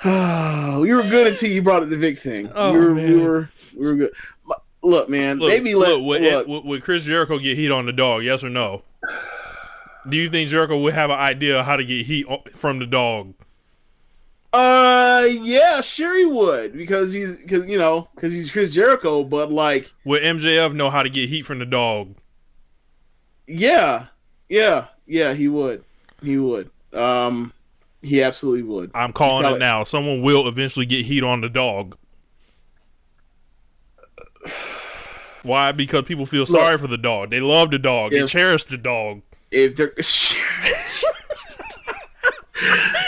[0.05, 2.49] we were good until you brought it the Vick thing.
[2.55, 4.11] Oh, we, were, we were we were good.
[4.81, 5.39] Look, man.
[5.39, 8.23] Look, maybe let look, would, look, would, would Chris Jericho get heat on the dog?
[8.23, 8.83] Yes or no?
[10.07, 12.85] Do you think Jericho would have an idea of how to get heat from the
[12.85, 13.33] dog?
[14.53, 19.23] Uh, yeah, sure he would because he's because you know because he's Chris Jericho.
[19.23, 22.15] But like, Would MJF know how to get heat from the dog?
[23.47, 24.07] yeah,
[24.47, 25.83] yeah, yeah, he would.
[26.21, 26.71] He would.
[26.93, 27.53] Um,
[28.01, 28.91] he absolutely would.
[28.93, 29.83] I'm calling Probably- it now.
[29.83, 31.97] Someone will eventually get heat on the dog.
[35.43, 35.71] Why?
[35.71, 37.29] Because people feel sorry for the dog.
[37.31, 38.11] They love the dog.
[38.11, 39.21] They cherish the dog.
[39.51, 39.93] If they're,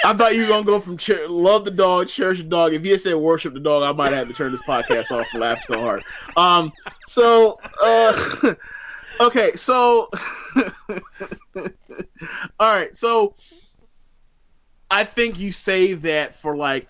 [0.03, 2.73] I thought you were gonna go from cher- love the dog, cherish the dog.
[2.73, 5.27] If you had said worship the dog, I might have to turn this podcast off
[5.27, 6.03] for laughing so hard.
[6.37, 6.71] Um,
[7.05, 8.53] so uh,
[9.21, 10.09] okay, so
[11.55, 13.35] all right, so
[14.91, 16.87] I think you save that for like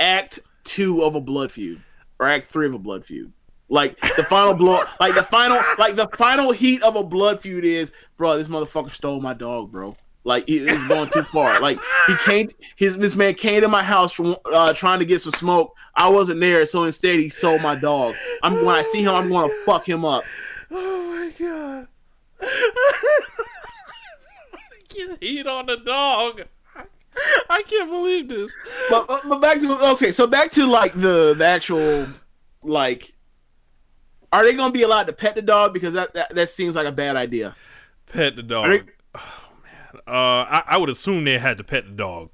[0.00, 1.80] act two of a blood feud
[2.18, 3.32] or act three of a blood feud.
[3.68, 7.64] Like the final blow, like the final, like the final heat of a blood feud
[7.64, 8.36] is, bro.
[8.36, 9.96] This motherfucker stole my dog, bro.
[10.24, 11.60] Like it's going too far.
[11.60, 15.32] Like he came, his this man came to my house uh, trying to get some
[15.32, 15.74] smoke.
[15.94, 18.14] I wasn't there, so instead he sold my dog.
[18.42, 20.24] I'm when I see him, I'm going to fuck him up.
[20.70, 21.88] Oh my god!
[25.08, 26.42] get heat on the dog.
[27.50, 28.52] I can't believe this.
[28.90, 32.06] But, but back to okay, so back to like the the actual
[32.62, 33.14] like.
[34.30, 35.72] Are they gonna be allowed to pet the dog?
[35.72, 37.56] Because that that, that seems like a bad idea.
[38.12, 38.70] Pet the dog.
[38.70, 39.20] they-
[40.06, 42.30] Uh, I, I would assume they had to pet the dog.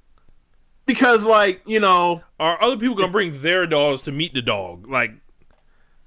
[0.87, 4.89] because like you know Are other people gonna bring their dogs to meet the dog?
[4.89, 5.13] Like,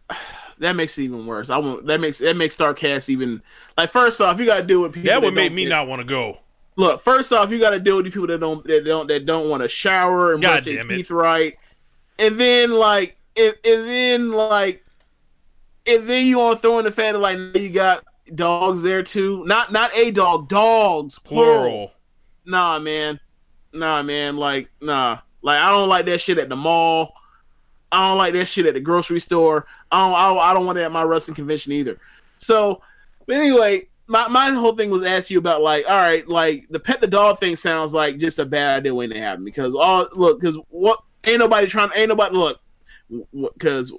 [0.59, 1.49] that makes it even worse.
[1.49, 3.41] I want that makes that makes Starcast even
[3.77, 6.01] like first off you got to deal with people that would make me not want
[6.01, 6.39] to go.
[6.77, 7.01] Look.
[7.01, 9.49] First off, you got to deal with the people that don't that don't that don't
[9.49, 10.87] want to shower and God brush their it.
[10.87, 11.57] teeth right,
[12.17, 14.85] and then like and, and then like
[15.85, 18.03] and then you want to throw in the fact that like you got
[18.35, 19.43] dogs there too.
[19.45, 21.61] Not not a dog, dogs plural.
[21.61, 21.91] Plural.
[22.45, 23.19] Nah, man.
[23.73, 24.37] Nah, man.
[24.37, 25.19] Like nah.
[25.41, 27.13] Like I don't like that shit at the mall.
[27.91, 29.65] I don't like that shit at the grocery store.
[29.91, 30.13] I don't.
[30.13, 31.97] I don't, I don't want that at my wrestling convention either.
[32.37, 32.81] So,
[33.25, 36.79] but anyway, my my whole thing was ask you about like, all right, like the
[36.79, 40.07] pet the dog thing sounds like just a bad idea waiting to happen because all
[40.13, 42.59] look because what ain't nobody trying ain't nobody look
[43.53, 43.93] because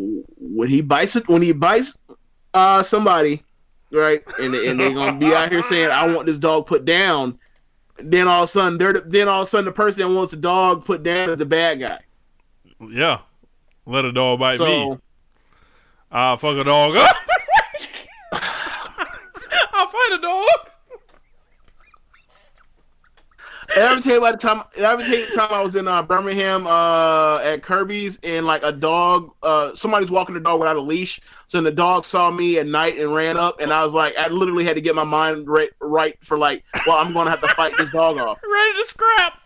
[0.00, 1.98] when he bites it when he bites
[2.54, 3.42] uh somebody
[3.92, 7.38] right and and they're gonna be out here saying I want this dog put down.
[8.00, 10.14] Then all of a sudden, they're the, then all of a sudden the person that
[10.14, 11.98] wants the dog put down is the bad guy.
[12.80, 13.22] Yeah.
[13.86, 14.98] Let a dog bite so me.
[16.12, 17.16] I'll fuck a dog up.
[20.10, 20.67] A dog.
[23.78, 24.62] Did I ever tell you about the time?
[24.74, 28.18] Did I ever tell you the time I was in uh, Birmingham uh, at Kirby's
[28.24, 31.20] and like a dog, uh, somebody's walking the dog without a leash.
[31.46, 34.28] So the dog saw me at night and ran up, and I was like, I
[34.28, 37.40] literally had to get my mind right, right for like, well, I'm going to have
[37.40, 38.38] to fight this dog off.
[38.52, 39.40] Ready to scrap.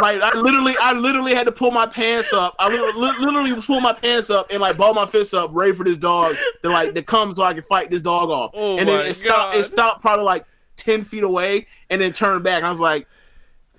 [0.00, 2.54] Like I literally, I literally had to pull my pants up.
[2.60, 5.72] I literally, literally was pulling my pants up and like ball my fists up, ready
[5.72, 8.52] for this dog to like to come so I can fight this dog off.
[8.54, 9.56] Oh and then it stopped.
[9.56, 10.46] It stopped probably like
[10.76, 12.62] ten feet away, and then turned back.
[12.62, 13.06] I was like,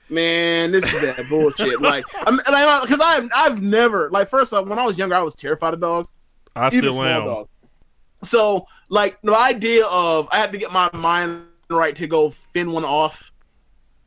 [0.09, 1.81] man, this is that bullshit.
[1.81, 5.35] Like, I'm because I've I've never like first off when I was younger I was
[5.35, 6.11] terrified of dogs,
[6.55, 7.25] I still am.
[7.25, 7.49] dogs.
[8.23, 12.71] So like the idea of I have to get my mind right to go fin
[12.71, 13.31] one off.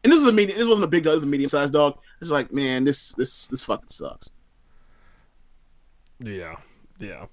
[0.04, 0.58] And this is a medium.
[0.58, 1.14] This wasn't a big dog.
[1.14, 1.98] This is a medium sized dog.
[2.20, 4.30] It's like, man, this this this fucking sucks.
[6.20, 6.56] Yeah.
[6.98, 7.26] Yeah.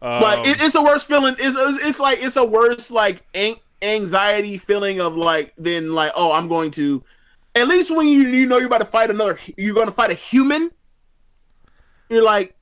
[0.00, 1.36] But Um, it, it's a worse feeling.
[1.38, 6.32] It's it's like it's a worse like an- anxiety feeling of like then like oh
[6.32, 7.02] I'm going to,
[7.54, 10.10] at least when you you know you're about to fight another you're going to fight
[10.10, 10.70] a human.
[12.08, 12.54] You're like,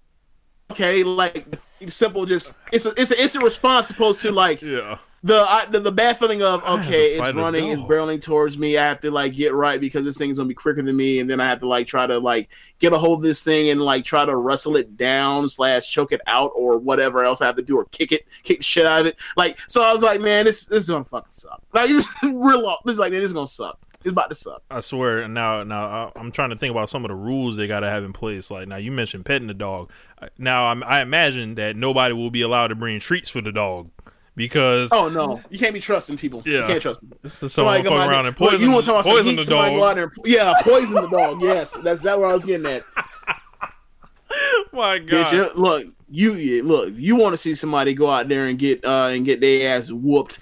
[0.70, 1.46] okay, like
[1.88, 2.24] simple.
[2.26, 4.98] Just it's a, it's an instant response opposed to like Yeah.
[5.24, 8.78] the, I, the the bad feeling of okay, it's running, it's barreling towards me.
[8.78, 11.28] I have to like get right because this thing's gonna be quicker than me, and
[11.28, 12.48] then I have to like try to like
[12.78, 16.12] get a hold of this thing and like try to wrestle it down slash choke
[16.12, 18.86] it out or whatever else I have to do or kick it, kick the shit
[18.86, 19.16] out of it.
[19.36, 21.60] Like so, I was like, man, this this is gonna fucking suck.
[21.72, 22.82] Like it's real off.
[22.86, 23.80] It's like man, this is gonna suck.
[24.02, 24.62] It's about to suck.
[24.70, 25.28] I swear.
[25.28, 27.88] Now, now I- I'm trying to think about some of the rules they got to
[27.90, 28.50] have in place.
[28.50, 29.90] Like now, you mentioned petting the dog.
[30.38, 33.90] Now, I'm, I imagine that nobody will be allowed to bring treats for the dog
[34.36, 36.42] because Oh no, you can't be trusting people.
[36.46, 36.60] Yeah.
[36.60, 37.18] You can't trust people.
[37.28, 39.76] someone Somebody fuck come around and poison, you want to talk about poison the somebody
[39.76, 39.96] go out dog.
[39.96, 41.42] there yeah, poison the dog.
[41.42, 42.84] Yes, that's that what I was getting at.
[44.72, 48.46] My God, you- look, you you- look, you want to see somebody go out there
[48.46, 50.38] and get uh and get their ass whooped.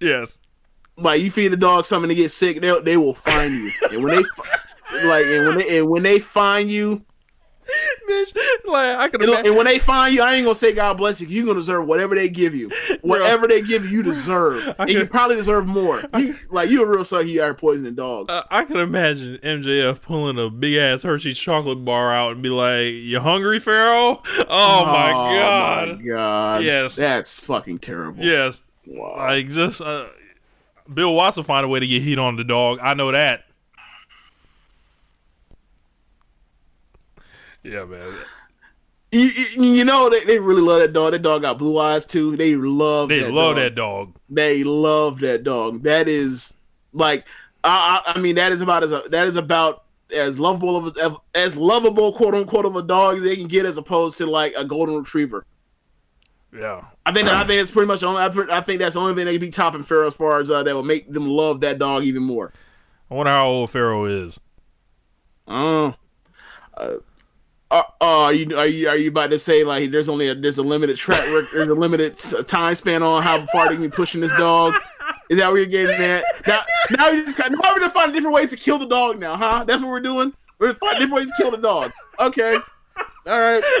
[0.00, 0.38] yes,
[0.98, 3.70] Like you feed the dog something to get sick, they they will find you.
[3.92, 7.04] And when they like and when they and when they find you,
[8.08, 8.36] bitch.
[8.64, 9.46] Like I could and, imagine.
[9.46, 11.26] and when they find you, I ain't gonna say God bless you.
[11.26, 12.70] You're gonna deserve whatever they give you.
[13.02, 14.74] Whatever they give you, you deserve.
[14.78, 16.02] And you probably deserve more.
[16.16, 17.24] You, like you a real sucker.
[17.24, 18.30] You are poisoning dog.
[18.30, 22.48] Uh, I can imagine MJF pulling a big ass Hershey chocolate bar out and be
[22.48, 26.64] like, "You hungry, Pharaoh?" Oh, my god, my god!
[26.64, 26.96] Yes.
[26.96, 28.24] that's fucking terrible.
[28.24, 28.62] yes.
[28.86, 29.16] Wow.
[29.16, 30.06] Like just uh,
[30.92, 32.78] Bill Watts will find a way to get heat on the dog.
[32.82, 33.44] I know that.
[37.62, 38.12] Yeah, man.
[39.12, 41.12] You, you- you know they, they really love that dog.
[41.12, 42.36] That dog got blue eyes too.
[42.36, 43.08] They love.
[43.08, 43.62] They that love dog.
[43.64, 44.14] that dog.
[44.28, 45.82] They love that dog.
[45.82, 46.52] That is
[46.92, 47.26] like,
[47.64, 49.84] I, I, I mean, that is about as a, that is about
[50.14, 53.66] as lovable of a, as lovable quote unquote of a dog as they can get
[53.66, 55.44] as opposed to like a golden retriever.
[56.58, 56.84] Yeah.
[57.04, 58.22] I think I think it's pretty much the only.
[58.22, 60.50] I I think that's the only thing they can be topping Pharaoh as far as
[60.50, 62.52] uh, that will make them love that dog even more.
[63.10, 64.40] I wonder how old Pharaoh is.
[65.46, 65.92] Uh,
[66.76, 66.96] uh,
[67.70, 70.58] uh, are you are you are you about to say like there's only a there's
[70.58, 72.18] a limited track record, there's a limited
[72.48, 74.74] time span on how far they can be pushing this dog?
[75.28, 76.24] Is that what you're getting at?
[76.46, 76.60] Now,
[76.96, 79.64] now we just now we're just finding different ways to kill the dog now, huh?
[79.64, 80.32] That's what we're doing.
[80.58, 81.92] We're finding different ways to kill the dog.
[82.20, 82.58] Okay,
[83.26, 83.62] all right.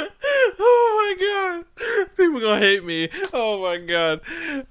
[0.58, 3.08] Oh my god, people gonna hate me.
[3.32, 4.20] Oh my god.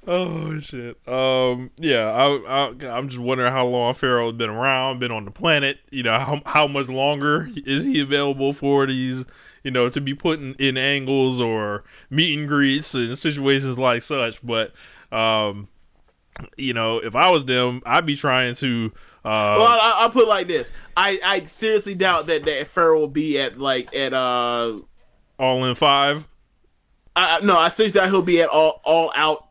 [0.08, 0.98] Oh shit.
[1.08, 1.70] Um.
[1.78, 2.08] Yeah.
[2.08, 2.88] I, I.
[2.88, 5.80] I'm just wondering how long Pharaoh's been around, been on the planet.
[5.92, 9.26] You know, how how much longer is he available for these?
[9.64, 14.02] You know, to be put in, in angles or meet and greets and situations like
[14.02, 14.42] such.
[14.46, 14.74] But,
[15.12, 15.68] um,
[16.58, 18.92] you know, if I was them, I'd be trying to.
[19.24, 20.72] Uh, Well, I, I'll put it like this.
[20.96, 24.80] I, I seriously doubt that that Pharaoh will be at like at uh.
[25.40, 26.28] all in five.
[27.16, 29.48] I, no, I seriously doubt he'll be at all all out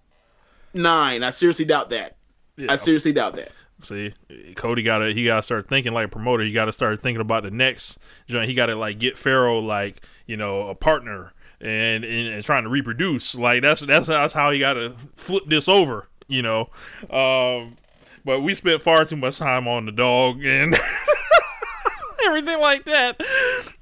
[0.75, 1.23] nine.
[1.23, 2.17] I seriously doubt that.
[2.57, 2.73] Yeah.
[2.73, 3.53] I seriously doubt that.
[3.79, 4.15] See,
[4.55, 6.45] Cody got to he got to start thinking like a promoter.
[6.45, 7.99] He got to start thinking about the next
[8.29, 8.49] joint.
[8.49, 12.65] He got to like get Pharaoh like you know a partner and, and and trying
[12.65, 13.35] to reproduce.
[13.35, 16.09] Like that's that's that's how he got to flip this over.
[16.29, 16.71] You know,
[17.11, 17.77] um,
[18.25, 20.75] but we spent far too much time on the dog and
[22.27, 23.21] everything like that.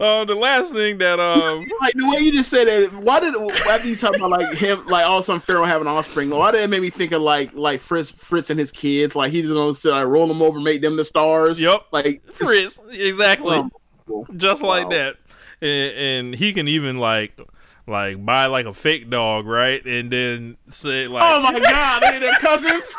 [0.01, 2.93] Uh, the last thing that um Like the way you just said that.
[3.01, 3.35] Why did
[3.69, 6.31] after you talk about like him, like all of a sudden Pharaoh having offspring?
[6.31, 9.15] Why did it make me think of like like Fritz Fritz and his kids?
[9.15, 11.61] Like he's gonna sit, like roll them over, make them the stars.
[11.61, 11.87] Yep.
[11.93, 13.63] Like Fritz, exactly.
[14.11, 14.91] Oh, just like Wow.
[14.91, 15.17] that
[15.63, 15.93] and,
[16.27, 17.39] and he can even like
[17.87, 19.85] like buy like a fake dog right?
[19.85, 22.95] And then say like Oh my god, they their cousins.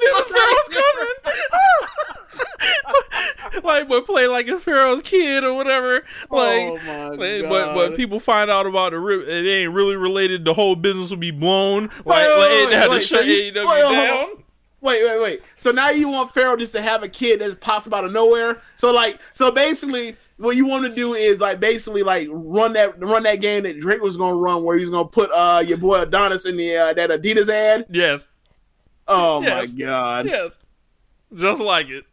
[0.00, 1.08] this is Pharaoh's cousin
[3.62, 6.04] like but play like a Pharaoh's kid or whatever.
[6.30, 10.44] Like oh but, but people find out about the rip it ain't really related.
[10.44, 11.90] The whole business will be blown.
[12.04, 14.04] Like, wait, like it had wait, to shut AEW wait, hold on.
[14.04, 14.44] down
[14.80, 15.42] Wait, wait, wait.
[15.56, 18.12] So now you want Pharaoh just to have a kid that pops up out of
[18.12, 18.62] nowhere?
[18.76, 22.98] So like, so basically, what you want to do is like basically like run that
[23.00, 26.00] run that game that Drake was gonna run, where he's gonna put uh your boy
[26.02, 27.86] Adonis in the uh, that Adidas ad.
[27.90, 28.28] yes
[29.06, 29.68] Oh Yes.
[29.72, 30.26] my god!
[30.26, 30.58] yes
[31.36, 32.04] just like it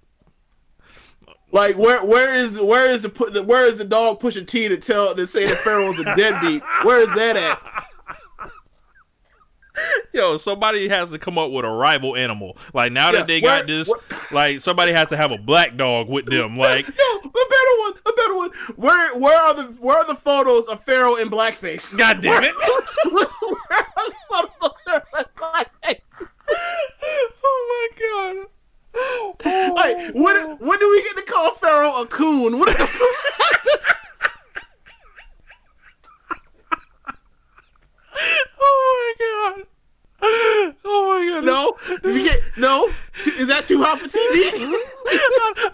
[1.51, 4.77] Like where where is where is the put where is the dog Pusha T to
[4.77, 6.61] tell to say that Pharaoh's a deadbeat?
[6.83, 7.61] Where is that at?
[10.13, 12.55] Yo, somebody has to come up with a rival animal.
[12.73, 13.99] Like now Yeah, that they where- got this, where-
[14.31, 16.57] like somebody has to have a black dog with them.
[16.57, 18.43] Like, No, a better one, a better one.
[18.75, 21.95] Where where are the where are the photos of Pharaoh in blackface?
[21.97, 22.55] God damn it!
[23.11, 26.01] Where are the photos of Pharaoh in blackface?
[27.43, 28.47] oh my god!
[29.75, 30.11] Like oh.
[30.13, 32.59] when when do we get to call Pharaoh a coon?
[32.59, 32.69] What
[38.67, 39.67] Oh my god!
[40.87, 41.45] Oh my god!
[41.45, 42.89] no, we get no.
[43.25, 44.11] Is that too hot for TV?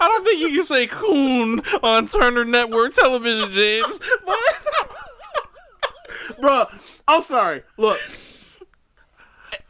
[0.00, 4.00] don't think you can say coon on Turner Network Television, James.
[4.26, 4.36] But
[6.40, 6.66] bro.
[7.08, 7.62] I'm sorry.
[7.78, 7.98] Look,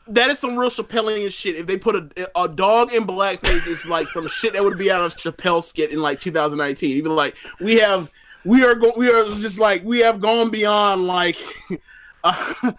[0.09, 1.57] that is some real Chappellian shit.
[1.57, 4.91] If they put a, a dog in blackface, it's like some shit that would be
[4.91, 6.91] out of Chappelle skit in like 2019.
[6.91, 8.11] Even like we have,
[8.45, 11.37] we are going, we are just like we have gone beyond like.
[12.25, 12.73] Uh,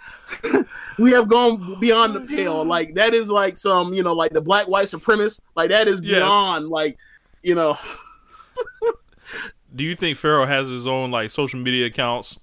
[1.00, 2.64] we have gone beyond the pale.
[2.64, 5.42] Like that is like some, you know, like the black white supremacist.
[5.56, 6.20] Like that is Yes.
[6.20, 6.98] beyond, like,
[7.42, 7.78] you know.
[9.76, 12.40] Do you think Pharaoh has his own like social media accounts?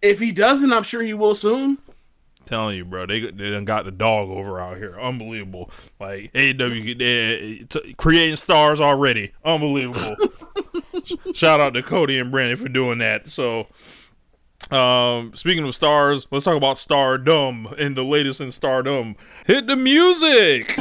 [0.00, 1.78] If he doesn't, I'm sure he will soon.
[2.46, 4.98] Telling you, bro, they they done got the dog over out here.
[4.98, 5.70] Unbelievable.
[6.00, 9.32] Like AEW, they t- creating stars already.
[9.44, 10.16] Unbelievable.
[11.34, 13.28] Shout out to Cody and Brandon for doing that.
[13.28, 13.66] So,
[14.70, 19.16] um, speaking of stars, let's talk about Stardom and the latest in Stardom.
[19.46, 20.74] Hit the music.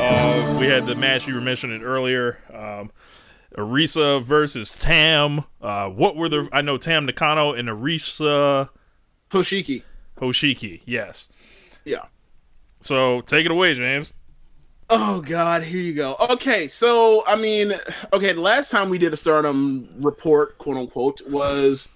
[0.00, 2.38] Uh, we had the match you were mentioning earlier.
[2.52, 2.90] Um,
[3.56, 5.44] Arisa versus Tam.
[5.60, 6.48] Uh, what were the?
[6.52, 8.68] I know Tam Nakano and Arisa
[9.30, 9.82] Hoshiki.
[10.16, 10.80] Hoshiki.
[10.84, 11.28] Yes.
[11.84, 12.06] Yeah.
[12.80, 14.12] So take it away, James.
[14.90, 16.16] Oh God, here you go.
[16.30, 17.74] Okay, so I mean,
[18.12, 21.88] okay, the last time we did a Stardom report, quote unquote, was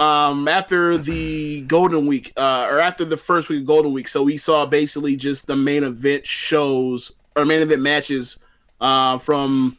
[0.00, 4.08] um after the Golden Week, uh, or after the first week of Golden Week.
[4.08, 8.38] So we saw basically just the main event shows or main event matches
[8.80, 9.76] uh, from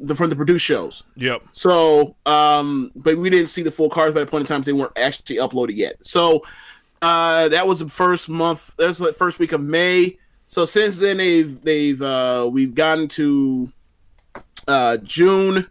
[0.00, 1.02] the from the produced shows.
[1.16, 1.42] Yep.
[1.52, 4.72] So, um, but we didn't see the full cards by the point in time they
[4.72, 5.96] weren't actually uploaded yet.
[6.04, 6.44] So,
[7.02, 8.74] uh, that was the first month.
[8.76, 10.18] That's the first week of May.
[10.46, 13.70] So since then they've they've uh, we've gotten to
[14.66, 15.66] uh, June.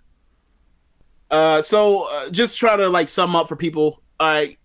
[1.30, 4.02] Uh, so uh, just try to like sum up for people.
[4.20, 4.58] I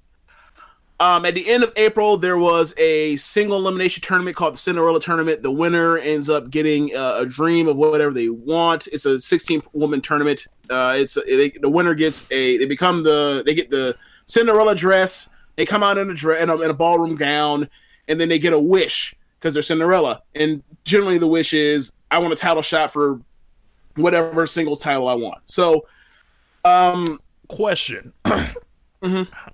[1.02, 5.00] um, at the end of April there was a single elimination tournament called the Cinderella
[5.00, 5.42] Tournament.
[5.42, 8.86] The winner ends up getting uh, a dream of whatever they want.
[8.86, 10.46] It's a 16 woman tournament.
[10.70, 13.96] Uh, it's they, the winner gets a they become the they get the
[14.26, 15.28] Cinderella dress.
[15.56, 17.68] They come out in a dress in a, in a ballroom gown,
[18.06, 20.22] and then they get a wish because they're Cinderella.
[20.36, 23.20] And generally, the wish is I want a title shot for
[23.96, 25.42] whatever singles title I want.
[25.46, 25.84] So,
[26.64, 28.12] um, Question.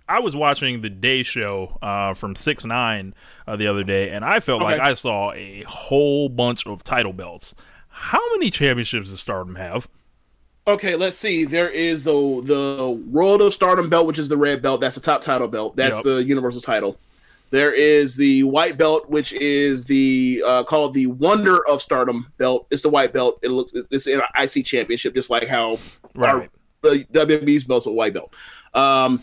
[0.08, 3.14] I was watching the Day Show uh, from Six Nine
[3.46, 7.12] uh, the other day, and I felt like I saw a whole bunch of title
[7.12, 7.54] belts.
[7.88, 9.88] How many championships does Stardom have?
[10.66, 11.46] okay, let's see.
[11.46, 12.12] There is the
[12.44, 14.82] the World of Stardom belt, which is the red belt.
[14.82, 15.76] That's the top title belt.
[15.76, 16.04] That's Yep.
[16.04, 16.98] the Universal title.
[17.50, 22.66] There is the white belt, which is the uh, called the Wonder of Stardom belt.
[22.70, 23.38] It's the white belt.
[23.40, 25.78] It looks it's an IC championship, just like how
[26.14, 26.34] Right.
[26.34, 26.48] our,
[26.82, 28.34] the WWE's belt's a white belt.
[28.74, 29.22] Um,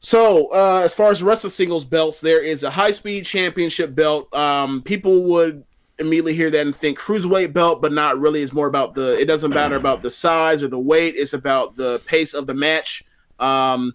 [0.00, 3.24] so uh, as far as the rest of singles belts, there is a high speed
[3.24, 4.32] championship belt.
[4.34, 5.64] Um, people would
[5.98, 8.42] immediately hear that and think cruiserweight belt, but not really.
[8.42, 9.18] It's more about the.
[9.20, 11.14] It doesn't matter about the size or the weight.
[11.16, 13.04] It's about the pace of the match.
[13.38, 13.94] Um,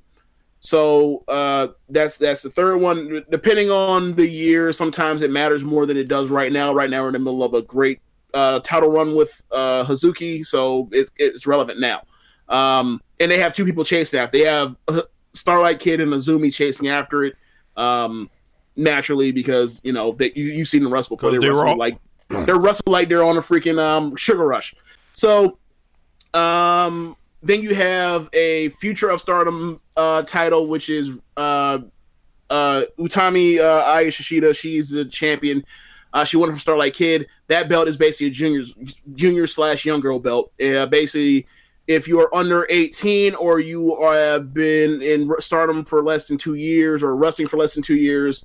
[0.59, 3.23] so uh, that's that's the third one.
[3.31, 6.71] Depending on the year, sometimes it matters more than it does right now.
[6.71, 7.99] Right now, we're in the middle of a great
[8.35, 12.03] uh, title run with uh, Hazuki, so it's it's relevant now.
[12.47, 14.37] Um, and they have two people chasing after.
[14.37, 15.01] They have uh,
[15.35, 17.35] Starlight Kid and Azumi chasing after it.
[17.77, 18.29] Um,
[18.75, 21.31] naturally, because you know they, you you've seen the wrestle before.
[21.31, 21.97] They they were all- like
[22.29, 24.73] they're wrestling like they're on a freaking um, sugar rush.
[25.13, 25.59] So,
[26.33, 31.79] um, then you have a Future of Stardom uh, title, which is uh,
[32.49, 34.57] uh, Utami uh, Hayashishita.
[34.57, 35.63] She's the champion.
[36.13, 37.27] Uh, she won it from Starlight Kid.
[37.47, 38.73] That belt is basically a junior's
[39.15, 40.51] junior slash young girl belt.
[40.61, 41.45] Uh, basically,
[41.87, 46.37] if you are under 18 or you are, have been in Stardom for less than
[46.37, 48.43] two years or wrestling for less than two years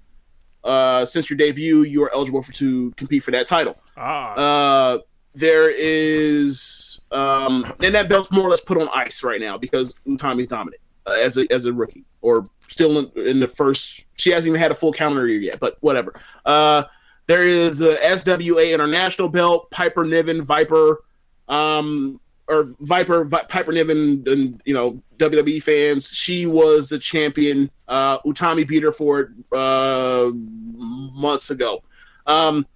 [0.65, 3.79] uh, since your debut, you are eligible for to compete for that title.
[3.97, 4.99] Ah, Uh,
[5.35, 9.95] there is, um, and that belt's more or less put on ice right now because
[10.07, 14.05] Utami's dominant uh, as a as a rookie or still in, in the first.
[14.17, 16.15] She hasn't even had a full calendar year yet, but whatever.
[16.45, 16.83] Uh,
[17.27, 21.05] there is the SWA International belt, Piper Niven, Viper,
[21.49, 22.21] um,
[22.51, 26.09] or Viper, Vi- Piper Niven, and you know WWE fans.
[26.09, 27.71] She was the champion.
[27.89, 31.83] Uh, Utami beat her for it uh, months ago.
[32.27, 32.67] Um,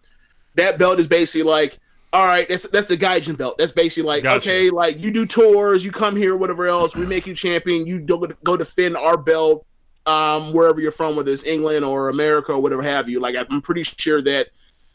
[0.55, 1.79] that belt is basically like,
[2.13, 3.57] all right, that's that's the Gaijin belt.
[3.59, 4.49] That's basically like, Gotcha.
[4.49, 8.01] okay, like you do tours, you come here, whatever else, we make you champion, you
[8.01, 9.67] go, go defend our belt
[10.07, 13.21] um, wherever you're from, whether it's England or America or whatever have you.
[13.21, 14.49] Like I'm pretty sure that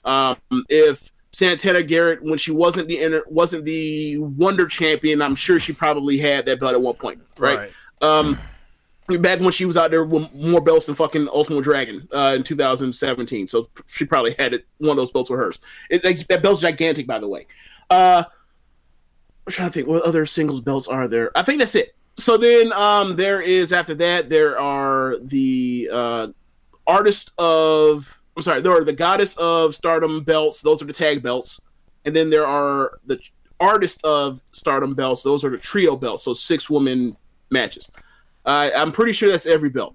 [0.06, 0.38] um,
[0.70, 5.22] if Santana Garrett when she wasn't the inter- wasn't the Wonder Champion.
[5.22, 7.58] I'm sure she probably had that belt at one point, right?
[7.58, 7.72] Right.
[8.02, 8.40] Um,
[9.20, 12.44] back when she was out there with more belts than fucking Ultimate Dragon uh, in
[12.44, 13.48] 2017.
[13.48, 15.60] So she probably had it, one of those belts with hers.
[15.90, 17.48] It, like, that belt's gigantic, by the way.
[17.90, 18.24] Uh,
[19.48, 21.32] I'm trying to think what other singles belts are there.
[21.36, 21.96] I think that's it.
[22.18, 26.28] So then um, there is after that there are the uh,
[26.86, 30.62] artist of I'm sorry there are the goddess of stardom belts.
[30.62, 31.60] Those are the tag belts,
[32.06, 33.20] and then there are the
[33.60, 35.24] artist of stardom belts.
[35.24, 36.24] Those are the trio belts.
[36.24, 37.18] So six woman
[37.50, 37.92] matches.
[38.46, 39.94] Uh, I'm pretty sure that's every belt.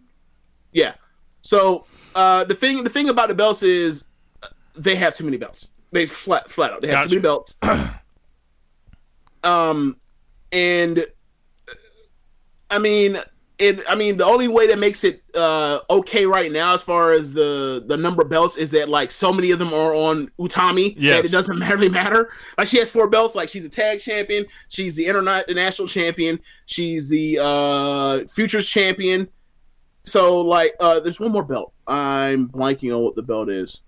[0.72, 0.92] Yeah.
[1.40, 4.04] So uh, the thing the thing about the belts is
[4.42, 5.68] uh, they have too many belts.
[5.90, 7.54] They flat flat out they have too many belts.
[9.42, 9.96] um,
[10.52, 11.74] and uh,
[12.68, 13.16] I mean
[13.58, 13.80] it.
[13.88, 17.32] I mean the only way that makes it uh okay right now as far as
[17.32, 20.94] the the number of belts is that like so many of them are on Utami
[20.98, 21.16] Yes.
[21.16, 22.32] that it doesn't really matter.
[22.58, 23.34] Like she has four belts.
[23.34, 24.44] Like she's a tag champion.
[24.68, 26.40] She's the international champion.
[26.66, 29.28] She's the uh futures champion.
[30.04, 31.72] So like uh there's one more belt.
[31.86, 33.82] I'm blanking on what the belt is.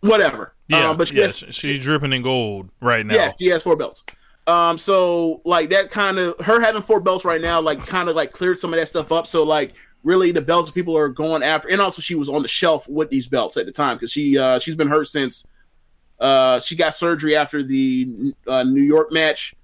[0.00, 0.54] Whatever.
[0.68, 3.14] Yeah, Um, but she yeah, has, sh- she's dripping in gold right now.
[3.14, 4.02] yeah, she has four belts.
[4.50, 8.16] Um, so like that kind of her having four belts right now, like kind of
[8.16, 9.28] like cleared some of that stuff up.
[9.28, 12.48] So like really the belts people are going after, and also she was on the
[12.48, 15.46] shelf with these belts at the time because she uh she's been hurt since
[16.18, 19.54] uh she got surgery after the uh, New York match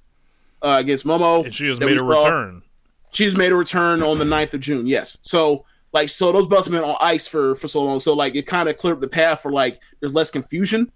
[0.63, 1.45] uh, against Momo.
[1.45, 2.25] and she has made a saw.
[2.25, 2.63] return.
[3.11, 4.87] She's made a return on the 9th of June.
[4.87, 5.19] Yes.
[5.23, 7.99] So like so those belts have been on ice for for so long.
[7.99, 10.93] So like it kind of cleared up the path for like there's less confusion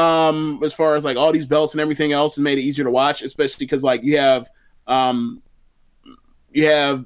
[0.00, 2.84] um as far as like all these belts and everything else and made it easier
[2.84, 4.48] to watch, especially because like you have
[4.86, 5.42] um
[6.52, 7.04] you have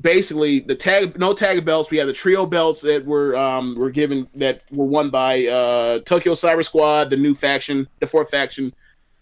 [0.00, 1.90] basically the tag no tag belts.
[1.90, 6.00] We have the trio belts that were um were given that were won by uh
[6.00, 8.74] Tokyo Cyber Squad, the new faction, the fourth faction,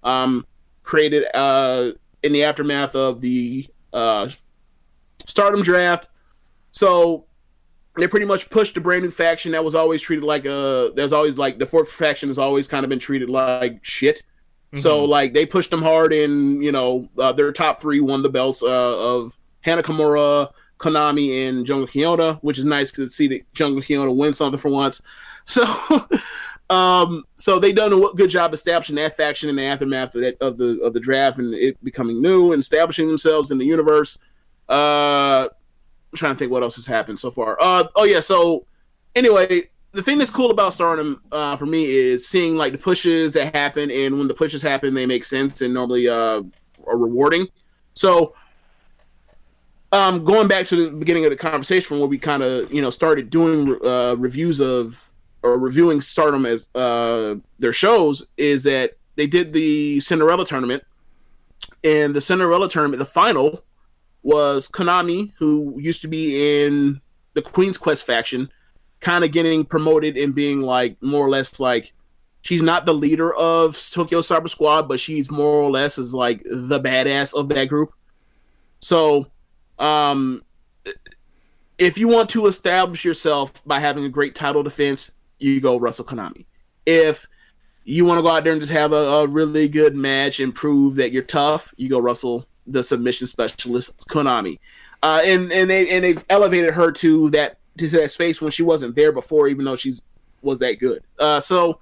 [0.02, 0.46] um
[0.82, 1.92] created uh
[2.22, 4.28] in the aftermath of the uh
[5.26, 6.08] Stardom draft.
[6.72, 7.26] So
[8.00, 11.12] they pretty much pushed the brand new faction that was always treated like a there's
[11.12, 14.22] always like the fourth faction has always kind of been treated like shit.
[14.72, 18.28] So like they pushed them hard and you know uh, their top three won the
[18.28, 23.52] belts uh, of Hana Kimura, Konami, and Jungle Kyona, which is nice to see that
[23.52, 25.02] Jungle Kyona win something for once.
[25.46, 25.64] So
[26.68, 30.36] um so they done a good job establishing that faction in the aftermath of, that,
[30.40, 34.18] of the of the draft and it becoming new and establishing themselves in the universe.
[34.68, 35.48] Uh
[36.12, 37.56] I'm trying to think what else has happened so far.
[37.60, 38.66] Uh oh yeah, so
[39.14, 43.32] anyway, the thing that's cool about Stardom uh, for me is seeing like the pushes
[43.32, 46.42] that happen, and when the pushes happen, they make sense and normally uh,
[46.86, 47.48] are rewarding.
[47.94, 48.34] So,
[49.92, 52.90] um, going back to the beginning of the conversation where we kind of you know
[52.90, 55.10] started doing uh, reviews of
[55.42, 60.84] or reviewing Stardom as uh, their shows, is that they did the Cinderella tournament,
[61.82, 63.64] and the Cinderella tournament, the final
[64.22, 67.00] was Konami, who used to be in
[67.34, 68.50] the Queen's Quest faction
[69.00, 71.92] kind of getting promoted and being like more or less like
[72.42, 76.42] she's not the leader of Tokyo Cyber Squad, but she's more or less is like
[76.44, 77.92] the badass of that group.
[78.80, 79.26] So,
[79.78, 80.42] um,
[81.78, 86.04] if you want to establish yourself by having a great title defense, you go Russell
[86.04, 86.44] Konami.
[86.84, 87.26] If
[87.84, 90.54] you want to go out there and just have a, a really good match and
[90.54, 94.58] prove that you're tough, you go Russell, the submission specialist, Konami.
[95.02, 98.62] Uh, and and they and they've elevated her to that to that space when she
[98.62, 100.02] wasn't there before, even though she's
[100.42, 101.02] was that good.
[101.18, 101.80] Uh, so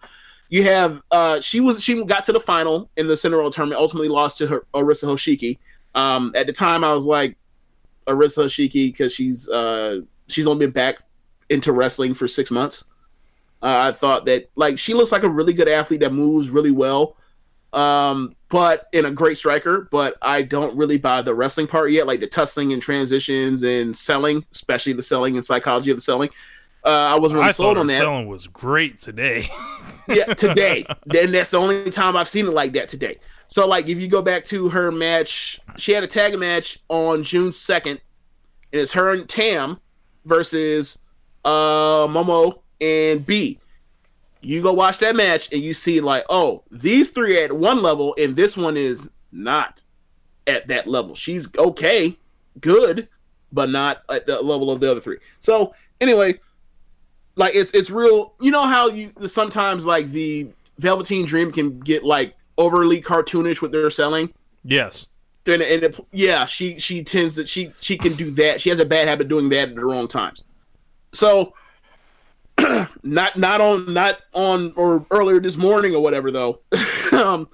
[0.48, 4.08] you have uh, she was she got to the final in the Cinderella tournament, ultimately
[4.08, 5.58] lost to her Arisa Hoshiki.
[5.94, 7.36] Um, at the time, I was like
[8.06, 10.98] Arisa Hoshiki because she's uh, she's only been back
[11.50, 12.84] into wrestling for six months.
[13.62, 16.70] Uh, I thought that like she looks like a really good athlete that moves really
[16.70, 17.16] well,
[17.72, 19.88] um, but in a great striker.
[19.90, 23.96] But I don't really buy the wrestling part yet, like the tussling and transitions and
[23.96, 26.30] selling, especially the selling and psychology of the selling.
[26.84, 27.98] Uh, I wasn't really I sold on that.
[27.98, 29.46] selling was great today.
[30.08, 30.86] yeah, today.
[31.06, 33.18] then that's the only time I've seen it like that today.
[33.48, 37.22] So like if you go back to her match, she had a tag match on
[37.22, 38.00] June second,
[38.72, 39.80] and it's her and Tam
[40.24, 40.98] versus
[41.44, 43.58] uh Momo and Bea.
[44.40, 47.82] You go watch that match and you see like, oh, these three are at one
[47.82, 49.82] level and this one is not
[50.46, 51.14] at that level.
[51.14, 52.16] She's okay,
[52.60, 53.08] good,
[53.52, 55.18] but not at the level of the other three.
[55.40, 56.38] So anyway,
[57.36, 58.34] like it's it's real.
[58.40, 60.48] You know how you sometimes like the
[60.78, 64.32] Velveteen Dream can get like overly cartoonish with their selling.
[64.64, 65.06] yes.
[65.46, 68.60] And, and it, yeah, she she tends that she she can do that.
[68.60, 70.44] She has a bad habit of doing that at the wrong times.
[71.12, 71.54] So
[73.02, 76.60] not not on not on or earlier this morning or whatever though.
[77.12, 77.48] um,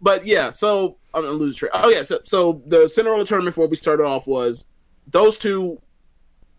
[0.00, 1.72] but yeah, so I'm gonna lose track.
[1.74, 4.66] Oh yeah, so so the Cinderella tournament before we started off was
[5.06, 5.80] those two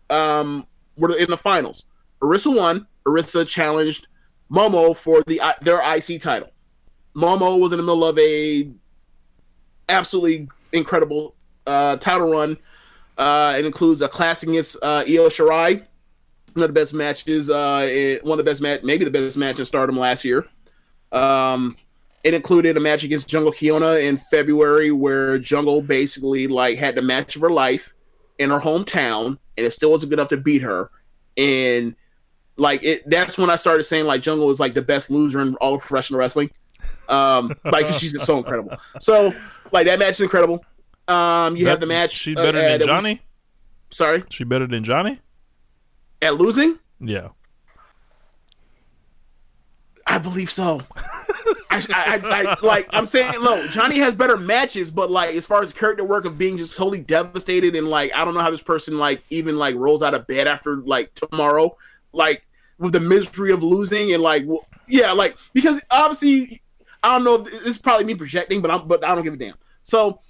[0.08, 1.84] um were in the finals.
[2.22, 2.86] Arisa won.
[3.06, 4.08] Arisa challenged
[4.50, 6.50] Momo for the their IC title.
[7.14, 8.70] Momo was in the middle of a
[9.88, 11.34] absolutely incredible
[11.66, 12.56] uh, title run.
[13.18, 15.84] Uh, it includes a classic against uh, Io Shirai,
[16.54, 19.36] one of the best matches, uh, it, one of the best match, maybe the best
[19.36, 20.46] match in Stardom last year.
[21.12, 21.76] Um,
[22.22, 27.02] it included a match against Jungle Kyona in February, where Jungle basically like had the
[27.02, 27.92] match of her life
[28.38, 30.90] in her hometown, and it still wasn't good enough to beat her.
[31.36, 31.94] And
[32.56, 35.54] like it, that's when I started saying like Jungle was like the best loser in
[35.56, 36.50] all of professional wrestling.
[37.08, 38.76] Um, like she's just so incredible.
[39.00, 39.32] So
[39.72, 40.64] like that match is incredible.
[41.08, 42.12] Um, you That- have the match.
[42.12, 43.20] She uh, better uh, than that was- Johnny.
[43.90, 45.20] sorry, She better than Johnny.
[46.22, 46.78] At losing.
[47.00, 47.28] Yeah.
[50.06, 50.82] I believe so.
[51.70, 53.66] I, I, I, like I'm saying low.
[53.68, 56.98] Johnny has better matches, but like as far as character work of being just totally
[56.98, 60.26] devastated and like I don't know how this person like even like rolls out of
[60.26, 61.76] bed after like tomorrow,
[62.12, 62.44] like
[62.78, 66.60] with the misery of losing and like w- yeah, like because obviously
[67.04, 69.34] I don't know if this is probably me projecting, but I'm but I don't give
[69.34, 69.54] a damn.
[69.82, 70.20] So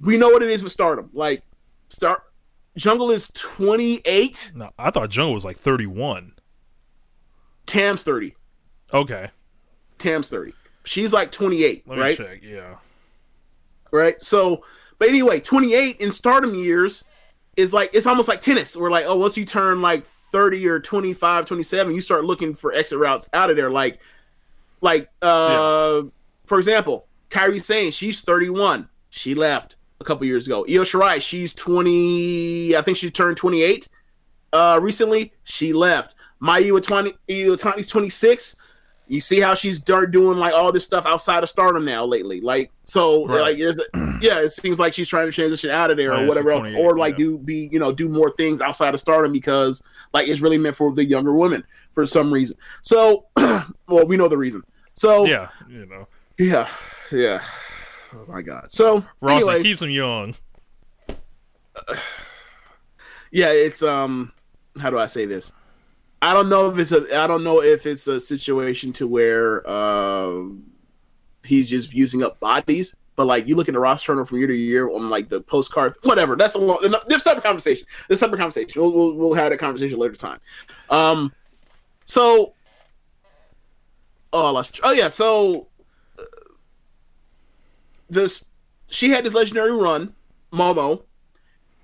[0.00, 1.10] we know what it is with Stardom.
[1.12, 1.42] Like
[1.90, 2.24] Star
[2.78, 6.32] Jungle is 28, No, I thought Jungle was like 31.
[7.66, 8.34] Tam's 30.
[8.94, 9.28] Okay.
[9.98, 10.54] Tam's 30.
[10.84, 12.16] She's like 28, Let me right?
[12.16, 12.40] check.
[12.42, 12.76] Yeah.
[13.90, 14.22] right?
[14.22, 14.64] So,
[14.98, 17.02] but anyway, 28 in stardom years
[17.56, 18.76] is like it's almost like tennis.
[18.76, 22.72] Where like, oh, once you turn like 30 or 25, 27, you start looking for
[22.72, 23.70] exit routes out of there.
[23.70, 23.98] Like,
[24.80, 26.02] like uh,
[26.46, 28.88] for example, Kairi saying she's 31.
[29.10, 30.64] She left a couple years ago.
[30.68, 32.76] Io Shirai, she's 20.
[32.76, 33.88] I think she turned 28
[34.52, 35.32] uh, recently.
[35.44, 36.14] She left.
[36.42, 38.56] Mayu Iwatani, Iwatani's 26
[39.10, 42.42] you see how she's started doing like all this stuff outside of stardom now lately
[42.42, 43.40] like so Right.
[43.40, 43.82] like there's a,
[44.20, 46.74] yeah it seems like she's trying to transition out of there Oh, or whatever else
[46.76, 47.24] or like yeah.
[47.24, 50.76] do be you know do more things outside of stardom because like it's really meant
[50.76, 54.62] for the younger women for some reason so well we know the reason
[54.92, 55.48] so Yeah.
[55.70, 56.06] You know,
[56.38, 56.68] yeah
[57.10, 57.42] yeah
[58.14, 58.72] oh my god.
[58.72, 60.34] So Ross anyway, keeps him young.
[63.30, 64.32] yeah it's um
[64.80, 65.52] how do i say this?
[66.20, 69.68] I don't know if it's a i don't know if it's a situation to where
[69.70, 70.64] um
[71.44, 74.48] he's just using up bodies but like you look at the roster turnover from year
[74.48, 78.18] to year on like the postcard whatever that's a long this type of conversation this
[78.18, 80.40] type of conversation we'll, we'll, we'll have that conversation later time.
[80.90, 81.32] Um
[82.04, 82.54] so
[84.32, 85.67] oh I lost, oh yeah so uh,
[88.08, 88.44] this
[88.88, 90.14] she had this legendary run
[90.52, 91.02] momo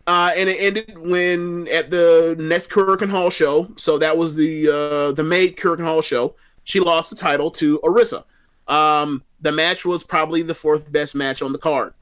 [0.07, 3.73] uh, and it ended when at the next Korakuen Hall show.
[3.77, 6.35] So that was the uh, the May Korakuen Hall show.
[6.65, 8.25] She lost the title to Arisa.
[8.69, 11.95] Um, the match was probably the fourth best match on the card.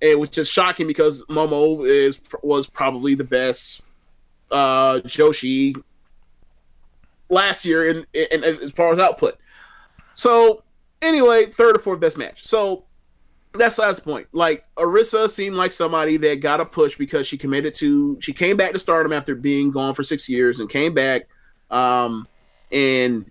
[0.00, 3.80] It was just shocking because Momo is was probably the best
[4.50, 5.80] uh, Joshi
[7.30, 9.38] last year in, in, in as far as output.
[10.14, 10.62] So
[11.00, 12.46] anyway, third or fourth best match.
[12.46, 12.84] So
[13.54, 14.28] that's last point.
[14.32, 18.56] Like Arisa seemed like somebody that got a push because she committed to she came
[18.56, 21.22] back to stardom after being gone for six years and came back
[21.70, 22.26] um
[22.72, 23.30] and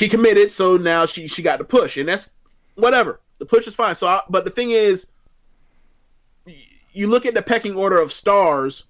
[0.00, 2.32] she committed so now she she got the push and that's
[2.74, 5.06] whatever the push is fine so I, but the thing is
[6.92, 8.84] you look at the pecking order of stars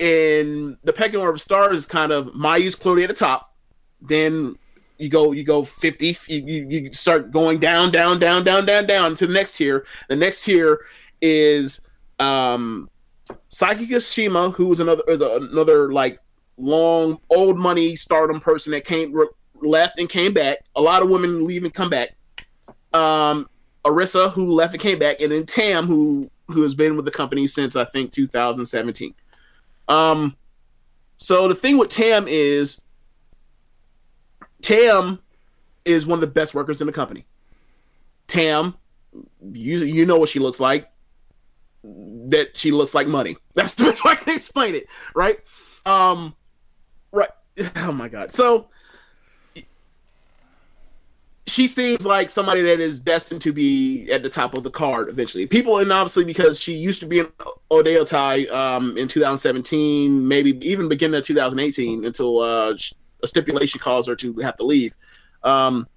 [0.00, 3.54] and the pecking order of stars is kind of mayu's clearly at the top
[4.00, 4.56] then
[4.98, 9.14] you go you go 50 you, you, start going down down down down down down
[9.16, 9.86] to the next tier.
[10.08, 10.84] The next tier
[11.20, 11.80] is
[12.20, 12.88] um
[13.48, 16.20] Saki Kashima who was another is another like
[16.56, 19.28] long old money stardom person that came re-
[19.60, 20.58] left and came back.
[20.76, 22.10] A lot of women leave and come back.
[22.92, 23.48] Um
[23.84, 25.20] Arisa who left and came back.
[25.20, 29.14] And then Tam who who has been with the company since I think 2017
[29.88, 30.36] um
[31.16, 32.80] so the thing with Tam is
[34.64, 35.18] Tam
[35.84, 37.26] is one of the best workers in the company.
[38.26, 38.74] Tam,
[39.52, 40.90] you you know what she looks like.
[41.84, 43.36] That she looks like money.
[43.54, 45.38] That's the best way I can explain it, right?
[45.84, 46.34] Um,
[47.12, 47.28] right.
[47.76, 48.32] Oh my god.
[48.32, 48.68] So
[51.46, 55.10] she seems like somebody that is destined to be at the top of the card
[55.10, 55.46] eventually.
[55.46, 57.26] People, and obviously because she used to be in
[57.70, 62.74] Oedo Tai um, in 2017, maybe even beginning of 2018, until uh,
[63.24, 64.94] a stipulation caused her to have to leave.
[65.42, 65.88] Um,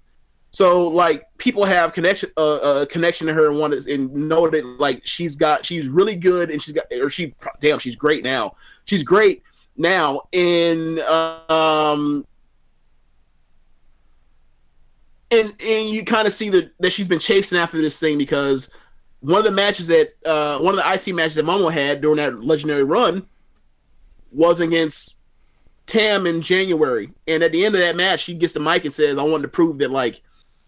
[0.50, 4.48] so like people have connection, uh, uh, connection to her and want to and know
[4.48, 8.24] that like she's got, she's really good and she's got, or she, damn, she's great
[8.24, 8.56] now.
[8.84, 9.42] She's great
[9.78, 10.98] now in
[11.48, 12.26] um
[15.30, 18.70] and and you kind of see that that she's been chasing after this thing because
[19.20, 22.16] one of the matches that uh one of the IC matches that Momo had during
[22.16, 23.26] that legendary run
[24.32, 25.14] was against
[25.88, 28.94] Tam in January, and at the end of that match, she gets the mic and
[28.94, 30.22] says, "I wanted to prove that like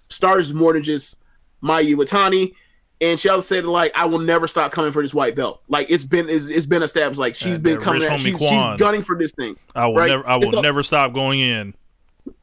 [0.08, 1.18] Stars is more than just
[1.62, 2.54] Mayu Iwatani."
[3.02, 5.62] And she also said, "Like I will never stop coming for this white belt.
[5.68, 7.20] Like it's been it's, it's been established.
[7.20, 8.02] Like she's And been that coming.
[8.02, 9.56] At, she's, she's gunning for this thing.
[9.74, 10.08] I will right?
[10.08, 10.28] never.
[10.28, 11.74] I It's will the- never stop going in.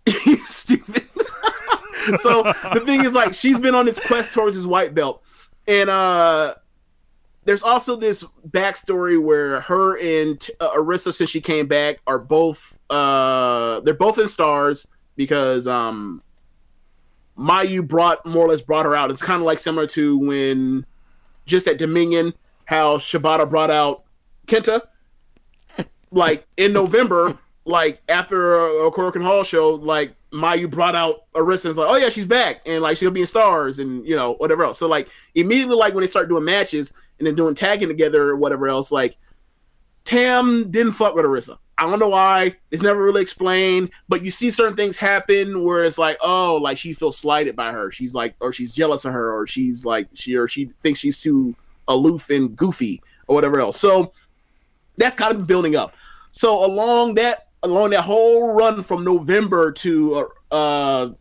[0.46, 1.04] stupid.
[2.22, 2.44] so
[2.74, 5.22] the thing is, like, she's been on this quest towards this white belt,
[5.68, 6.56] and uh,
[7.48, 12.78] there's also this backstory where her and uh, Arisa, since she came back, are both
[12.90, 16.22] uh, they're both in stars because um,
[17.40, 19.12] Mayu brought more or less brought her out.
[19.12, 20.86] It's kind of like similar to when
[21.46, 22.34] just at Dominion,
[22.66, 24.04] how Shibata brought out
[24.46, 24.82] Kenta
[26.12, 31.70] like in November, like after a, a Korakuen Hall show, like Mayu brought out Arisa
[31.70, 34.34] was like, oh yeah, she's back, and like she'll be in stars and you know
[34.34, 34.78] whatever else.
[34.78, 38.36] So like immediately, like when they start doing matches and then doing tagging together or
[38.36, 39.18] whatever else, like
[40.06, 41.58] Tam didn't fuck with Arisa.
[41.78, 42.56] I don't know why.
[42.72, 46.78] It's never really explained, but you see certain things happen where it's like, oh, like
[46.78, 47.92] she feels slighted by her.
[47.92, 51.22] She's like, or she's jealous of her, or she's like, she or she thinks she's
[51.22, 51.56] too
[51.88, 53.80] aloof and goofy or whatever else.
[53.80, 54.14] So
[54.96, 55.94] that's kind of building up.
[56.32, 61.12] So along that along that whole run from November to uh, uh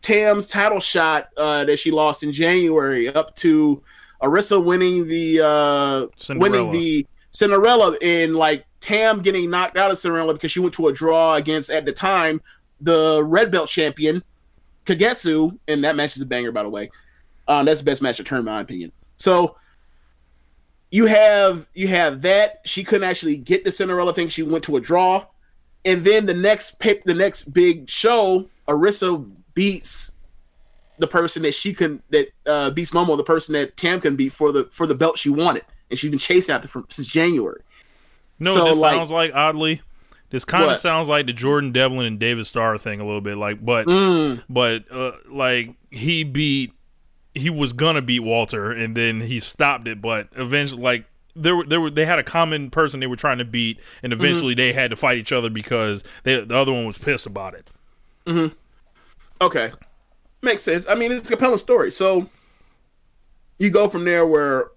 [0.00, 3.82] Tam's title shot uh that she lost in January up to
[4.22, 6.50] Arisa winning the uh Cinderella.
[6.50, 10.88] winning the Cinderella and like Tam getting knocked out of Cinderella because she went to
[10.88, 12.40] a draw against at the time
[12.80, 14.22] the red belt champion
[14.86, 16.90] Kagetsu and that match is a banger by the way.
[17.48, 18.92] Uh, that's the best match of turn in my opinion.
[19.16, 19.56] So
[20.92, 24.28] you have you have that she couldn't actually get the Cinderella thing.
[24.28, 25.24] She went to a draw,
[25.84, 30.11] and then the next pip, the next big show, Arisa beats
[31.02, 34.32] the person that she can that uh, beats Momo, the person that Tam can beat
[34.32, 37.60] for the for the belt she wanted, and she's been chasing after from since January.
[38.38, 39.82] No, So, this like- sounds like oddly.
[40.30, 43.36] This kind of sounds like the Jordan Devlin and David Starr thing a little bit,
[43.36, 44.42] like, but Mm.
[44.48, 46.72] but uh, like he beat,
[47.34, 51.04] he was gonna beat Walter, and then he stopped it, but eventually, like
[51.36, 54.10] there were there were they had a common person they were trying to beat, and
[54.12, 54.24] Mm-hmm.
[54.24, 57.52] eventually they had to fight each other because they, the other one was pissed about
[57.54, 57.70] it.
[58.26, 58.46] Hmm.
[59.40, 59.72] Okay,
[60.42, 60.86] makes sense.
[60.88, 61.92] I mean, it's a compelling story.
[61.92, 62.28] So
[63.58, 64.70] you go from there where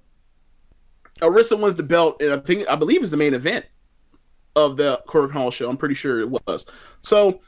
[1.21, 3.65] Arisa wins the belt, and I think I believe is the main event
[4.55, 5.69] of the Korakuen Hall show.
[5.69, 6.65] I'm pretty sure it was.
[7.01, 7.41] So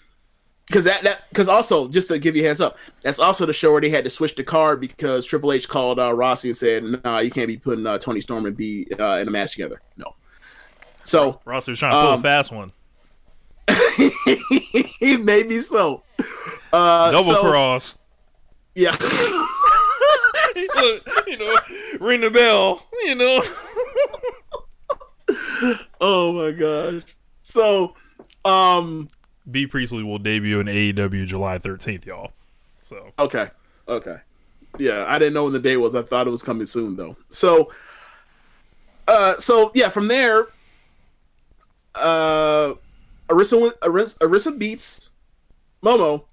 [0.67, 3.53] because that that because also just to give you a heads up, that's also the
[3.53, 6.57] show where they had to switch the card because Triple H called uh, Rossy and
[6.57, 9.51] said, "Nah, you can't be putting uh, Toni Storm and Bea uh, in a match
[9.53, 10.15] together." No.
[11.03, 12.71] So Ross was trying to pull Um, a fast one,
[15.23, 16.03] maybe so.
[16.73, 17.97] Uh, double so- cross.
[18.77, 18.95] Yeah.
[20.55, 21.57] you know,
[21.99, 22.85] ring the bell.
[23.05, 23.43] You know.
[25.99, 27.01] oh my gosh.
[27.41, 27.95] So,
[28.45, 29.09] um,
[29.49, 32.33] Bea Priestley will debut in AEW July 13th, y'all.
[32.87, 33.49] So okay,
[33.87, 34.17] okay,
[34.77, 35.95] yeah, I didn't know when the day was.
[35.95, 37.17] I thought it was coming soon though.
[37.29, 37.73] So,
[39.07, 40.49] uh, so yeah, from there,
[41.95, 42.75] uh,
[43.27, 45.09] Arisa went- Arisa, Arisa beats
[45.83, 46.25] Momo,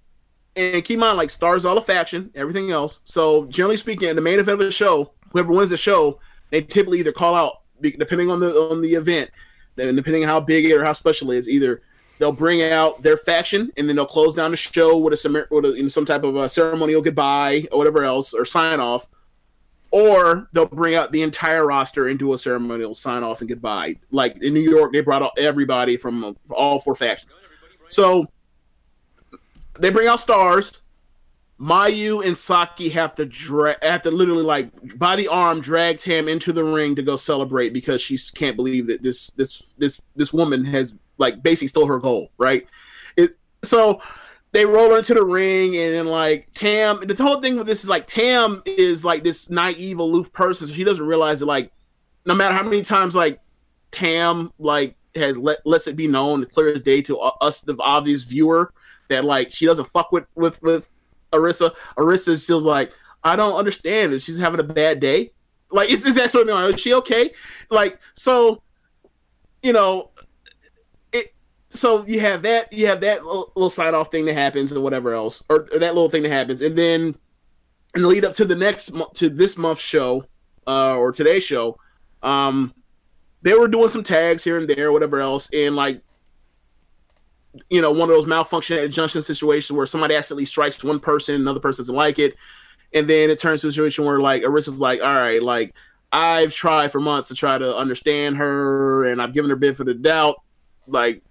[0.57, 3.01] and keep in mind like stars all the faction, everything else.
[3.05, 6.21] So generally speaking, the main event of the show, whoever wins the show,
[6.51, 9.31] they typically either call out depending on the on the event,
[9.77, 11.83] and depending on how big it or how special it is, either
[12.19, 15.65] they'll bring out their faction and then they'll close down the show with a, with
[15.65, 19.09] a some type of a ceremonial goodbye or whatever else or sign off,
[19.91, 23.97] or they'll bring out the entire roster do a ceremonial sign off and goodbye.
[24.11, 27.37] Like in New York, they brought out everybody from all four factions.
[27.89, 28.27] So
[29.79, 30.81] they bring out stars.
[31.61, 36.53] Mayu and Saki have to drag, have to literally like the arm drag him into
[36.53, 40.65] the ring to go celebrate because she can't believe that this this this this woman
[40.65, 42.67] has like basically stole her goal, right?
[43.17, 44.03] It so
[44.51, 47.07] they roll her into the ring and then like Tam.
[47.07, 50.73] The whole thing with this is like Tam is like this naive, aloof person, so
[50.73, 51.73] she doesn't realize that like
[52.27, 53.41] no matter how many times like
[53.93, 57.77] Tam like has let lets it be known, clear as day to uh, us, the
[57.79, 58.73] obvious viewer,
[59.09, 60.89] that like she doesn't fuck with with with
[61.33, 61.73] Arisa.
[61.99, 64.13] Arisa still like, I don't understand.
[64.13, 65.33] Is she's having a bad day?
[65.71, 66.75] Like, is, is that sort of thing?
[66.75, 67.33] Is she okay?
[67.69, 68.63] Like, so,
[69.63, 70.11] you know,
[71.13, 71.35] it.
[71.71, 74.81] So you have that, you have that little, little sign off thing that happens, or
[74.81, 77.17] whatever else, or, or that little thing that happens, and then
[77.97, 80.25] in the lead up to the next to this month's show,
[80.69, 81.77] uh, or today's show,
[82.23, 82.73] um,
[83.43, 86.03] they were doing some tags here and there, whatever else, and like
[87.71, 91.37] you know, one of those malfunction at junction situations where somebody accidentally strikes one person,
[91.37, 92.35] another person doesn't like it,
[92.93, 95.75] and then it turns to a situation where like Arisa's like, all right, like
[96.13, 99.87] I've tried for months to try to understand her, and I've given her benefit of
[99.87, 100.37] the doubt,
[100.87, 101.23] like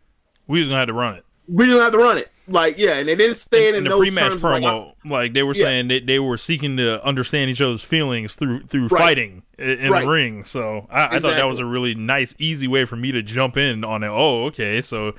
[0.48, 1.26] We just gonna have to run it.
[1.48, 3.98] we don't have to run it, like yeah, and they didn't stay in, in the
[3.98, 5.64] pre-match terms, like, promo, like, they were Yeah.
[5.65, 9.02] saying that they were seeking to understand each other's feelings through through Right.
[9.02, 10.03] fighting in Right.
[10.03, 10.44] the ring.
[10.44, 13.56] So I, I thought that was a really nice, easy way for me to jump
[13.57, 14.10] in on it.
[14.10, 15.15] Oh, okay, so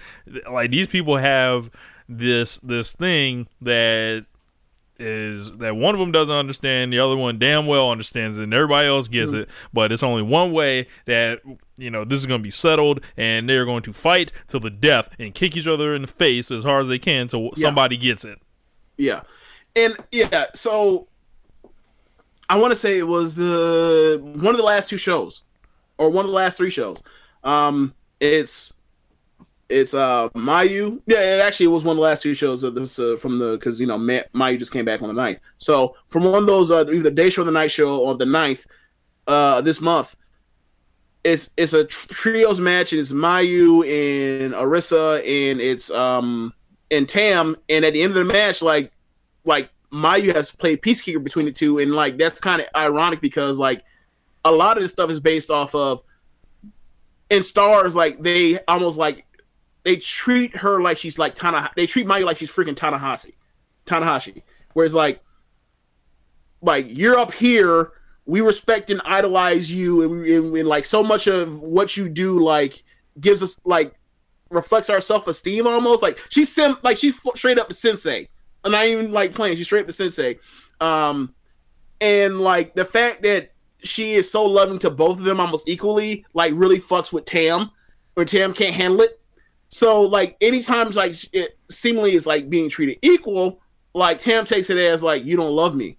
[0.50, 1.70] like these people have
[2.08, 4.26] this this thing that
[4.98, 8.54] is that one of them doesn't understand, the other one damn well understands it, and
[8.54, 9.40] everybody else gets Mm-hmm.
[9.42, 9.48] it.
[9.72, 11.40] But it's only one way that
[11.76, 14.70] you know this is going to be settled, and they're going to fight till the
[14.70, 17.62] death and kick each other in the face as hard as they can till Yeah.
[17.62, 18.38] somebody gets it.
[18.96, 19.22] Yeah.
[19.74, 21.08] And yeah, so
[22.48, 25.42] I want to say it was the one of the last two shows
[25.98, 27.02] or one of the last three shows.
[27.42, 28.73] Um it's
[29.68, 31.00] it's uh Mayu.
[31.06, 33.58] Yeah, it actually was one of the last two shows of this uh, from the
[33.58, 35.40] cuz you know Ma- Mayu just came back on the 9th.
[35.58, 38.18] So from one of those uh either the day show or the night show on
[38.18, 38.66] the 9th
[39.26, 40.16] uh this month
[41.24, 42.92] it's it's a trios match.
[42.92, 46.52] It's Mayu and Arisa and it's um
[46.90, 48.92] and Tam and at the end of the match like
[49.44, 53.58] like Mayu has played peacekeeper between the two, and like that's kind of ironic because
[53.58, 53.82] like
[54.44, 56.02] a lot of this stuff is based off of
[57.30, 59.24] in stars like they almost like
[59.84, 63.34] they treat her like she's like Tana they treat Mayu like she's freaking Tanahashi
[63.86, 64.42] Tanahashi.
[64.72, 65.20] Whereas like
[66.60, 67.92] like you're up here
[68.26, 72.40] we respect and idolize you and, and, and like so much of what you do
[72.40, 72.82] like
[73.20, 73.94] gives us like
[74.50, 76.02] reflects our self-esteem almost.
[76.02, 78.28] Like she's sim like she's straight up the sensei.
[78.64, 79.56] And I'm not even like playing.
[79.56, 80.38] She's straight up the sensei.
[80.80, 81.34] Um
[82.00, 83.52] and like the fact that
[83.82, 87.70] she is so loving to both of them almost equally like really fucks with tam
[88.16, 89.20] or tam can't handle it
[89.74, 93.60] so like anytime like it seemingly is like being treated equal
[93.92, 95.98] like tam takes it as like you don't love me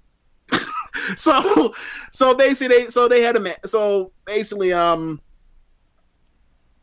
[1.18, 1.76] so
[2.14, 5.20] so basically they so they had a ma- so basically um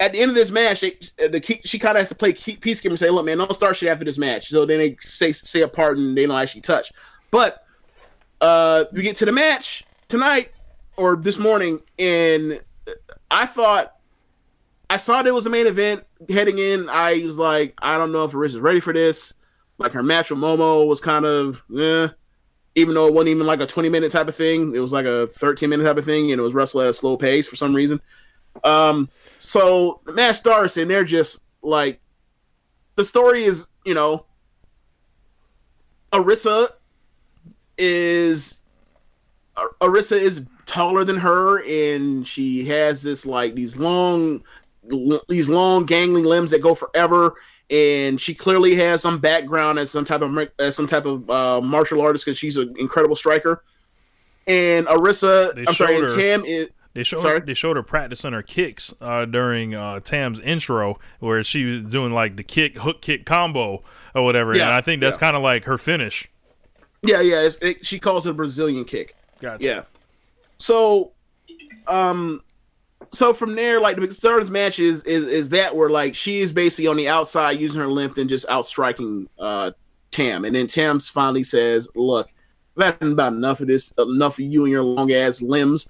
[0.01, 2.56] at the end of this match, they, the she kind of has to play key,
[2.56, 5.31] peacekeeper and say, "Look, man, don't start shit after this match." So then they say
[5.31, 6.93] say apart and they don't actually touch.
[7.31, 7.64] But
[8.40, 10.51] uh we get to the match tonight
[10.97, 12.60] or this morning, and
[13.31, 13.94] I thought
[14.93, 16.86] I saw there was a main event heading in.
[16.90, 19.32] I was like, I don't know if Arisa's ready for this.
[19.78, 22.09] Like her match with Momo was kind of, eh,
[22.74, 24.74] even though it wasn't even like a 20 minute type of thing.
[24.74, 26.93] It was like a 13 minute type of thing, and it was wrestled at a
[26.93, 28.02] slow pace for some reason.
[28.64, 29.09] Um,
[29.40, 31.98] so the match starts, and they're just like,
[32.97, 34.27] the story is, you know,
[36.12, 36.69] Arisa
[37.78, 38.59] is
[39.56, 44.43] Ar- Arisa is taller than her, and she has this like these long,
[45.28, 47.34] these long gangly limbs that go forever.
[47.70, 51.60] And she clearly has some background as some type of as some type of uh,
[51.60, 53.64] martial artist because she's an incredible striker.
[54.46, 57.40] And Arisa, They I'm sorry, her- Tam is They showed Sorry?
[57.40, 61.84] her, they showed her practicing her kicks uh, during uh, Tam's intro, where she was
[61.84, 63.82] doing like the kick hook kick combo
[64.14, 64.54] or whatever.
[64.54, 65.20] Yeah, and I think that's yeah.
[65.20, 66.28] kind of like her finish.
[67.02, 67.40] Yeah, yeah.
[67.40, 69.16] It's, it, she calls it a Brazilian kick.
[69.40, 69.64] Gotcha.
[69.64, 69.82] Yeah.
[70.59, 71.12] So,
[71.86, 72.42] um,
[73.12, 76.51] so from there, like the start match is, is is that where like she is
[76.51, 79.72] basically on the outside using her length and just outstriking uh
[80.10, 82.30] Tam, and then Tam finally says, "Look,
[82.76, 85.89] I've had about enough of this, enough of you and your long ass limbs,"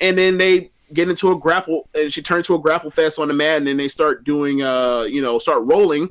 [0.00, 3.28] and then they get into a grapple, and she turns to a grapple fest on
[3.28, 6.10] the mat, and then they start doing, uh, you know, start rolling,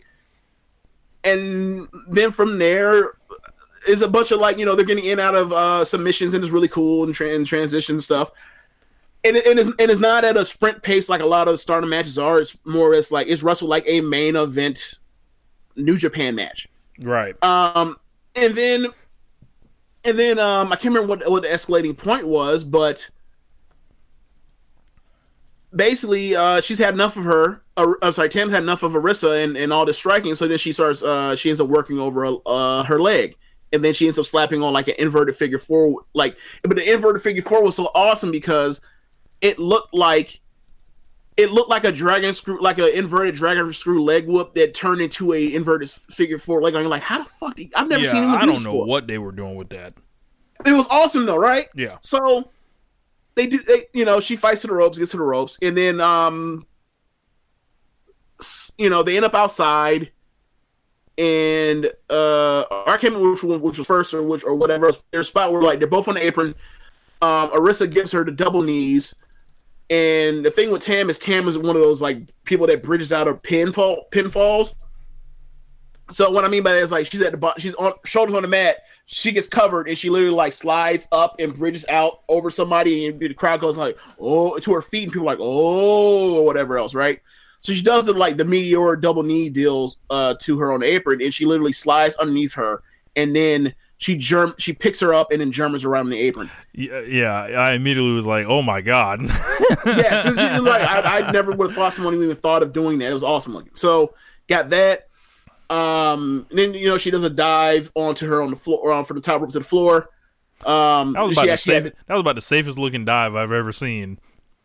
[1.23, 3.13] and then from there
[3.87, 6.43] is a bunch of like you know they're getting in out of uh submissions and
[6.43, 8.31] it's really cool and, tra- and transition stuff
[9.25, 11.53] and, it, and, it's, and it's not at a sprint pace like a lot of
[11.53, 12.39] the starter matches are.
[12.39, 14.95] It's more as like it's wrestled like a main event
[15.75, 16.67] new japan match?
[16.99, 17.41] Right.
[17.43, 17.97] um
[18.35, 18.87] and then
[20.05, 23.09] and then um i can't remember what, what the escalating point was but
[25.75, 29.43] basically uh she's had enough of her uh, i'm sorry tam's had enough of arisa
[29.43, 32.37] and, and all the striking so then she starts uh she ends up working over
[32.45, 33.35] uh her leg.
[33.71, 36.93] And then she ends up slapping on like an inverted figure four like but the
[36.93, 38.81] inverted figure four was so awesome because
[39.43, 40.39] it looked like
[41.37, 45.01] it looked like a dragon screw like an inverted dragon screw leg whoop that turned
[45.01, 48.11] into a inverted figure four leg you're like how the fuck did, i've never yeah,
[48.11, 48.85] seen him I do don't know before.
[48.87, 49.93] what they were doing with that.
[50.65, 51.97] it was awesome though right Yeah.
[52.01, 52.49] so
[53.35, 55.75] they do, they, you know, she fights to the ropes, gets to the ropes, and
[55.75, 56.67] then, um,
[58.77, 60.11] you know, they end up outside,
[61.17, 64.91] and uh, I can't remember which one, which was first or which or whatever.
[65.11, 66.53] There's a spot where like they're both on the apron.
[67.23, 69.15] Um, Arisa gives her the double knees,
[69.93, 73.13] and the thing with Tam is Tam is one of those like people that bridges
[73.13, 74.73] out of pinfall pinfalls.
[76.09, 78.35] So what I mean by that is like she's at the bottom, she's on shoulders
[78.35, 82.21] on the mat, she gets covered and she literally like slides up and bridges out
[82.27, 86.37] over somebody and the crowd goes like oh to her feet and people like oh
[86.37, 87.21] or whatever else, right?
[87.59, 90.87] So she does it like the meteor double knee deals uh to her on the
[90.87, 92.81] apron and she literally slides underneath her
[93.15, 96.49] and then she germ she picks her up and then germans around the apron.
[96.73, 99.21] Yeah, yeah, I immediately was like, "Oh my god!"
[99.85, 102.99] yeah, so she's like, I, I never would have thought someone even thought of doing
[102.99, 103.09] that.
[103.09, 103.75] It was awesome looking.
[103.75, 104.13] So
[104.47, 105.07] got that.
[105.69, 109.05] Um, and then you know she does a dive onto her on the floor, on
[109.05, 110.09] from the top rope to the floor.
[110.65, 113.35] Um, that was she about the safe, had- that was about the safest looking dive
[113.35, 114.19] I've ever seen.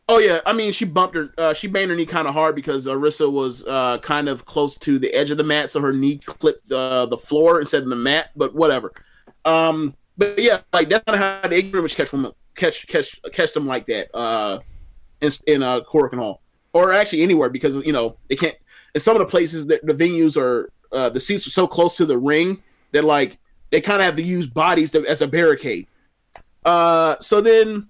[0.09, 2.56] Oh yeah, I mean she bumped her, uh, she banged her knee kind of hard
[2.56, 5.93] because Arisa was uh, kind of close to the edge of the mat, so her
[5.93, 8.31] knee clipped uh, the floor instead of the mat.
[8.35, 8.93] But whatever.
[9.49, 13.53] Um, but yeah, like that's not how they pretty much catch them, catch catch catch
[13.53, 14.15] them like that.
[14.15, 14.61] Uh,
[15.20, 16.43] in in uh, Korakuen Hall,
[16.73, 18.57] or actually anywhere because you know they can't.
[18.95, 21.97] In some of the places that the venues are, uh, the seats are so close
[21.97, 22.62] to the ring
[22.93, 23.39] that like
[23.70, 25.87] they kind of have to use bodies to, as a barricade.
[26.65, 27.89] Uh, so then,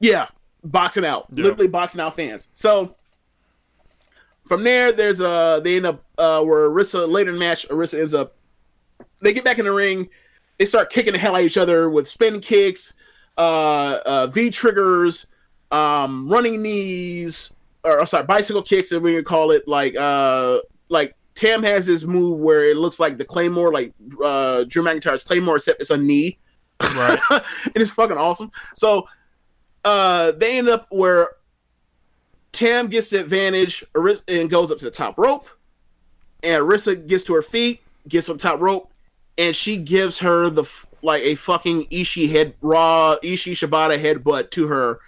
[0.00, 0.28] yeah,
[0.64, 2.48] boxing out, literally boxing out fans.
[2.54, 2.96] So
[4.44, 8.00] from there, there's uh they end up uh where Arisa later in the match, Arisa
[8.00, 8.36] ends up
[9.20, 10.08] they get back in the ring,
[10.58, 12.94] they start kicking the hell out of each other with spin kicks,
[13.36, 15.26] uh, uh V triggers,
[15.70, 17.54] um, running knees,
[17.84, 20.58] or sorry, bicycle kicks, if we can call it like uh
[20.88, 23.92] like Tam has this move where it looks like the Claymore, like
[24.22, 26.38] uh Drew McIntyre's Claymore, except it's a knee.
[26.94, 27.18] Right.
[27.30, 27.42] and
[27.76, 28.50] it's fucking awesome.
[28.74, 29.08] So
[29.84, 31.30] uh they end up where
[32.52, 33.84] Tam gets the advantage
[34.28, 35.46] and goes up to the top rope,
[36.42, 38.90] and Arisa gets to her feet, gets on top rope,
[39.38, 40.64] and she gives her the
[41.02, 45.00] like a fucking Ishii head raw Ishii Shibata headbutt to her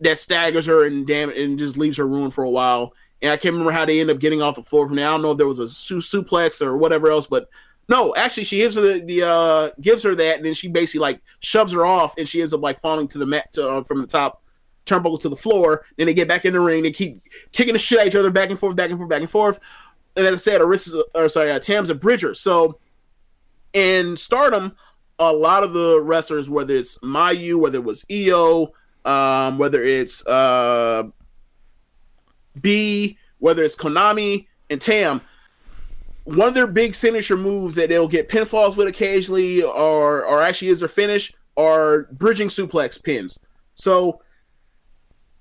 [0.00, 2.92] that staggers her and damn and just leaves her ruined for a while.
[3.22, 5.06] And I can't remember how they end up getting off the floor from there.
[5.06, 7.48] I don't know if there was a su- suplex or whatever else, but
[7.88, 11.00] no, actually she gives her the, the uh gives her that and then she basically
[11.00, 13.82] like shoves her off and she ends up like falling to the mat to, uh,
[13.84, 14.42] from the top
[14.86, 15.84] turnbuckle to the floor.
[15.96, 16.82] Then they get back in the ring.
[16.82, 17.22] They keep
[17.52, 19.60] kicking the shit at each other back and forth, back and forth, back and forth.
[20.16, 22.34] And as I said, Arisa's, or sorry, uh, Tam's a bridger.
[22.34, 22.78] So
[23.72, 24.76] in Stardom,
[25.18, 28.72] a lot of the wrestlers, whether it's Mayu, whether it was Io,
[29.04, 31.04] um, whether it's uh,
[32.60, 35.20] Bea, whether it's Konami and Tam,
[36.24, 40.68] one of their big signature moves that they'll get pinfalls with occasionally, or or actually
[40.68, 43.38] is their finish, are bridging suplex pins.
[43.74, 44.22] So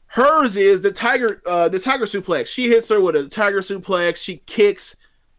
[0.07, 2.47] hers is the tiger, uh, the tiger suplex.
[2.47, 4.17] She hits her with a tiger suplex.
[4.17, 4.95] She kicks.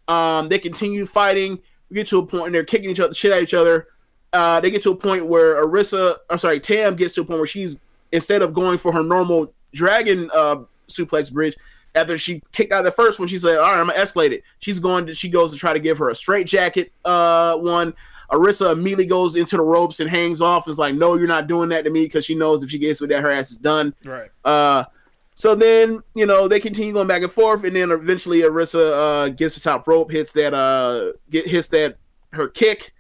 [0.09, 1.61] Um, they continue fighting.
[1.93, 3.89] We get to a point and they're kicking each other, shit at each other.
[4.33, 7.39] Uh, they get to a point where Arisa, I'm sorry, Tam gets to a point
[7.39, 7.79] where she's
[8.13, 10.57] instead of going for her normal dragon uh,
[10.89, 11.55] suplex bridge,
[11.95, 14.43] after she kicked out the first one, she said, "All right, I'm gonna escalate it."
[14.61, 17.93] She's going to, she goes to try to give her a straight jacket uh, one.
[18.31, 20.67] Arisa immediately goes into the ropes and hangs off.
[20.67, 22.79] And is like, "No, you're not doing that to me," because she knows if she
[22.79, 23.95] gets with that, her ass is done.
[24.03, 24.31] Right.
[24.47, 24.85] Uh,
[25.35, 29.29] so then you know they continue going back and forth, and then eventually Arisa uh,
[29.29, 31.97] gets the top rope, hits that uh, get hits that
[32.33, 32.93] her kick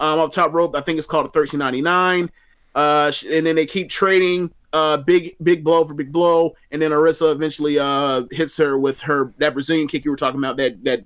[0.00, 0.74] um, off top rope.
[0.76, 2.30] I think it's called a thirteen ninety nine.
[2.74, 6.90] Uh, and then they keep trading uh, big big blow for big blow, and then
[6.90, 10.58] Arisa eventually uh, hits her with her that Brazilian kick you were talking about.
[10.58, 11.04] That that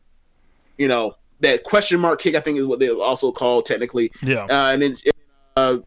[0.78, 4.10] you know that question mark kick I think is what they also call technically.
[4.22, 4.44] Yeah.
[4.44, 4.96] Uh, and then
[5.56, 5.78] uh,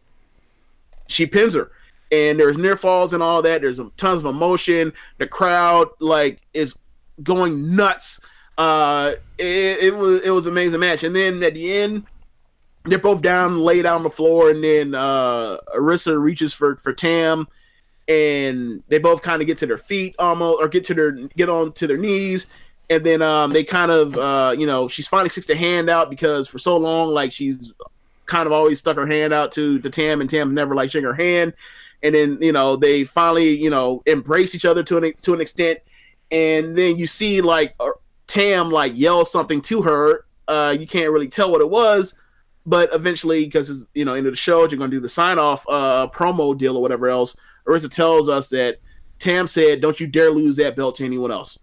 [1.08, 1.70] she pins her,
[2.10, 3.60] and there's near falls and all that.
[3.60, 4.92] There's tons of emotion.
[5.18, 6.78] The crowd like is
[7.22, 8.20] going nuts.
[8.56, 12.04] Uh, it, it was it was amazing match, and then at the end,
[12.84, 16.92] they're both down, laid out on the floor, and then uh, Arisa reaches for for
[16.92, 17.48] Tam,
[18.08, 21.48] and they both kind of get to their feet almost, or get to their get
[21.48, 22.46] on to their knees,
[22.90, 26.10] and then um, they kind of uh, you know she's finally sticks the hand out
[26.10, 27.72] because for so long like she's
[28.26, 31.06] kind of always stuck her hand out to to Tam, and Tam never like shaking
[31.06, 31.54] her hand,
[32.04, 35.40] and then you know they finally you know embrace each other to an to an
[35.40, 35.80] extent,
[36.30, 37.90] and then you see like uh,
[38.28, 40.26] Tam like yell something to her.
[40.46, 42.14] Uh, you can't really tell what it was,
[42.66, 45.66] but eventually, because it's you know into the show, you're gonna do the sign off
[45.68, 47.36] uh, promo deal or whatever else.
[47.66, 48.78] Arisa tells us that
[49.18, 51.58] Tam said, "Don't you dare lose that belt to anyone else."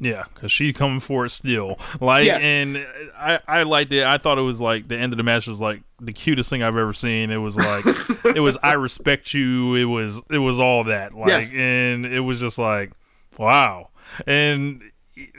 [0.00, 1.78] Yeah, because she coming for it still.
[2.00, 2.42] Like, Yes.
[2.42, 4.04] and I, I liked it.
[4.04, 6.62] I thought it was like the end of the match was like the cutest thing
[6.62, 7.30] I've ever seen.
[7.30, 7.84] It was like,
[8.24, 9.74] it was I respect you.
[9.74, 11.14] It was, it was all that.
[11.14, 11.50] Like, Yes.
[11.52, 12.92] and it was just like,
[13.38, 13.88] wow.
[14.26, 14.82] And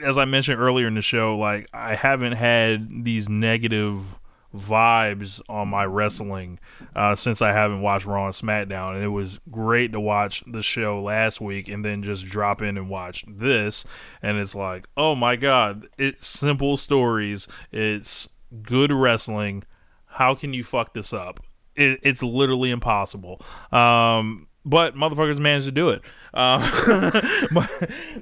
[0.04, 4.14] as I mentioned earlier in the show, like I haven't had these negative
[4.54, 6.58] vibes on my wrestling
[6.96, 8.94] uh, since I haven't watched Raw and SmackDown.
[8.96, 12.76] And it was great to watch the show last week and then just drop in
[12.76, 13.84] and watch this.
[14.22, 18.28] And it's like, oh my God, it's simple stories, it's
[18.62, 19.62] good wrestling.
[20.06, 21.40] How can you fuck this up?
[21.76, 23.40] It, it's literally impossible.
[23.70, 26.02] Um, but motherfuckers managed to do it.
[26.34, 26.60] Um,
[27.52, 27.70] but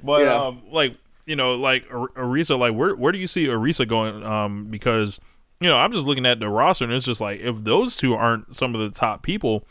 [0.03, 0.35] but Yeah.
[0.45, 0.93] um, like
[1.25, 4.23] you know, like Ar- Arisa, like where where do you see Arisa going?
[4.23, 5.19] Um, because
[5.59, 8.13] you know, I'm just looking at the roster and it's just like if those two
[8.13, 9.65] aren't some of the top people,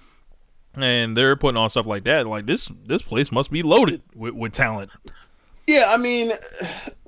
[0.74, 4.34] and they're putting on stuff like that, like this this place must be loaded with,
[4.34, 4.90] with talent.
[5.66, 6.32] Yeah, I mean,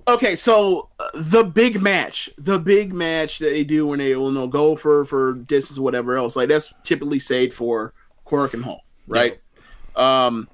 [0.07, 4.31] okay, so uh, the big match, the big match that they do when they will
[4.31, 7.95] know go for for distance or whatever else, like that's typically saved for
[8.27, 9.41] Korakuen Hall, right?
[9.97, 10.49] Um,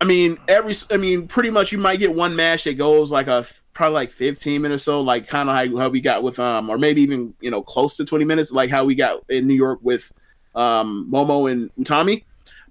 [0.00, 3.28] I mean, every, I mean, pretty much you might get one match that goes like
[3.28, 6.38] a probably like 15 minutes or so, like kind of how, how we got with
[6.38, 9.46] um, or maybe even you know close to 20 minutes, like how we got in
[9.46, 10.12] New York with
[10.54, 12.24] um Momo and Utami.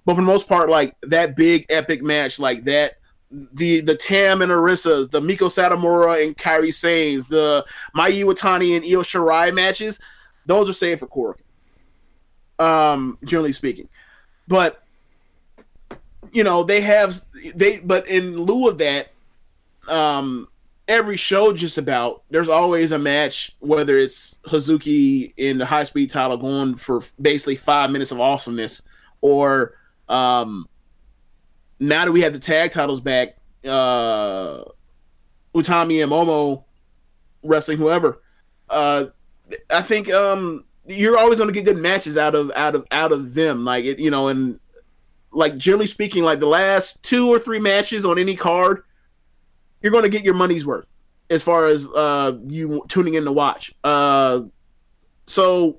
[0.04, 2.98] But for the most part, like that big epic match, like that
[3.30, 7.64] the the Tam and Arisa's, the Meiko Satomura and Kairi Sane's, the
[7.96, 9.98] Mayu Iwatani and Io Shirai matches,
[10.46, 11.36] those are saved for Korg.
[12.58, 13.88] Um, generally speaking,
[14.46, 14.82] but
[16.32, 17.20] you know they have
[17.54, 19.08] they but in lieu of that,
[19.88, 20.48] um,
[20.88, 26.10] every show just about there's always a match whether it's Hazuki in the high speed
[26.10, 28.82] title going for basically five minutes of awesomeness
[29.20, 29.74] or
[30.08, 30.66] um
[31.78, 34.62] now that we have the tag titles back, uh
[35.54, 36.64] Utami and Momo
[37.42, 38.22] wrestling whoever,
[38.70, 39.06] uh
[39.70, 43.12] I think um you're always going to get good matches out of out of out
[43.12, 43.64] of them.
[43.64, 44.58] Like it you know and
[45.32, 48.84] like generally speaking like the last two or three matches on any card
[49.82, 50.88] you're going to get your money's worth
[51.30, 54.40] as far as uh you tuning in to watch uh
[55.26, 55.76] so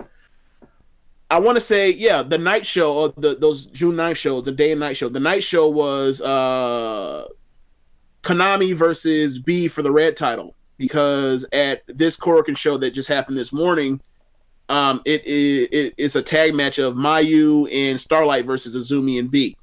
[1.30, 4.52] I want to say, yeah, the night show, or the those June 9th shows, the
[4.52, 5.10] day and night show.
[5.10, 7.26] The night show was uh
[8.22, 13.38] Konami versus Bea for the red title because at this Korakuen show that just happened
[13.38, 14.00] this morning,
[14.70, 19.32] um, it is it, it's a tag match of Mayu and Starlight versus Azumi and
[19.32, 19.58] Bea.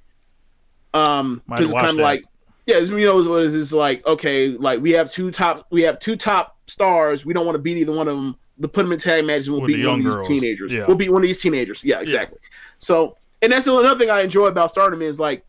[0.93, 2.25] Um, Might 'cause it's kind of like,
[2.71, 3.73] yeah, you know what is?
[3.73, 7.27] Like, okay, like we have two top, we have two top stars.
[7.27, 8.37] We don't want to beat either one of them.
[8.63, 10.29] To put them in tag matches, we'll With beat one of these girls.
[10.29, 10.73] teenagers.
[10.73, 10.85] Yeah.
[10.87, 11.83] We'll beat one of these teenagers.
[11.83, 12.39] Yeah, exactly.
[12.77, 15.47] So, and that's another thing I enjoy about Stardom is like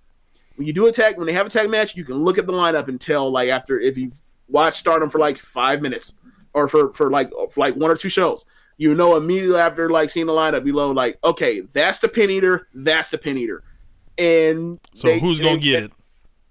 [0.55, 2.47] when you do a tag, when they have a tag match, you can look at
[2.47, 4.13] the lineup and tell like after if you've
[4.47, 6.13] watched Stardom for like five minutes
[6.53, 8.45] or for for like for like one or two shows,
[8.77, 12.29] you know immediately after like seeing the lineup, you know like okay, that's the pin
[12.29, 13.61] eater, that's the pin eater,
[14.17, 15.91] and So they- who's gonna get it?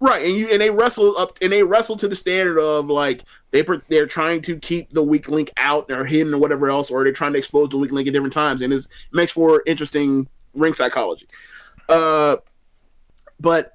[0.03, 3.23] Right, and you and they wrestle up and they wrestle to the standard of like
[3.51, 7.05] they they're trying to keep the weak link out or hidden or whatever else, or
[7.05, 10.27] they're trying to expose the weak link at different times, and it makes for interesting
[10.55, 11.27] ring psychology.
[11.87, 12.39] Uh,
[13.39, 13.75] but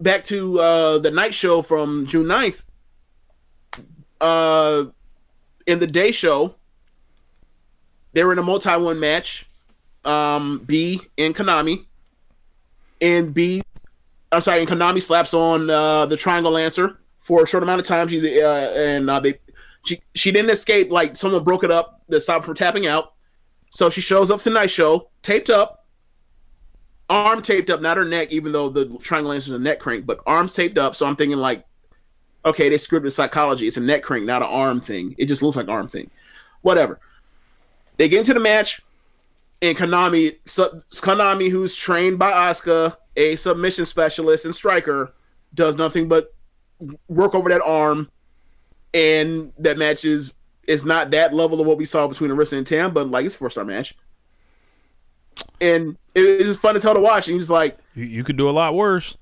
[0.00, 2.64] back to uh, the night show from June 9th.
[4.20, 4.86] Uh,
[5.66, 6.54] in the day show,
[8.12, 9.46] they were in a multi one match.
[10.04, 11.84] Um, Bea and Konami,
[13.00, 13.62] and Bea
[14.32, 17.86] I'm sorry, and Konami slaps on uh, the Triangle Lancer for a short amount of
[17.86, 18.08] time.
[18.08, 19.38] She's uh, and uh, they
[19.84, 20.90] she she didn't escape.
[20.90, 23.12] Like someone broke it up to stop from tapping out.
[23.70, 25.86] So she shows up to the night show, taped up,
[27.08, 30.20] arm taped up, not her neck, even though the Triangle Lancer's a neck crank, but
[30.26, 30.94] arms taped up.
[30.94, 31.64] So I'm thinking like,
[32.44, 33.66] okay, they with psychology.
[33.66, 35.14] It's a neck crank, not an arm thing.
[35.18, 36.10] It just looks like arm thing.
[36.62, 37.00] Whatever.
[37.96, 38.82] They get into the match
[39.60, 45.12] and Konami, Konami, who's trained by Asuka, a submission specialist and striker,
[45.54, 46.34] does nothing but
[47.08, 48.10] work over that arm,
[48.94, 50.32] and that match is
[50.66, 53.34] is not that level of what we saw between Arisa and Tam, but like it's
[53.34, 53.94] a four star match,
[55.60, 57.26] and it, it's just fun as hell to watch.
[57.26, 59.16] And you're just like, You, you could do a lot worse.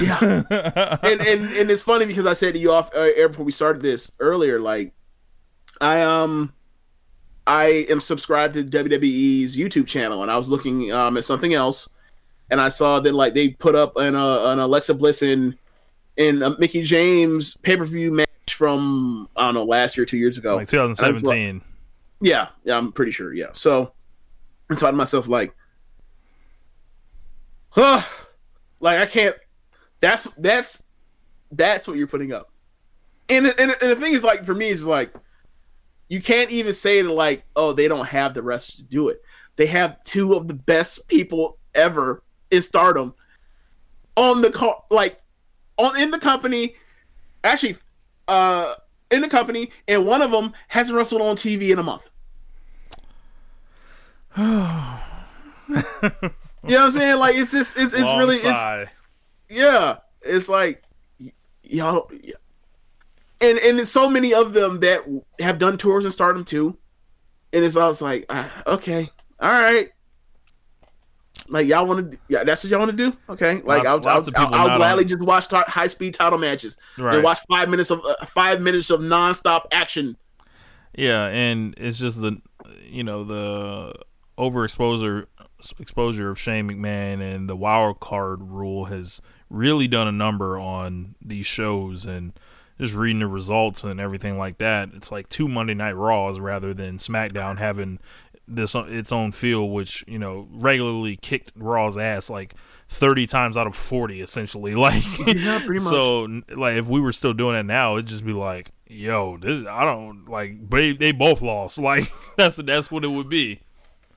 [0.00, 0.18] yeah,
[1.02, 3.52] and and and it's funny because I said to you off uh, air before we
[3.52, 4.92] started this earlier, like
[5.80, 6.52] I um.
[7.44, 11.88] I am subscribed to WWE's YouTube channel, and I was looking um, at something else,
[12.52, 15.56] and I saw that like they put up an uh, an Alexa Bliss and
[16.16, 20.18] in a Mickie James pay per view match from I don't know last year, two
[20.18, 21.62] years ago, Like And I was like- 2017.
[22.20, 23.32] yeah, yeah, I'm pretty sure.
[23.32, 23.46] Yeah.
[23.54, 23.92] So
[24.70, 25.54] I thought to myself, like,
[27.70, 28.02] huh,
[28.80, 29.36] like I can't.
[30.00, 30.82] That's that's
[31.50, 32.50] that's what you're putting up.
[33.28, 35.14] And and, and the thing is, like, for me, is like,
[36.08, 39.22] you can't even say that, like, oh, they don't have the rest to do it.
[39.56, 42.22] They have two of the best people ever
[42.52, 43.14] in Stardom
[44.16, 45.20] on the car, like,
[45.78, 46.76] on in the company.
[47.42, 47.76] Actually,
[48.28, 48.74] uh,
[49.10, 52.08] in the company, and one of them hasn't wrestled on TV in a month.
[54.38, 54.44] you
[55.68, 55.80] know
[56.60, 57.18] what I'm saying?
[57.18, 58.44] Like it's just it's, it's Long really it's
[59.50, 59.98] yeah.
[60.22, 60.82] It's like
[61.20, 62.10] y- y'all,
[63.40, 65.02] and and there's so many of them that
[65.40, 66.78] have done tours and stardom too,
[67.52, 69.90] and it's always like ah, okay, all right.
[71.52, 73.16] Like y'all want to, yeah, that's what y'all want to do.
[73.28, 76.38] Okay, like Lots- I'll, lots of I'll, I'll, gladly on- just watch high speed title
[76.38, 77.14] matches Right.
[77.16, 80.16] and watch five minutes of uh, five minutes of nonstop action.
[80.96, 82.40] Yeah, and it's just the
[82.84, 83.94] you know the
[84.38, 85.26] overexposure
[85.78, 91.14] exposure of Shane McMahon and the wild card rule has really done a number on
[91.20, 92.32] these shows and
[92.80, 94.88] just reading the results and everything like that.
[94.94, 98.00] It's like two Monday Night Raws rather than SmackDown having
[98.54, 102.54] this its own feel, which you know regularly kicked Raw's ass like
[102.88, 104.74] thirty times out of forty, essentially.
[104.76, 105.90] Like, Yeah, pretty much.
[105.92, 109.36] so n- like if we were still doing it now, it'd just be like, yo,
[109.38, 110.68] this I don't like.
[110.68, 111.78] But they, they both lost.
[111.82, 113.60] Like that's that's what it would be.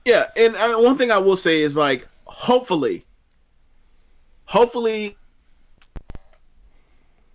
[0.04, 3.04] Yeah, and uh, one thing I will say is like, hopefully,
[4.44, 5.16] hopefully,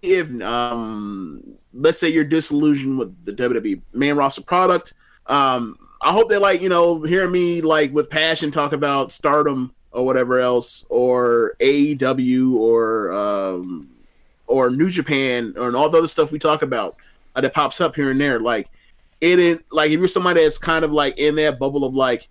[0.02, 4.94] if um, let's say you're disillusioned with the WWE main roster product,
[5.28, 9.74] um, I hope they like you know hear me like with passion talk about Stardom
[9.92, 13.90] or whatever else, or AEW or um,
[14.48, 16.96] or New Japan or and all the other stuff we talk about
[17.36, 18.40] uh, that pops up here and there.
[18.40, 18.68] Like
[19.20, 22.28] it ain't like if you're somebody that's kind of like in that bubble of like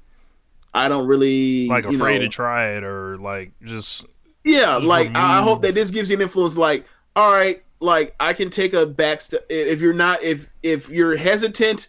[0.74, 4.06] I don't really Like afraid know- to try it or like just
[4.42, 6.56] yeah, just like I I hope that this gives you an influence.
[6.56, 10.88] Like, all right, like I can take a back step if you're not if if
[10.88, 11.88] you're hesitant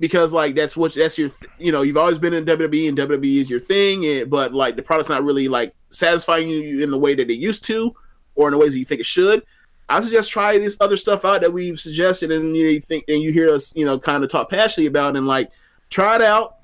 [0.00, 2.98] because like that's what that's your th- you know you've always been in WWE and
[2.98, 6.90] WWE is your thing, and, but like the product's not really like satisfying you in
[6.90, 7.94] the way that it used to
[8.34, 9.44] or in the ways that you think it should.
[9.88, 13.04] I suggest try this other stuff out that we've suggested, and you, know, you think
[13.08, 15.50] and you hear us you know kind of talk passionately about, and like
[15.90, 16.56] try it out.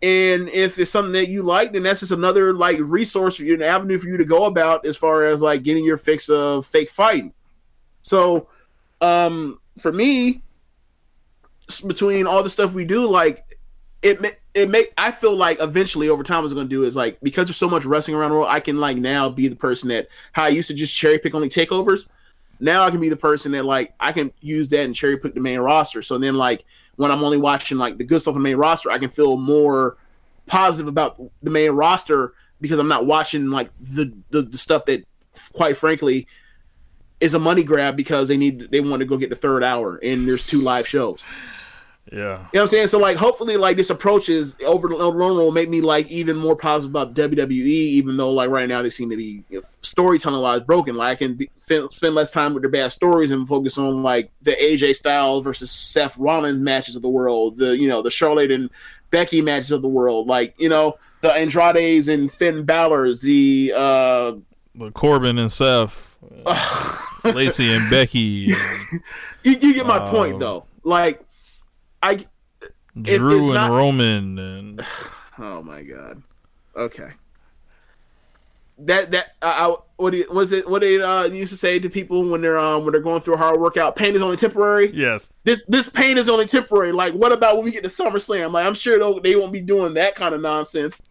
[0.00, 3.98] And if it's something that you like, then that's just another like resource an avenue
[3.98, 7.32] for you to go about as far as like getting your fix of fake fighting.
[8.00, 8.48] So,
[9.00, 10.42] um, for me,
[11.86, 13.44] between all the stuff we do, like
[14.02, 16.84] it, ma- it make I feel like eventually over time, what it's going to do
[16.84, 19.48] is like because there's so much wrestling around the world, I can like now be
[19.48, 22.08] the person that how I used to just cherry pick only takeovers.
[22.60, 25.34] Now I can be the person that like I can use that and cherry pick
[25.34, 26.02] the main roster.
[26.02, 26.64] So then like
[26.96, 29.36] when I'm only watching like the good stuff on the main roster, I can feel
[29.36, 29.96] more
[30.46, 35.04] positive about the main roster because I'm not watching like the the, the stuff that
[35.52, 36.26] quite frankly
[37.20, 39.96] is a money grab because they need they want to go get the third hour
[40.02, 41.22] and there's two live shows.
[42.12, 42.18] Yeah.
[42.18, 42.88] You know what I'm saying?
[42.88, 46.10] So like hopefully like this approach is over the long run will make me like
[46.10, 49.58] even more positive about WWE, even though like right now they seem to be you
[49.58, 50.94] know, storytelling wise broken.
[50.96, 54.02] Like I can be, fin- spend less time with their bad stories and focus on
[54.02, 58.10] like the AJ Styles versus Seth Rollins matches of the world, the you know the
[58.10, 58.70] Charlotte and
[59.10, 64.32] Becky matches of the world, like you know the Andrades and Finn Balor's, the uh
[64.74, 66.16] But Corbin and Seth,
[67.24, 69.00] Lacey and Becky, and
[69.44, 70.64] you, you get my point Um, though.
[70.84, 71.22] Like
[72.02, 72.26] I
[73.00, 74.84] Drew and not- Roman, and
[75.38, 76.22] Oh my god.
[76.76, 77.10] Okay.
[78.80, 80.68] That that uh, I, what do you- was it?
[80.68, 83.34] What they uh, used to say to people when they're um when they're going through
[83.34, 83.96] a hard workout?
[83.96, 84.90] Pain is only temporary.
[84.94, 86.92] yes, This this pain is only temporary.
[86.92, 88.52] Like what about when we get to SummerSlam?
[88.52, 91.02] Like I'm sure they won't be doing that kind of nonsense.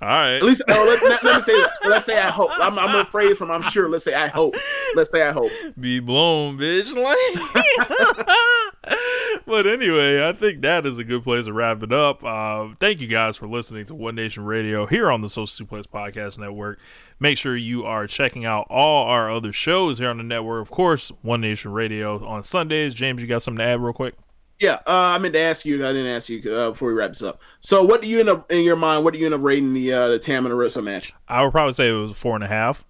[0.00, 0.34] all right.
[0.36, 1.70] At least oh, let, let, let me say that.
[1.84, 2.50] Let's say I hope.
[2.54, 3.88] I'm I'm afraid from I'm sure.
[3.88, 4.54] Let's say I hope.
[4.94, 5.50] Let's say I hope.
[5.80, 6.94] be blown, bitch.
[6.94, 8.26] Like,
[9.46, 12.22] but anyway, I think that is a good place to wrap it up.
[12.24, 15.86] Uh, thank you guys for listening to One Nation Radio here on the Social Suplex
[15.86, 16.78] Podcast Network.
[17.20, 20.62] Make sure you are checking out all our other shows here on the network.
[20.62, 22.94] Of course, One Nation Radio on Sundays.
[22.94, 24.14] James, you got something to add real quick?
[24.58, 25.86] Yeah, uh, I meant to ask you.
[25.86, 27.40] I didn't ask you uh, before we wrap this up.
[27.60, 29.04] So, what do you end up in your mind?
[29.04, 31.12] What do you end up rating the uh, the Tam and Arisa match?
[31.28, 32.84] I would probably say it was four and a half.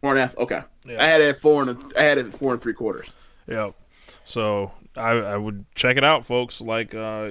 [0.00, 0.38] Four and a half.
[0.38, 0.62] Okay.
[0.86, 1.02] Yeah.
[1.02, 3.10] I had it at four and a, I had it at four and three quarters.
[3.48, 3.74] Yep.
[4.22, 4.70] So
[5.00, 6.60] I, I would check it out, folks.
[6.60, 7.30] Like uh,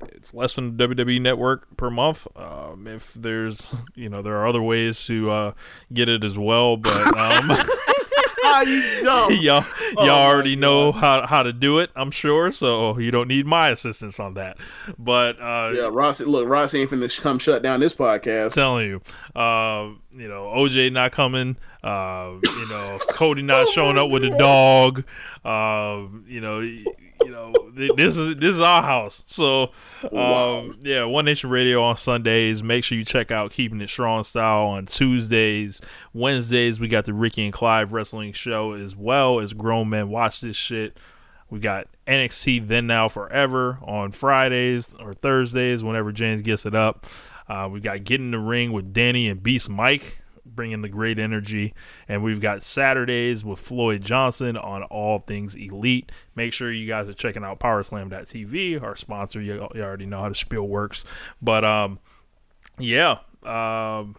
[0.00, 2.26] it's less than WWE Network per month.
[2.36, 5.52] Um, if there's, you know, there are other ways to uh,
[5.92, 7.50] get it as well, but um,
[8.66, 9.32] you dumb.
[9.40, 9.64] y'all
[9.96, 11.90] Oh y'all my already know how how to do it.
[11.96, 14.56] I'm sure, so you don't need my assistance on that.
[14.98, 16.20] But uh, Yeah, Ross.
[16.20, 18.52] Look, Ross ain't finna come shut down this podcast.
[18.52, 19.00] telling you,
[19.34, 24.30] uh, you know, OJ not coming, uh, you know, Cody not showing up with a
[24.38, 25.04] dog,
[25.44, 26.84] uh, you know, y-
[27.24, 29.24] you know, this is this is our house.
[29.26, 29.70] So,
[30.12, 32.62] um, yeah, One Nation Radio on Sundays.
[32.62, 35.80] Make sure you check out Keeping It Strong Style on Tuesdays,
[36.12, 36.80] Wednesdays.
[36.80, 40.56] We got the Ricky and Clive Wrestling Show as well as Grown Men Watch This
[40.56, 40.96] Shit.
[41.50, 47.06] We got NXT Then Now Forever on Fridays or Thursdays, whenever James gets it up.
[47.48, 50.19] Uh, we got Get in the Ring with Danny and Beast Mike,
[50.60, 51.72] bringing the great energy.
[52.06, 56.12] And we've got Saturdays with Floyd Johnson on All Things Elite.
[56.34, 59.40] Make sure you guys are checking out Powerslam.tv, our sponsor.
[59.40, 61.06] You, you already know how the spiel works.
[61.40, 61.98] But um,
[62.78, 64.16] yeah, um,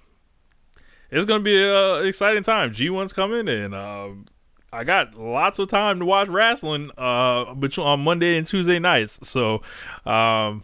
[1.12, 2.72] it's going to be an exciting time.
[2.72, 4.26] G1's coming, and um,
[4.74, 9.20] I got lots of time to watch wrestling uh, on Monday and Tuesday nights.
[9.30, 9.62] So,
[10.08, 10.64] um,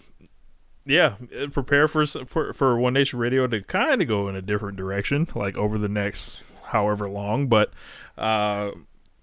[0.88, 1.16] yeah,
[1.52, 5.28] prepare for, for for One Nation Radio to kind of go in a different direction,
[5.36, 7.48] like over the next however long.
[7.48, 7.72] But
[8.18, 8.72] uh,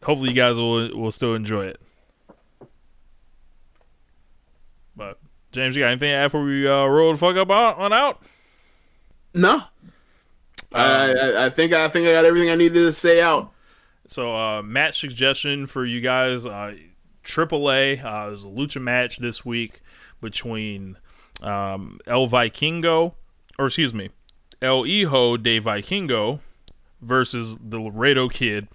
[0.02, 1.80] hopefully, you guys will will still enjoy it.
[4.94, 5.18] But
[5.52, 7.92] James, you got anything to add before we uh, roll the fuck up on, on
[7.92, 8.22] out?
[9.32, 9.62] No,
[10.72, 13.52] I, I, I think I think I got everything I needed to say out.
[14.06, 16.76] So, uh, match suggestion for you guys: uh,
[17.24, 18.04] AAA.
[18.04, 19.80] Uh, there's a lucha match this week
[20.20, 20.98] between
[21.42, 23.14] um, El Vikingo,
[23.58, 24.10] or excuse me,
[24.62, 26.40] El Hijo de Vikingo
[27.00, 28.68] versus the Laredo Kid.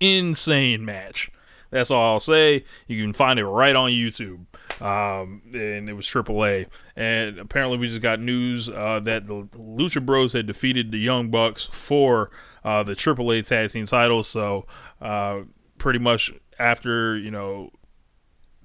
[0.00, 1.30] Insane match.
[1.70, 2.64] That's all I'll say.
[2.86, 4.46] You can find it right on YouTube.
[4.80, 6.66] Um, and it was AAA.
[6.94, 11.30] And apparently, we just got news uh, that the Lucha Bros had defeated the Young
[11.30, 12.30] Bucks for
[12.64, 14.28] uh, the AAA Tag Team titles.
[14.28, 14.66] So,
[15.00, 15.40] uh,
[15.78, 17.70] pretty much after, you know,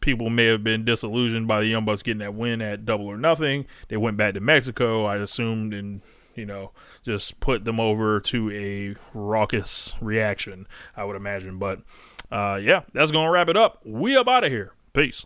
[0.02, 3.18] people may have been disillusioned by the Young Bucks getting that win at Double or
[3.18, 6.02] Nothing, they went back to Mexico, I assumed, and,
[6.36, 6.72] you know,
[7.06, 10.68] just put them over to a raucous reaction,
[10.98, 11.57] I would imagine.
[11.60, 11.82] But,
[12.32, 13.82] uh, yeah, that's to wrap it up.
[13.86, 14.73] We up out of here.
[14.94, 15.26] Peace.